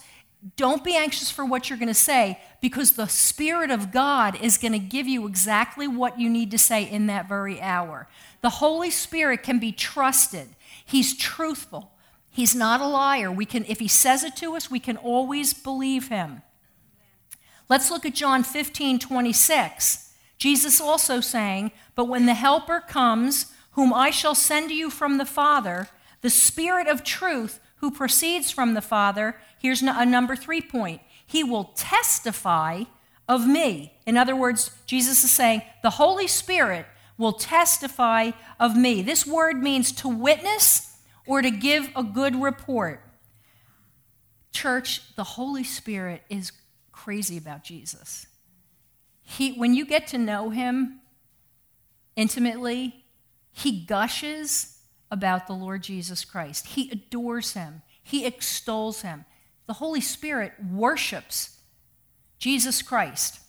don't 0.57 0.85
be 0.85 0.97
anxious 0.97 1.31
for 1.31 1.45
what 1.45 1.69
you're 1.69 1.79
going 1.79 1.89
to 1.89 1.95
say 1.95 2.39
because 2.61 2.93
the 2.93 3.09
Spirit 3.09 3.71
of 3.71 3.91
God 3.91 4.41
is 4.41 4.59
going 4.59 4.73
to 4.73 4.79
give 4.79 5.09
you 5.09 5.27
exactly 5.27 5.89
what 5.89 6.21
you 6.21 6.31
need 6.31 6.51
to 6.53 6.59
say 6.59 6.89
in 6.89 7.07
that 7.09 7.29
very 7.29 7.61
hour. 7.61 8.07
The 8.43 8.51
Holy 8.51 8.91
Spirit 8.91 9.43
can 9.43 9.59
be 9.59 9.73
trusted. 9.73 10.49
He's 10.85 11.17
truthful. 11.17 11.91
He's 12.37 12.55
not 12.55 12.83
a 12.83 12.87
liar. 12.87 13.33
We 13.33 13.47
can, 13.47 13.65
if 13.65 13.79
he 13.79 13.89
says 13.89 14.23
it 14.23 14.37
to 14.37 14.57
us, 14.57 14.71
we 14.71 14.79
can 14.79 14.99
always 14.99 15.55
believe 15.55 16.09
him. 16.09 16.43
Let's 17.71 17.91
look 17.91 18.05
at 18.05 18.15
John 18.15 18.43
15, 18.43 18.99
26. 18.99 20.13
Jesus 20.37 20.79
also 20.79 21.23
saying, 21.23 21.73
But 21.95 22.09
when 22.09 22.27
the 22.27 22.35
Helper 22.35 22.81
comes, 22.81 23.55
whom 23.71 23.95
I 23.95 24.11
shall 24.11 24.35
send 24.35 24.69
to 24.69 24.75
you 24.75 24.91
from 24.91 25.17
the 25.17 25.25
Father, 25.25 25.89
the 26.21 26.29
Spirit 26.29 26.89
of 26.89 27.03
truth 27.03 27.59
who 27.77 27.91
proceeds 27.91 28.51
from 28.51 28.75
the 28.75 28.83
Father, 28.83 29.41
here's 29.59 29.81
a 29.81 30.05
number 30.05 30.37
three 30.37 30.61
point. 30.61 31.01
He 31.27 31.43
will 31.43 31.73
testify 31.75 32.83
of 33.27 33.49
me. 33.49 33.95
In 34.05 34.19
other 34.19 34.37
words, 34.37 34.73
Jesus 34.85 35.25
is 35.25 35.31
saying, 35.31 35.63
the 35.83 35.89
Holy 35.89 36.27
Spirit 36.27 36.85
will 37.17 37.33
testify 37.33 38.33
of 38.61 38.77
me. 38.77 39.01
This 39.01 39.27
word 39.27 39.63
means 39.63 39.91
to 39.93 40.09
witness 40.09 40.96
or 41.27 41.43
to 41.43 41.51
give 41.51 41.91
a 41.97 42.03
good 42.03 42.41
report. 42.41 43.03
Church, 44.53 45.15
the 45.17 45.25
Holy 45.25 45.65
Spirit 45.65 46.23
is 46.31 46.53
crazy 46.93 47.37
about 47.37 47.63
Jesus. 47.63 48.27
He, 49.23 49.53
when 49.53 49.75
you 49.75 49.85
get 49.85 50.07
to 50.09 50.19
know 50.19 50.51
him 50.51 51.01
intimately, 52.15 53.05
he 53.53 53.85
gushes 53.85 54.79
about 55.11 55.47
the 55.47 55.53
Lord 55.53 55.83
Jesus 55.83 56.25
Christ. 56.25 56.69
He 56.69 56.91
adores 56.91 57.55
him, 57.55 57.83
he 58.03 58.25
extols 58.25 59.03
him. 59.03 59.25
The 59.67 59.75
Holy 59.75 60.01
Spirit 60.01 60.53
worships 60.71 61.59
Jesus 62.39 62.83
Christ. 62.83 63.41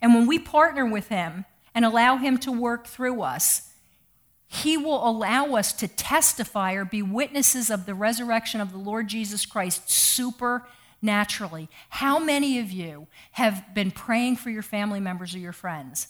And 0.00 0.14
when 0.14 0.26
we 0.26 0.38
partner 0.38 0.86
with 0.86 1.08
him 1.08 1.44
and 1.74 1.84
allow 1.84 2.16
him 2.16 2.38
to 2.38 2.50
work 2.50 2.86
through 2.86 3.20
us, 3.20 3.69
he 4.52 4.76
will 4.76 5.08
allow 5.08 5.54
us 5.54 5.72
to 5.74 5.86
testify 5.86 6.72
or 6.72 6.84
be 6.84 7.02
witnesses 7.02 7.70
of 7.70 7.86
the 7.86 7.94
resurrection 7.94 8.60
of 8.60 8.72
the 8.72 8.78
Lord 8.78 9.06
Jesus 9.06 9.46
Christ 9.46 9.88
supernaturally. 9.88 11.68
How 11.90 12.18
many 12.18 12.58
of 12.58 12.72
you 12.72 13.06
have 13.30 13.72
been 13.74 13.92
praying 13.92 14.36
for 14.36 14.50
your 14.50 14.64
family 14.64 14.98
members 14.98 15.36
or 15.36 15.38
your 15.38 15.52
friends? 15.52 16.08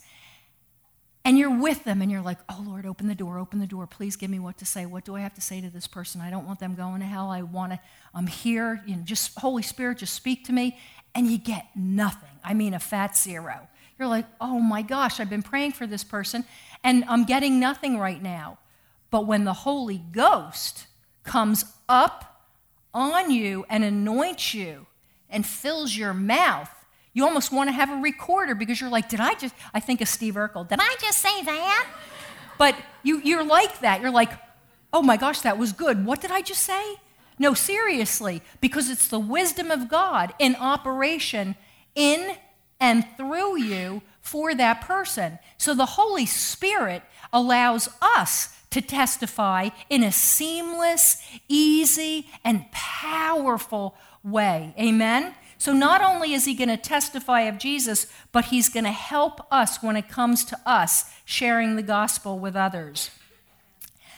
And 1.22 1.36
you're 1.36 1.54
with 1.54 1.84
them 1.84 2.00
and 2.00 2.10
you're 2.10 2.22
like, 2.22 2.38
oh 2.48 2.64
Lord, 2.66 2.86
open 2.86 3.08
the 3.08 3.14
door, 3.14 3.38
open 3.38 3.58
the 3.58 3.66
door. 3.66 3.86
Please 3.86 4.16
give 4.16 4.30
me 4.30 4.38
what 4.38 4.56
to 4.56 4.64
say. 4.64 4.86
What 4.86 5.04
do 5.04 5.16
I 5.16 5.20
have 5.20 5.34
to 5.34 5.42
say 5.42 5.60
to 5.60 5.68
this 5.68 5.86
person? 5.86 6.22
I 6.22 6.30
don't 6.30 6.46
want 6.46 6.60
them 6.60 6.74
going 6.74 7.00
to 7.00 7.06
hell. 7.06 7.28
I 7.28 7.42
want 7.42 7.72
to, 7.72 7.80
I'm 8.14 8.26
here. 8.26 8.82
You 8.86 8.96
know, 8.96 9.02
just 9.02 9.38
Holy 9.38 9.62
Spirit, 9.62 9.98
just 9.98 10.14
speak 10.14 10.46
to 10.46 10.54
me. 10.54 10.78
And 11.14 11.30
you 11.30 11.36
get 11.36 11.66
nothing. 11.76 12.30
I 12.42 12.54
mean, 12.54 12.72
a 12.72 12.80
fat 12.80 13.18
zero. 13.18 13.68
You're 13.98 14.08
like, 14.08 14.24
oh 14.40 14.58
my 14.58 14.80
gosh, 14.80 15.20
I've 15.20 15.28
been 15.28 15.42
praying 15.42 15.72
for 15.72 15.86
this 15.86 16.04
person 16.04 16.46
and 16.82 17.04
I'm 17.08 17.24
getting 17.24 17.60
nothing 17.60 17.98
right 17.98 18.22
now. 18.22 18.58
But 19.10 19.26
when 19.26 19.44
the 19.44 19.52
Holy 19.52 19.98
Ghost 19.98 20.86
comes 21.24 21.64
up 21.88 22.46
on 22.94 23.30
you 23.30 23.64
and 23.68 23.84
anoints 23.84 24.54
you 24.54 24.86
and 25.28 25.44
fills 25.44 25.96
your 25.96 26.14
mouth, 26.14 26.70
you 27.12 27.24
almost 27.24 27.52
want 27.52 27.68
to 27.68 27.72
have 27.72 27.90
a 27.90 27.96
recorder 27.96 28.54
because 28.54 28.80
you're 28.80 28.90
like, 28.90 29.08
did 29.08 29.20
I 29.20 29.34
just, 29.34 29.54
I 29.74 29.80
think 29.80 30.00
of 30.00 30.08
Steve 30.08 30.34
Urkel, 30.34 30.68
did 30.68 30.78
I 30.80 30.96
just 31.00 31.18
say 31.18 31.42
that? 31.42 31.86
But 32.56 32.76
you, 33.02 33.20
you're 33.20 33.44
like 33.44 33.80
that. 33.80 34.00
You're 34.00 34.10
like, 34.10 34.30
oh 34.92 35.02
my 35.02 35.16
gosh, 35.16 35.40
that 35.40 35.58
was 35.58 35.72
good. 35.72 36.04
What 36.04 36.20
did 36.20 36.30
I 36.30 36.40
just 36.42 36.62
say? 36.62 36.96
No, 37.38 37.54
seriously, 37.54 38.42
because 38.60 38.90
it's 38.90 39.08
the 39.08 39.18
wisdom 39.18 39.70
of 39.70 39.88
God 39.88 40.34
in 40.38 40.54
operation 40.56 41.56
in 41.94 42.36
and 42.78 43.04
through 43.16 43.58
you 43.58 44.02
for 44.20 44.54
that 44.54 44.80
person. 44.80 45.38
So 45.58 45.74
the 45.74 45.86
Holy 45.86 46.26
Spirit 46.26 47.02
allows 47.32 47.88
us 48.00 48.56
to 48.70 48.80
testify 48.80 49.70
in 49.88 50.02
a 50.02 50.12
seamless, 50.12 51.22
easy, 51.48 52.28
and 52.44 52.70
powerful 52.72 53.96
way. 54.22 54.74
Amen? 54.78 55.34
So 55.58 55.72
not 55.72 56.00
only 56.00 56.32
is 56.32 56.46
he 56.46 56.54
going 56.54 56.68
to 56.68 56.76
testify 56.76 57.42
of 57.42 57.58
Jesus, 57.58 58.06
but 58.32 58.46
he's 58.46 58.68
going 58.68 58.84
to 58.84 58.90
help 58.90 59.46
us 59.52 59.82
when 59.82 59.96
it 59.96 60.08
comes 60.08 60.44
to 60.46 60.58
us 60.64 61.12
sharing 61.24 61.76
the 61.76 61.82
gospel 61.82 62.38
with 62.38 62.56
others. 62.56 63.10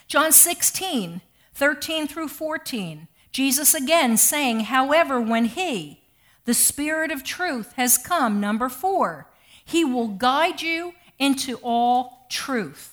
John 0.07 0.31
16, 0.31 1.21
13 1.55 2.07
through 2.07 2.29
14. 2.29 3.09
Jesus 3.33 3.75
again 3.75 4.17
saying, 4.19 4.61
However, 4.61 5.21
when 5.21 5.47
he, 5.47 6.03
the 6.45 6.55
Spirit 6.55 7.11
of 7.11 7.25
truth, 7.25 7.73
has 7.77 7.99
come, 7.99 8.39
number 8.39 8.69
four, 8.69 9.27
he 9.65 9.85
will 9.85 10.09
guide 10.09 10.63
you 10.63 10.95
into 11.19 11.59
all 11.63 12.27
truth 12.31 12.93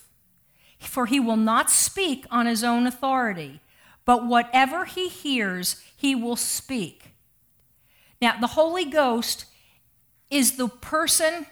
for 0.79 1.05
he 1.05 1.19
will 1.19 1.37
not 1.37 1.69
speak 1.69 2.25
on 2.31 2.45
his 2.45 2.63
own 2.63 2.87
authority, 2.87 3.59
but 4.05 4.25
whatever 4.25 4.85
he 4.85 5.09
hears, 5.09 5.83
he 5.95 6.15
will 6.15 6.35
speak. 6.35 7.13
Now, 8.21 8.39
the 8.39 8.47
Holy 8.47 8.85
Ghost 8.85 9.45
is 10.29 10.57
the 10.57 10.67
person, 10.67 11.45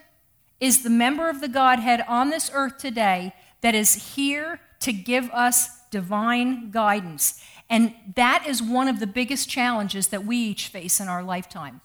is 0.60 0.82
the 0.82 0.90
member 0.90 1.28
of 1.28 1.40
the 1.40 1.48
Godhead 1.48 2.04
on 2.08 2.30
this 2.30 2.50
earth 2.52 2.78
today 2.78 3.34
that 3.60 3.74
is 3.74 4.14
here 4.14 4.60
to 4.80 4.92
give 4.92 5.30
us 5.30 5.68
divine 5.90 6.70
guidance. 6.70 7.42
And 7.70 7.94
that 8.16 8.46
is 8.46 8.62
one 8.62 8.88
of 8.88 9.00
the 9.00 9.06
biggest 9.06 9.48
challenges 9.48 10.08
that 10.08 10.24
we 10.24 10.36
each 10.36 10.68
face 10.68 11.00
in 11.00 11.08
our 11.08 11.22
lifetime. 11.22 11.80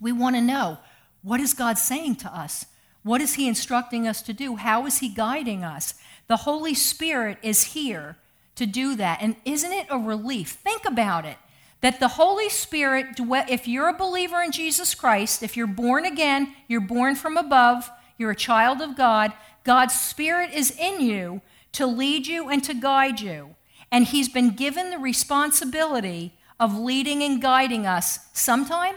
We 0.00 0.12
want 0.12 0.36
to 0.36 0.42
know 0.42 0.78
what 1.26 1.40
is 1.40 1.54
God 1.54 1.76
saying 1.76 2.14
to 2.16 2.32
us? 2.32 2.66
What 3.02 3.20
is 3.20 3.34
He 3.34 3.48
instructing 3.48 4.06
us 4.06 4.22
to 4.22 4.32
do? 4.32 4.54
How 4.54 4.86
is 4.86 4.98
He 4.98 5.08
guiding 5.08 5.64
us? 5.64 5.94
The 6.28 6.36
Holy 6.36 6.72
Spirit 6.72 7.38
is 7.42 7.74
here 7.74 8.16
to 8.54 8.64
do 8.64 8.94
that. 8.94 9.18
And 9.20 9.34
isn't 9.44 9.72
it 9.72 9.88
a 9.90 9.98
relief? 9.98 10.50
Think 10.50 10.84
about 10.84 11.24
it. 11.24 11.36
That 11.80 11.98
the 11.98 12.06
Holy 12.06 12.48
Spirit, 12.48 13.18
if 13.18 13.66
you're 13.66 13.88
a 13.88 13.92
believer 13.92 14.40
in 14.40 14.52
Jesus 14.52 14.94
Christ, 14.94 15.42
if 15.42 15.56
you're 15.56 15.66
born 15.66 16.06
again, 16.06 16.54
you're 16.68 16.80
born 16.80 17.16
from 17.16 17.36
above, 17.36 17.90
you're 18.18 18.30
a 18.30 18.36
child 18.36 18.80
of 18.80 18.96
God, 18.96 19.32
God's 19.64 19.94
Spirit 19.94 20.52
is 20.52 20.70
in 20.78 21.00
you 21.00 21.40
to 21.72 21.88
lead 21.88 22.28
you 22.28 22.48
and 22.48 22.62
to 22.62 22.72
guide 22.72 23.20
you. 23.20 23.56
And 23.90 24.04
He's 24.04 24.28
been 24.28 24.50
given 24.50 24.90
the 24.90 24.98
responsibility 24.98 26.34
of 26.60 26.78
leading 26.78 27.24
and 27.24 27.42
guiding 27.42 27.84
us 27.84 28.20
sometime? 28.32 28.94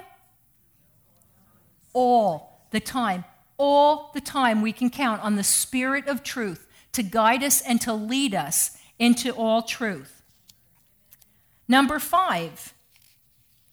All 1.94 2.66
the 2.72 2.80
time. 2.80 3.26
All 3.58 4.12
the 4.14 4.22
time 4.22 4.62
we 4.62 4.72
can 4.72 4.90
count 4.90 5.22
on 5.22 5.36
the 5.36 5.44
Spirit 5.44 6.08
of 6.08 6.24
truth 6.24 6.68
to 6.94 7.04
guide 7.04 7.44
us 7.44 7.62
and 7.62 7.80
to 7.82 7.94
lead 7.94 8.34
us 8.34 8.78
into 8.98 9.32
all 9.32 9.62
truth. 9.62 10.22
Number 11.68 12.00
five, 12.00 12.74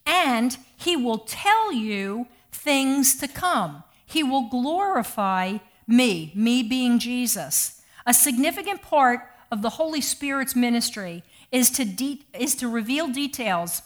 and 0.05 0.57
he 0.77 0.97
will 0.97 1.19
tell 1.19 1.73
you 1.73 2.27
things 2.53 3.17
to 3.17 3.29
come. 3.29 3.83
He 4.05 4.23
will 4.23 4.49
glorify 4.49 5.59
me, 5.87 6.33
me 6.35 6.63
being 6.63 6.99
Jesus. 6.99 7.83
A 8.05 8.15
significant 8.15 8.83
part 8.83 9.21
of 9.51 9.63
the 9.63 9.71
Holy 9.71 10.01
Spirit's 10.01 10.55
ministry 10.55 11.25
is 11.51 11.71
to, 11.71 11.85
de- 11.85 12.25
is 12.39 12.55
to 12.57 12.69
reveal 12.69 13.09
details 13.09 13.83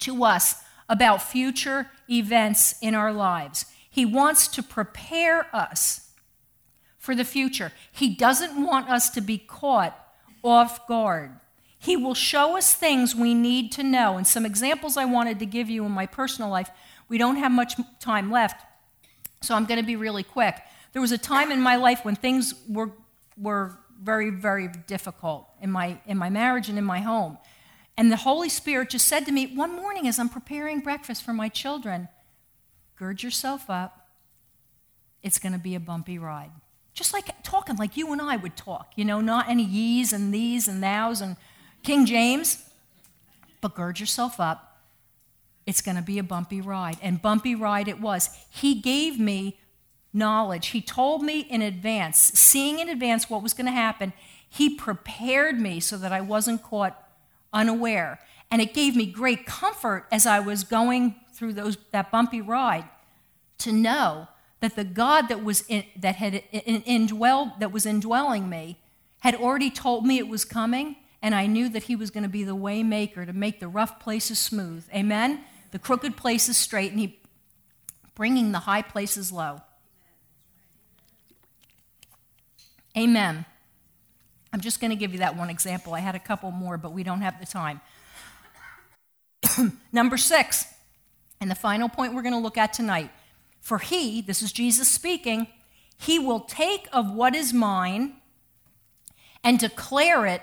to 0.00 0.24
us 0.24 0.62
about 0.88 1.22
future 1.22 1.90
events 2.08 2.74
in 2.80 2.94
our 2.94 3.12
lives. 3.12 3.66
He 3.88 4.04
wants 4.04 4.48
to 4.48 4.62
prepare 4.62 5.46
us 5.54 6.10
for 6.98 7.14
the 7.14 7.24
future. 7.24 7.72
He 7.92 8.14
doesn't 8.14 8.60
want 8.64 8.88
us 8.88 9.10
to 9.10 9.20
be 9.20 9.38
caught 9.38 9.98
off 10.42 10.86
guard. 10.86 11.32
He 11.78 11.96
will 11.96 12.14
show 12.14 12.56
us 12.56 12.74
things 12.74 13.14
we 13.14 13.34
need 13.34 13.70
to 13.72 13.82
know. 13.82 14.16
And 14.16 14.26
some 14.26 14.46
examples 14.46 14.96
I 14.96 15.04
wanted 15.04 15.38
to 15.40 15.46
give 15.46 15.68
you 15.68 15.84
in 15.84 15.92
my 15.92 16.06
personal 16.06 16.50
life. 16.50 16.70
We 17.08 17.18
don't 17.18 17.36
have 17.36 17.52
much 17.52 17.74
time 18.00 18.30
left, 18.30 18.64
so 19.42 19.54
I'm 19.54 19.66
going 19.66 19.80
to 19.80 19.86
be 19.86 19.96
really 19.96 20.22
quick. 20.22 20.56
There 20.92 21.02
was 21.02 21.12
a 21.12 21.18
time 21.18 21.52
in 21.52 21.60
my 21.60 21.76
life 21.76 22.04
when 22.04 22.16
things 22.16 22.54
were, 22.68 22.90
were 23.36 23.78
very, 24.02 24.30
very 24.30 24.68
difficult 24.86 25.46
in 25.60 25.70
my, 25.70 25.98
in 26.06 26.16
my 26.16 26.30
marriage 26.30 26.68
and 26.68 26.78
in 26.78 26.84
my 26.84 27.00
home. 27.00 27.36
And 27.96 28.10
the 28.10 28.16
Holy 28.16 28.48
Spirit 28.48 28.90
just 28.90 29.06
said 29.06 29.24
to 29.26 29.32
me 29.32 29.54
one 29.54 29.76
morning 29.76 30.08
as 30.08 30.18
I'm 30.18 30.28
preparing 30.28 30.80
breakfast 30.80 31.22
for 31.22 31.32
my 31.32 31.48
children 31.48 32.08
gird 32.96 33.22
yourself 33.22 33.68
up. 33.68 34.08
It's 35.22 35.38
going 35.38 35.52
to 35.52 35.58
be 35.58 35.74
a 35.74 35.80
bumpy 35.80 36.18
ride. 36.18 36.52
Just 36.92 37.12
like 37.12 37.30
talking 37.42 37.76
like 37.76 37.96
you 37.96 38.12
and 38.12 38.22
I 38.22 38.36
would 38.36 38.56
talk, 38.56 38.92
you 38.94 39.04
know, 39.04 39.20
not 39.20 39.48
any 39.48 39.64
ye's 39.64 40.12
and 40.12 40.32
these 40.32 40.68
and 40.68 40.82
thous 40.82 41.20
and 41.20 41.36
King 41.82 42.06
James. 42.06 42.68
But 43.60 43.74
gird 43.74 43.98
yourself 43.98 44.38
up. 44.38 44.80
It's 45.66 45.80
going 45.80 45.96
to 45.96 46.02
be 46.02 46.18
a 46.18 46.22
bumpy 46.22 46.60
ride. 46.60 46.98
And 47.02 47.20
bumpy 47.20 47.54
ride 47.54 47.88
it 47.88 48.00
was. 48.00 48.30
He 48.48 48.74
gave 48.80 49.18
me 49.18 49.58
knowledge. 50.12 50.68
He 50.68 50.80
told 50.80 51.22
me 51.22 51.40
in 51.40 51.62
advance, 51.62 52.18
seeing 52.18 52.78
in 52.78 52.88
advance 52.88 53.28
what 53.28 53.42
was 53.42 53.54
going 53.54 53.66
to 53.66 53.72
happen. 53.72 54.12
He 54.48 54.76
prepared 54.76 55.60
me 55.60 55.80
so 55.80 55.96
that 55.96 56.12
I 56.12 56.20
wasn't 56.20 56.62
caught 56.62 57.03
unaware. 57.54 58.18
And 58.50 58.60
it 58.60 58.74
gave 58.74 58.94
me 58.94 59.06
great 59.06 59.46
comfort 59.46 60.06
as 60.12 60.26
I 60.26 60.40
was 60.40 60.64
going 60.64 61.16
through 61.32 61.54
those, 61.54 61.78
that 61.92 62.10
bumpy 62.10 62.40
ride 62.40 62.84
to 63.58 63.72
know 63.72 64.28
that 64.60 64.76
the 64.76 64.84
God 64.84 65.28
that 65.28 65.42
was 65.42 65.64
in, 65.68 65.84
that 65.96 66.16
had 66.16 66.42
in, 66.52 66.82
indwell, 66.82 67.58
that 67.58 67.72
was 67.72 67.86
indwelling 67.86 68.48
me 68.48 68.78
had 69.20 69.34
already 69.34 69.70
told 69.70 70.06
me 70.06 70.18
it 70.18 70.28
was 70.28 70.44
coming, 70.44 70.96
and 71.22 71.34
I 71.34 71.46
knew 71.46 71.68
that 71.70 71.84
He 71.84 71.96
was 71.96 72.10
going 72.10 72.24
to 72.24 72.28
be 72.28 72.44
the 72.44 72.56
waymaker 72.56 73.26
to 73.26 73.32
make 73.32 73.60
the 73.60 73.68
rough 73.68 73.98
places 73.98 74.38
smooth. 74.38 74.86
Amen. 74.94 75.40
The 75.70 75.78
crooked 75.78 76.16
places 76.16 76.56
straight, 76.56 76.92
and 76.92 77.00
He 77.00 77.18
bringing 78.14 78.52
the 78.52 78.60
high 78.60 78.82
places 78.82 79.32
low. 79.32 79.62
Amen. 82.96 83.44
I'm 84.54 84.60
just 84.60 84.80
going 84.80 84.90
to 84.90 84.96
give 84.96 85.12
you 85.12 85.18
that 85.18 85.36
one 85.36 85.50
example. 85.50 85.94
I 85.94 85.98
had 85.98 86.14
a 86.14 86.20
couple 86.20 86.52
more, 86.52 86.78
but 86.78 86.92
we 86.92 87.02
don't 87.02 87.22
have 87.22 87.40
the 87.40 87.44
time. 87.44 87.80
Number 89.92 90.16
six, 90.16 90.66
and 91.40 91.50
the 91.50 91.56
final 91.56 91.88
point 91.88 92.14
we're 92.14 92.22
going 92.22 92.34
to 92.34 92.40
look 92.40 92.56
at 92.56 92.72
tonight 92.72 93.10
for 93.60 93.78
he, 93.78 94.20
this 94.20 94.42
is 94.42 94.52
Jesus 94.52 94.86
speaking, 94.86 95.48
he 95.98 96.20
will 96.20 96.38
take 96.38 96.86
of 96.92 97.10
what 97.10 97.34
is 97.34 97.52
mine 97.52 98.12
and 99.42 99.58
declare 99.58 100.24
it 100.24 100.42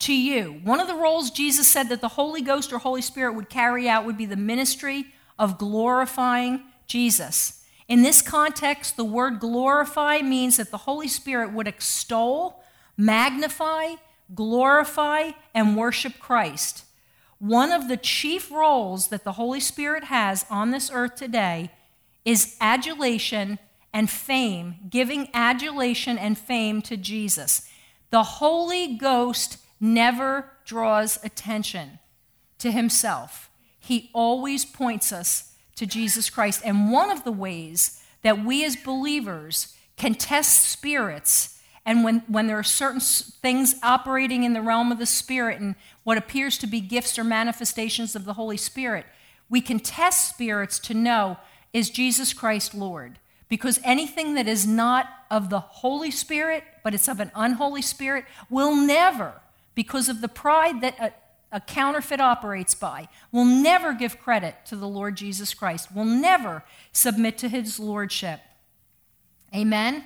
to 0.00 0.12
you. 0.12 0.60
One 0.62 0.78
of 0.78 0.86
the 0.86 0.94
roles 0.94 1.30
Jesus 1.30 1.66
said 1.66 1.88
that 1.88 2.02
the 2.02 2.08
Holy 2.08 2.42
Ghost 2.42 2.74
or 2.74 2.78
Holy 2.78 3.00
Spirit 3.00 3.36
would 3.36 3.48
carry 3.48 3.88
out 3.88 4.04
would 4.04 4.18
be 4.18 4.26
the 4.26 4.36
ministry 4.36 5.06
of 5.38 5.56
glorifying 5.56 6.64
Jesus. 6.86 7.64
In 7.88 8.02
this 8.02 8.20
context, 8.20 8.98
the 8.98 9.04
word 9.04 9.40
glorify 9.40 10.18
means 10.18 10.58
that 10.58 10.70
the 10.70 10.76
Holy 10.76 11.08
Spirit 11.08 11.54
would 11.54 11.66
extol, 11.66 12.62
magnify, 12.96 13.94
glorify, 14.34 15.30
and 15.54 15.76
worship 15.76 16.18
Christ. 16.18 16.84
One 17.38 17.70
of 17.70 17.88
the 17.88 17.96
chief 17.96 18.50
roles 18.50 19.08
that 19.08 19.24
the 19.24 19.32
Holy 19.32 19.60
Spirit 19.60 20.04
has 20.04 20.46
on 20.50 20.70
this 20.70 20.90
earth 20.90 21.16
today 21.16 21.70
is 22.24 22.56
adulation 22.60 23.58
and 23.92 24.10
fame, 24.10 24.76
giving 24.90 25.28
adulation 25.32 26.18
and 26.18 26.36
fame 26.36 26.82
to 26.82 26.96
Jesus. 26.96 27.68
The 28.10 28.22
Holy 28.22 28.96
Ghost 28.96 29.58
never 29.80 30.52
draws 30.64 31.22
attention 31.24 31.98
to 32.58 32.70
himself. 32.70 33.50
He 33.78 34.10
always 34.12 34.64
points 34.64 35.12
us 35.12 35.52
to 35.76 35.86
Jesus 35.86 36.30
Christ. 36.30 36.62
And 36.64 36.90
one 36.90 37.10
of 37.10 37.24
the 37.24 37.32
ways 37.32 38.02
that 38.22 38.44
we 38.44 38.64
as 38.64 38.76
believers 38.76 39.74
can 39.96 40.14
test 40.14 40.64
spirits, 40.64 41.55
and 41.86 42.02
when, 42.02 42.24
when 42.26 42.48
there 42.48 42.58
are 42.58 42.64
certain 42.64 43.00
things 43.00 43.76
operating 43.80 44.42
in 44.42 44.54
the 44.54 44.60
realm 44.60 44.90
of 44.90 44.98
the 44.98 45.06
Spirit 45.06 45.60
and 45.60 45.76
what 46.02 46.18
appears 46.18 46.58
to 46.58 46.66
be 46.66 46.80
gifts 46.80 47.16
or 47.16 47.22
manifestations 47.22 48.16
of 48.16 48.24
the 48.24 48.32
Holy 48.32 48.56
Spirit, 48.56 49.06
we 49.48 49.60
can 49.60 49.78
test 49.78 50.28
spirits 50.28 50.80
to 50.80 50.94
know 50.94 51.38
is 51.72 51.88
Jesus 51.88 52.32
Christ 52.32 52.74
Lord? 52.74 53.20
Because 53.48 53.78
anything 53.84 54.34
that 54.34 54.48
is 54.48 54.66
not 54.66 55.08
of 55.30 55.48
the 55.48 55.60
Holy 55.60 56.10
Spirit, 56.10 56.64
but 56.82 56.92
it's 56.92 57.08
of 57.08 57.20
an 57.20 57.30
unholy 57.36 57.82
spirit, 57.82 58.24
will 58.50 58.74
never, 58.74 59.40
because 59.76 60.08
of 60.08 60.20
the 60.20 60.28
pride 60.28 60.80
that 60.80 60.98
a, 60.98 61.12
a 61.52 61.60
counterfeit 61.60 62.20
operates 62.20 62.74
by, 62.74 63.08
will 63.30 63.44
never 63.44 63.92
give 63.92 64.18
credit 64.18 64.56
to 64.66 64.74
the 64.74 64.88
Lord 64.88 65.16
Jesus 65.16 65.54
Christ, 65.54 65.94
will 65.94 66.04
never 66.04 66.64
submit 66.90 67.38
to 67.38 67.48
his 67.48 67.78
lordship. 67.78 68.40
Amen? 69.54 70.04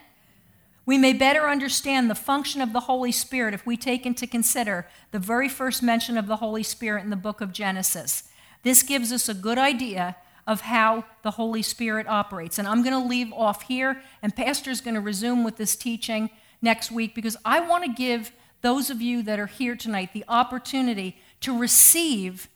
We 0.90 0.98
may 0.98 1.12
better 1.12 1.48
understand 1.48 2.10
the 2.10 2.16
function 2.16 2.60
of 2.60 2.72
the 2.72 2.80
Holy 2.80 3.12
Spirit 3.12 3.54
if 3.54 3.64
we 3.64 3.76
take 3.76 4.04
into 4.04 4.26
consider 4.26 4.88
the 5.12 5.20
very 5.20 5.48
first 5.48 5.84
mention 5.84 6.18
of 6.18 6.26
the 6.26 6.38
Holy 6.38 6.64
Spirit 6.64 7.04
in 7.04 7.10
the 7.10 7.14
book 7.16 7.40
of 7.40 7.52
Genesis. 7.52 8.24
This 8.64 8.82
gives 8.82 9.12
us 9.12 9.28
a 9.28 9.34
good 9.34 9.56
idea 9.56 10.16
of 10.48 10.62
how 10.62 11.04
the 11.22 11.30
Holy 11.30 11.62
Spirit 11.62 12.08
operates. 12.08 12.58
And 12.58 12.66
I'm 12.66 12.82
going 12.82 13.00
to 13.00 13.08
leave 13.08 13.32
off 13.32 13.62
here, 13.62 14.02
and 14.20 14.34
Pastor's 14.34 14.80
going 14.80 14.96
to 14.96 15.00
resume 15.00 15.44
with 15.44 15.58
this 15.58 15.76
teaching 15.76 16.28
next 16.60 16.90
week 16.90 17.14
because 17.14 17.36
I 17.44 17.60
want 17.60 17.84
to 17.84 17.92
give 17.92 18.32
those 18.60 18.90
of 18.90 19.00
you 19.00 19.22
that 19.22 19.38
are 19.38 19.46
here 19.46 19.76
tonight 19.76 20.12
the 20.12 20.24
opportunity 20.26 21.16
to 21.42 21.56
receive 21.56 22.48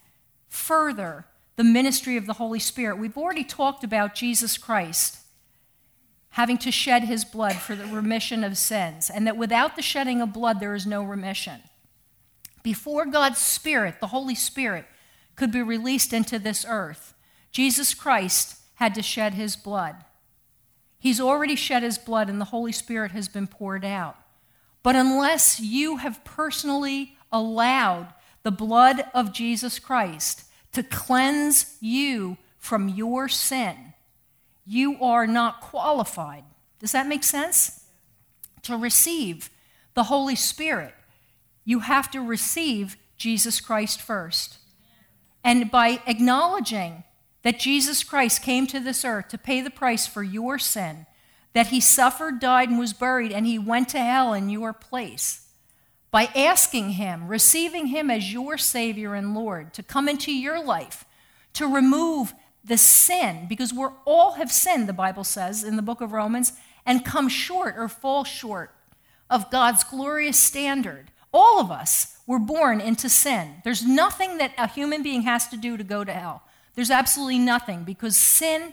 further 0.48 1.26
the 1.54 1.62
ministry 1.62 2.16
of 2.16 2.26
the 2.26 2.32
Holy 2.32 2.58
Spirit. 2.58 2.98
We've 2.98 3.16
already 3.16 3.44
talked 3.44 3.84
about 3.84 4.16
Jesus 4.16 4.58
Christ 4.58 5.20
having 6.34 6.58
to 6.58 6.72
shed 6.72 7.04
his 7.04 7.24
blood 7.24 7.54
for 7.54 7.76
the 7.76 7.86
remission 7.86 8.42
of 8.42 8.58
sins, 8.58 9.08
and 9.08 9.24
that 9.24 9.36
without 9.36 9.76
the 9.76 9.82
shedding 9.82 10.20
of 10.20 10.32
blood, 10.32 10.58
there 10.58 10.74
is 10.74 10.84
no 10.84 11.00
remission. 11.00 11.60
Before 12.64 13.06
God's 13.06 13.38
Spirit, 13.38 14.00
the 14.00 14.08
Holy 14.08 14.34
Spirit, 14.34 14.84
could 15.36 15.52
be 15.52 15.62
released 15.62 16.12
into 16.12 16.40
this 16.40 16.66
earth, 16.68 17.14
Jesus 17.52 17.94
Christ 17.94 18.58
had 18.74 18.96
to 18.96 19.02
shed 19.02 19.34
his 19.34 19.54
blood. 19.54 19.94
He's 20.98 21.20
already 21.20 21.54
shed 21.54 21.84
his 21.84 21.98
blood, 21.98 22.28
and 22.28 22.40
the 22.40 22.46
Holy 22.46 22.72
Spirit 22.72 23.12
has 23.12 23.28
been 23.28 23.46
poured 23.46 23.84
out. 23.84 24.16
But 24.82 24.96
unless 24.96 25.60
you 25.60 25.98
have 25.98 26.24
personally 26.24 27.16
allowed 27.30 28.12
the 28.42 28.50
blood 28.50 29.04
of 29.14 29.32
Jesus 29.32 29.78
Christ 29.78 30.46
to 30.72 30.82
cleanse 30.82 31.76
you 31.80 32.38
from 32.58 32.88
your 32.88 33.28
sin, 33.28 33.93
you 34.66 35.02
are 35.02 35.26
not 35.26 35.60
qualified. 35.60 36.44
Does 36.78 36.92
that 36.92 37.06
make 37.06 37.24
sense? 37.24 37.84
To 38.62 38.76
receive 38.76 39.50
the 39.94 40.04
Holy 40.04 40.36
Spirit, 40.36 40.94
you 41.64 41.80
have 41.80 42.10
to 42.10 42.20
receive 42.20 42.96
Jesus 43.16 43.60
Christ 43.60 44.00
first. 44.00 44.58
And 45.42 45.70
by 45.70 46.00
acknowledging 46.06 47.04
that 47.42 47.58
Jesus 47.58 48.02
Christ 48.02 48.42
came 48.42 48.66
to 48.68 48.80
this 48.80 49.04
earth 49.04 49.28
to 49.28 49.38
pay 49.38 49.60
the 49.60 49.70
price 49.70 50.06
for 50.06 50.22
your 50.22 50.58
sin, 50.58 51.06
that 51.52 51.68
he 51.68 51.80
suffered, 51.80 52.40
died, 52.40 52.70
and 52.70 52.78
was 52.78 52.92
buried, 52.92 53.30
and 53.30 53.46
he 53.46 53.58
went 53.58 53.90
to 53.90 53.98
hell 53.98 54.32
in 54.32 54.48
your 54.48 54.72
place. 54.72 55.46
By 56.10 56.24
asking 56.34 56.90
him, 56.90 57.28
receiving 57.28 57.88
him 57.88 58.10
as 58.10 58.32
your 58.32 58.56
Savior 58.56 59.14
and 59.14 59.34
Lord, 59.34 59.74
to 59.74 59.82
come 59.82 60.08
into 60.08 60.32
your 60.32 60.62
life, 60.64 61.04
to 61.52 61.66
remove 61.66 62.34
the 62.64 62.78
sin, 62.78 63.46
because 63.48 63.72
we 63.72 63.86
all 64.06 64.32
have 64.32 64.50
sinned, 64.50 64.88
the 64.88 64.94
Bible 64.94 65.24
says 65.24 65.62
in 65.62 65.76
the 65.76 65.82
book 65.82 66.00
of 66.00 66.12
Romans, 66.12 66.52
and 66.86 67.04
come 67.04 67.28
short 67.28 67.74
or 67.76 67.88
fall 67.88 68.24
short 68.24 68.74
of 69.28 69.50
God's 69.50 69.84
glorious 69.84 70.38
standard. 70.38 71.10
All 71.32 71.60
of 71.60 71.70
us 71.70 72.18
were 72.26 72.38
born 72.38 72.80
into 72.80 73.08
sin. 73.08 73.56
There's 73.64 73.86
nothing 73.86 74.38
that 74.38 74.52
a 74.56 74.68
human 74.68 75.02
being 75.02 75.22
has 75.22 75.48
to 75.48 75.56
do 75.56 75.76
to 75.76 75.84
go 75.84 76.04
to 76.04 76.12
hell. 76.12 76.42
There's 76.74 76.90
absolutely 76.90 77.38
nothing 77.38 77.84
because 77.84 78.16
sin 78.16 78.72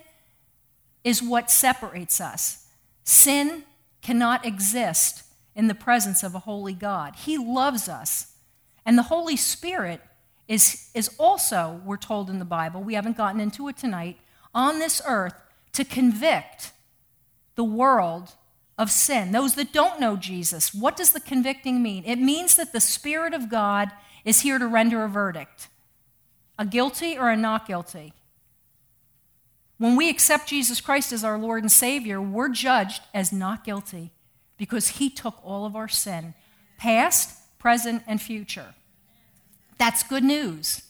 is 1.04 1.22
what 1.22 1.52
separates 1.52 2.22
us. 2.22 2.68
Sin 3.04 3.64
cannot 4.02 4.46
exist 4.46 5.24
in 5.56 5.68
the 5.68 5.76
presence 5.76 6.24
of 6.24 6.34
a 6.34 6.40
holy 6.40 6.74
God. 6.74 7.16
He 7.16 7.38
loves 7.38 7.90
us. 7.90 8.34
And 8.86 8.98
the 8.98 9.04
Holy 9.04 9.36
Spirit 9.36 10.02
is, 10.48 10.90
is 10.94 11.10
also, 11.18 11.82
we're 11.86 11.98
told 11.98 12.30
in 12.30 12.40
the 12.40 12.46
Bible, 12.46 12.82
we 12.82 12.96
haven't 12.96 13.18
gotten 13.18 13.40
into 13.40 13.68
it 13.68 13.78
tonight, 13.78 14.18
on 14.54 14.80
this 14.80 15.02
earth 15.08 15.36
to 15.74 15.86
convict 15.86 16.72
the 17.56 17.64
world 17.64 18.36
of 18.78 18.90
sin. 18.92 19.32
Those 19.32 19.56
that 19.56 19.72
don't 19.72 20.00
know 20.00 20.16
Jesus, 20.16 20.74
what 20.74 20.98
does 20.98 21.12
the 21.12 21.20
convicting 21.20 21.82
mean? 21.82 22.04
It 22.06 22.18
means 22.18 22.56
that 22.56 22.74
the 22.74 22.80
Spirit 22.80 23.34
of 23.34 23.50
God 23.50 23.92
is 24.26 24.42
here 24.42 24.60
to 24.60 24.68
render 24.68 25.04
a 25.04 25.10
verdict 25.10 25.68
a 26.60 26.66
guilty 26.66 27.18
or 27.18 27.32
a 27.32 27.36
not 27.36 27.66
guilty. 27.66 28.14
When 29.80 29.96
we 29.96 30.10
accept 30.10 30.48
Jesus 30.48 30.80
Christ 30.80 31.12
as 31.12 31.24
our 31.24 31.40
Lord 31.40 31.64
and 31.64 31.72
Savior, 31.72 32.22
we're 32.22 32.50
judged 32.50 33.02
as 33.16 33.34
not 33.34 33.64
guilty 33.64 34.12
because 34.58 34.90
He 34.90 35.10
took 35.10 35.44
all 35.44 35.66
of 35.66 35.76
our 35.76 35.88
sin, 35.88 36.36
past, 36.78 37.36
present, 37.58 38.04
and 38.06 38.22
future. 38.22 38.76
That's 39.82 40.04
good 40.04 40.24
news. 40.24 40.84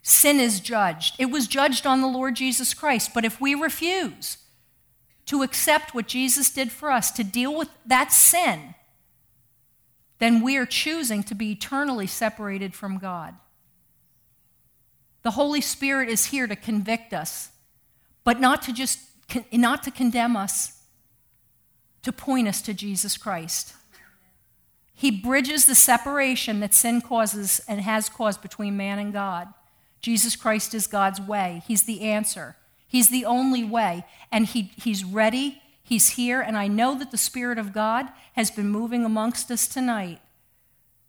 Sin 0.00 0.40
is 0.40 0.58
judged. 0.58 1.16
It 1.18 1.26
was 1.26 1.46
judged 1.46 1.86
on 1.86 2.00
the 2.00 2.06
Lord 2.06 2.34
Jesus 2.34 2.72
Christ. 2.72 3.10
But 3.12 3.26
if 3.26 3.38
we 3.38 3.54
refuse 3.54 4.38
to 5.26 5.42
accept 5.42 5.94
what 5.94 6.06
Jesus 6.08 6.48
did 6.48 6.72
for 6.72 6.90
us, 6.90 7.10
to 7.10 7.22
deal 7.22 7.54
with 7.54 7.68
that 7.84 8.10
sin, 8.10 8.74
then 10.18 10.42
we 10.42 10.56
are 10.56 10.64
choosing 10.64 11.22
to 11.24 11.34
be 11.34 11.52
eternally 11.52 12.06
separated 12.06 12.74
from 12.74 12.96
God. 12.96 13.34
The 15.20 15.32
Holy 15.32 15.60
Spirit 15.60 16.08
is 16.08 16.24
here 16.24 16.46
to 16.46 16.56
convict 16.56 17.12
us, 17.12 17.50
but 18.24 18.40
not 18.40 18.62
to 18.62 18.72
just 18.72 18.98
not 19.52 19.82
to 19.82 19.90
condemn 19.90 20.38
us, 20.38 20.80
to 22.02 22.12
point 22.12 22.48
us 22.48 22.62
to 22.62 22.72
Jesus 22.72 23.18
Christ. 23.18 23.74
He 25.00 25.10
bridges 25.10 25.64
the 25.64 25.74
separation 25.74 26.60
that 26.60 26.74
sin 26.74 27.00
causes 27.00 27.62
and 27.66 27.80
has 27.80 28.10
caused 28.10 28.42
between 28.42 28.76
man 28.76 28.98
and 28.98 29.14
God. 29.14 29.48
Jesus 30.02 30.36
Christ 30.36 30.74
is 30.74 30.86
God's 30.86 31.18
way. 31.18 31.62
He's 31.66 31.84
the 31.84 32.02
answer. 32.02 32.56
He's 32.86 33.08
the 33.08 33.24
only 33.24 33.64
way. 33.64 34.04
And 34.30 34.44
he, 34.44 34.72
He's 34.76 35.02
ready. 35.02 35.62
He's 35.82 36.10
here. 36.10 36.42
And 36.42 36.54
I 36.54 36.68
know 36.68 36.94
that 36.98 37.12
the 37.12 37.16
Spirit 37.16 37.56
of 37.56 37.72
God 37.72 38.10
has 38.34 38.50
been 38.50 38.68
moving 38.68 39.06
amongst 39.06 39.50
us 39.50 39.66
tonight 39.66 40.20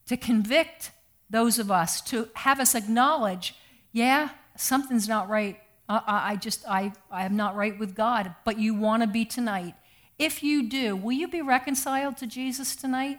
to 0.05 0.15
convict 0.15 0.91
those 1.29 1.59
of 1.59 1.69
us, 1.69 1.99
to 2.03 2.29
have 2.35 2.61
us 2.61 2.75
acknowledge 2.75 3.55
yeah, 3.91 4.29
something's 4.55 5.09
not 5.09 5.27
right. 5.27 5.59
I, 5.89 6.31
I 6.31 6.35
just, 6.37 6.65
I, 6.65 6.93
I 7.11 7.25
am 7.25 7.35
not 7.35 7.57
right 7.57 7.77
with 7.77 7.93
God, 7.93 8.35
but 8.45 8.57
you 8.57 8.73
want 8.73 9.03
to 9.03 9.07
be 9.07 9.25
tonight. 9.25 9.75
If 10.17 10.43
you 10.43 10.69
do, 10.69 10.95
will 10.95 11.11
you 11.11 11.27
be 11.27 11.41
reconciled 11.41 12.15
to 12.19 12.25
Jesus 12.25 12.73
tonight? 12.73 13.17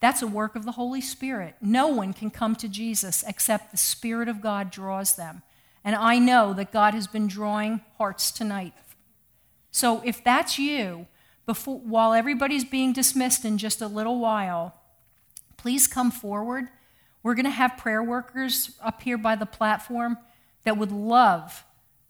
That's 0.00 0.22
a 0.22 0.26
work 0.26 0.56
of 0.56 0.64
the 0.64 0.72
Holy 0.72 1.00
Spirit. 1.00 1.56
No 1.60 1.88
one 1.88 2.12
can 2.12 2.30
come 2.30 2.56
to 2.56 2.68
Jesus 2.68 3.22
except 3.26 3.70
the 3.70 3.76
Spirit 3.76 4.28
of 4.28 4.40
God 4.40 4.70
draws 4.70 5.16
them. 5.16 5.42
And 5.84 5.94
I 5.94 6.18
know 6.18 6.52
that 6.54 6.72
God 6.72 6.94
has 6.94 7.06
been 7.06 7.26
drawing 7.26 7.82
hearts 7.98 8.30
tonight. 8.30 8.74
So 9.70 10.02
if 10.04 10.24
that's 10.24 10.58
you, 10.58 11.06
before, 11.46 11.78
while 11.80 12.12
everybody's 12.12 12.64
being 12.64 12.92
dismissed 12.92 13.44
in 13.44 13.58
just 13.58 13.80
a 13.80 13.86
little 13.86 14.18
while, 14.18 14.74
please 15.56 15.86
come 15.86 16.10
forward. 16.10 16.68
We're 17.22 17.34
going 17.34 17.44
to 17.44 17.50
have 17.50 17.76
prayer 17.76 18.02
workers 18.02 18.72
up 18.82 19.02
here 19.02 19.18
by 19.18 19.36
the 19.36 19.46
platform 19.46 20.18
that 20.64 20.76
would 20.76 20.92
love 20.92 21.64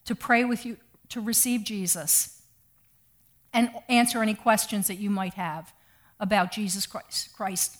to 0.05 0.15
pray 0.15 0.45
with 0.45 0.65
you 0.65 0.77
to 1.09 1.21
receive 1.21 1.65
Jesus 1.65 2.43
and 3.53 3.71
answer 3.89 4.23
any 4.23 4.35
questions 4.35 4.87
that 4.87 4.97
you 4.97 5.11
might 5.11 5.35
have 5.35 5.73
about 6.21 6.53
Jesus 6.53 6.87
Christ, 6.87 7.33
Christ 7.35 7.80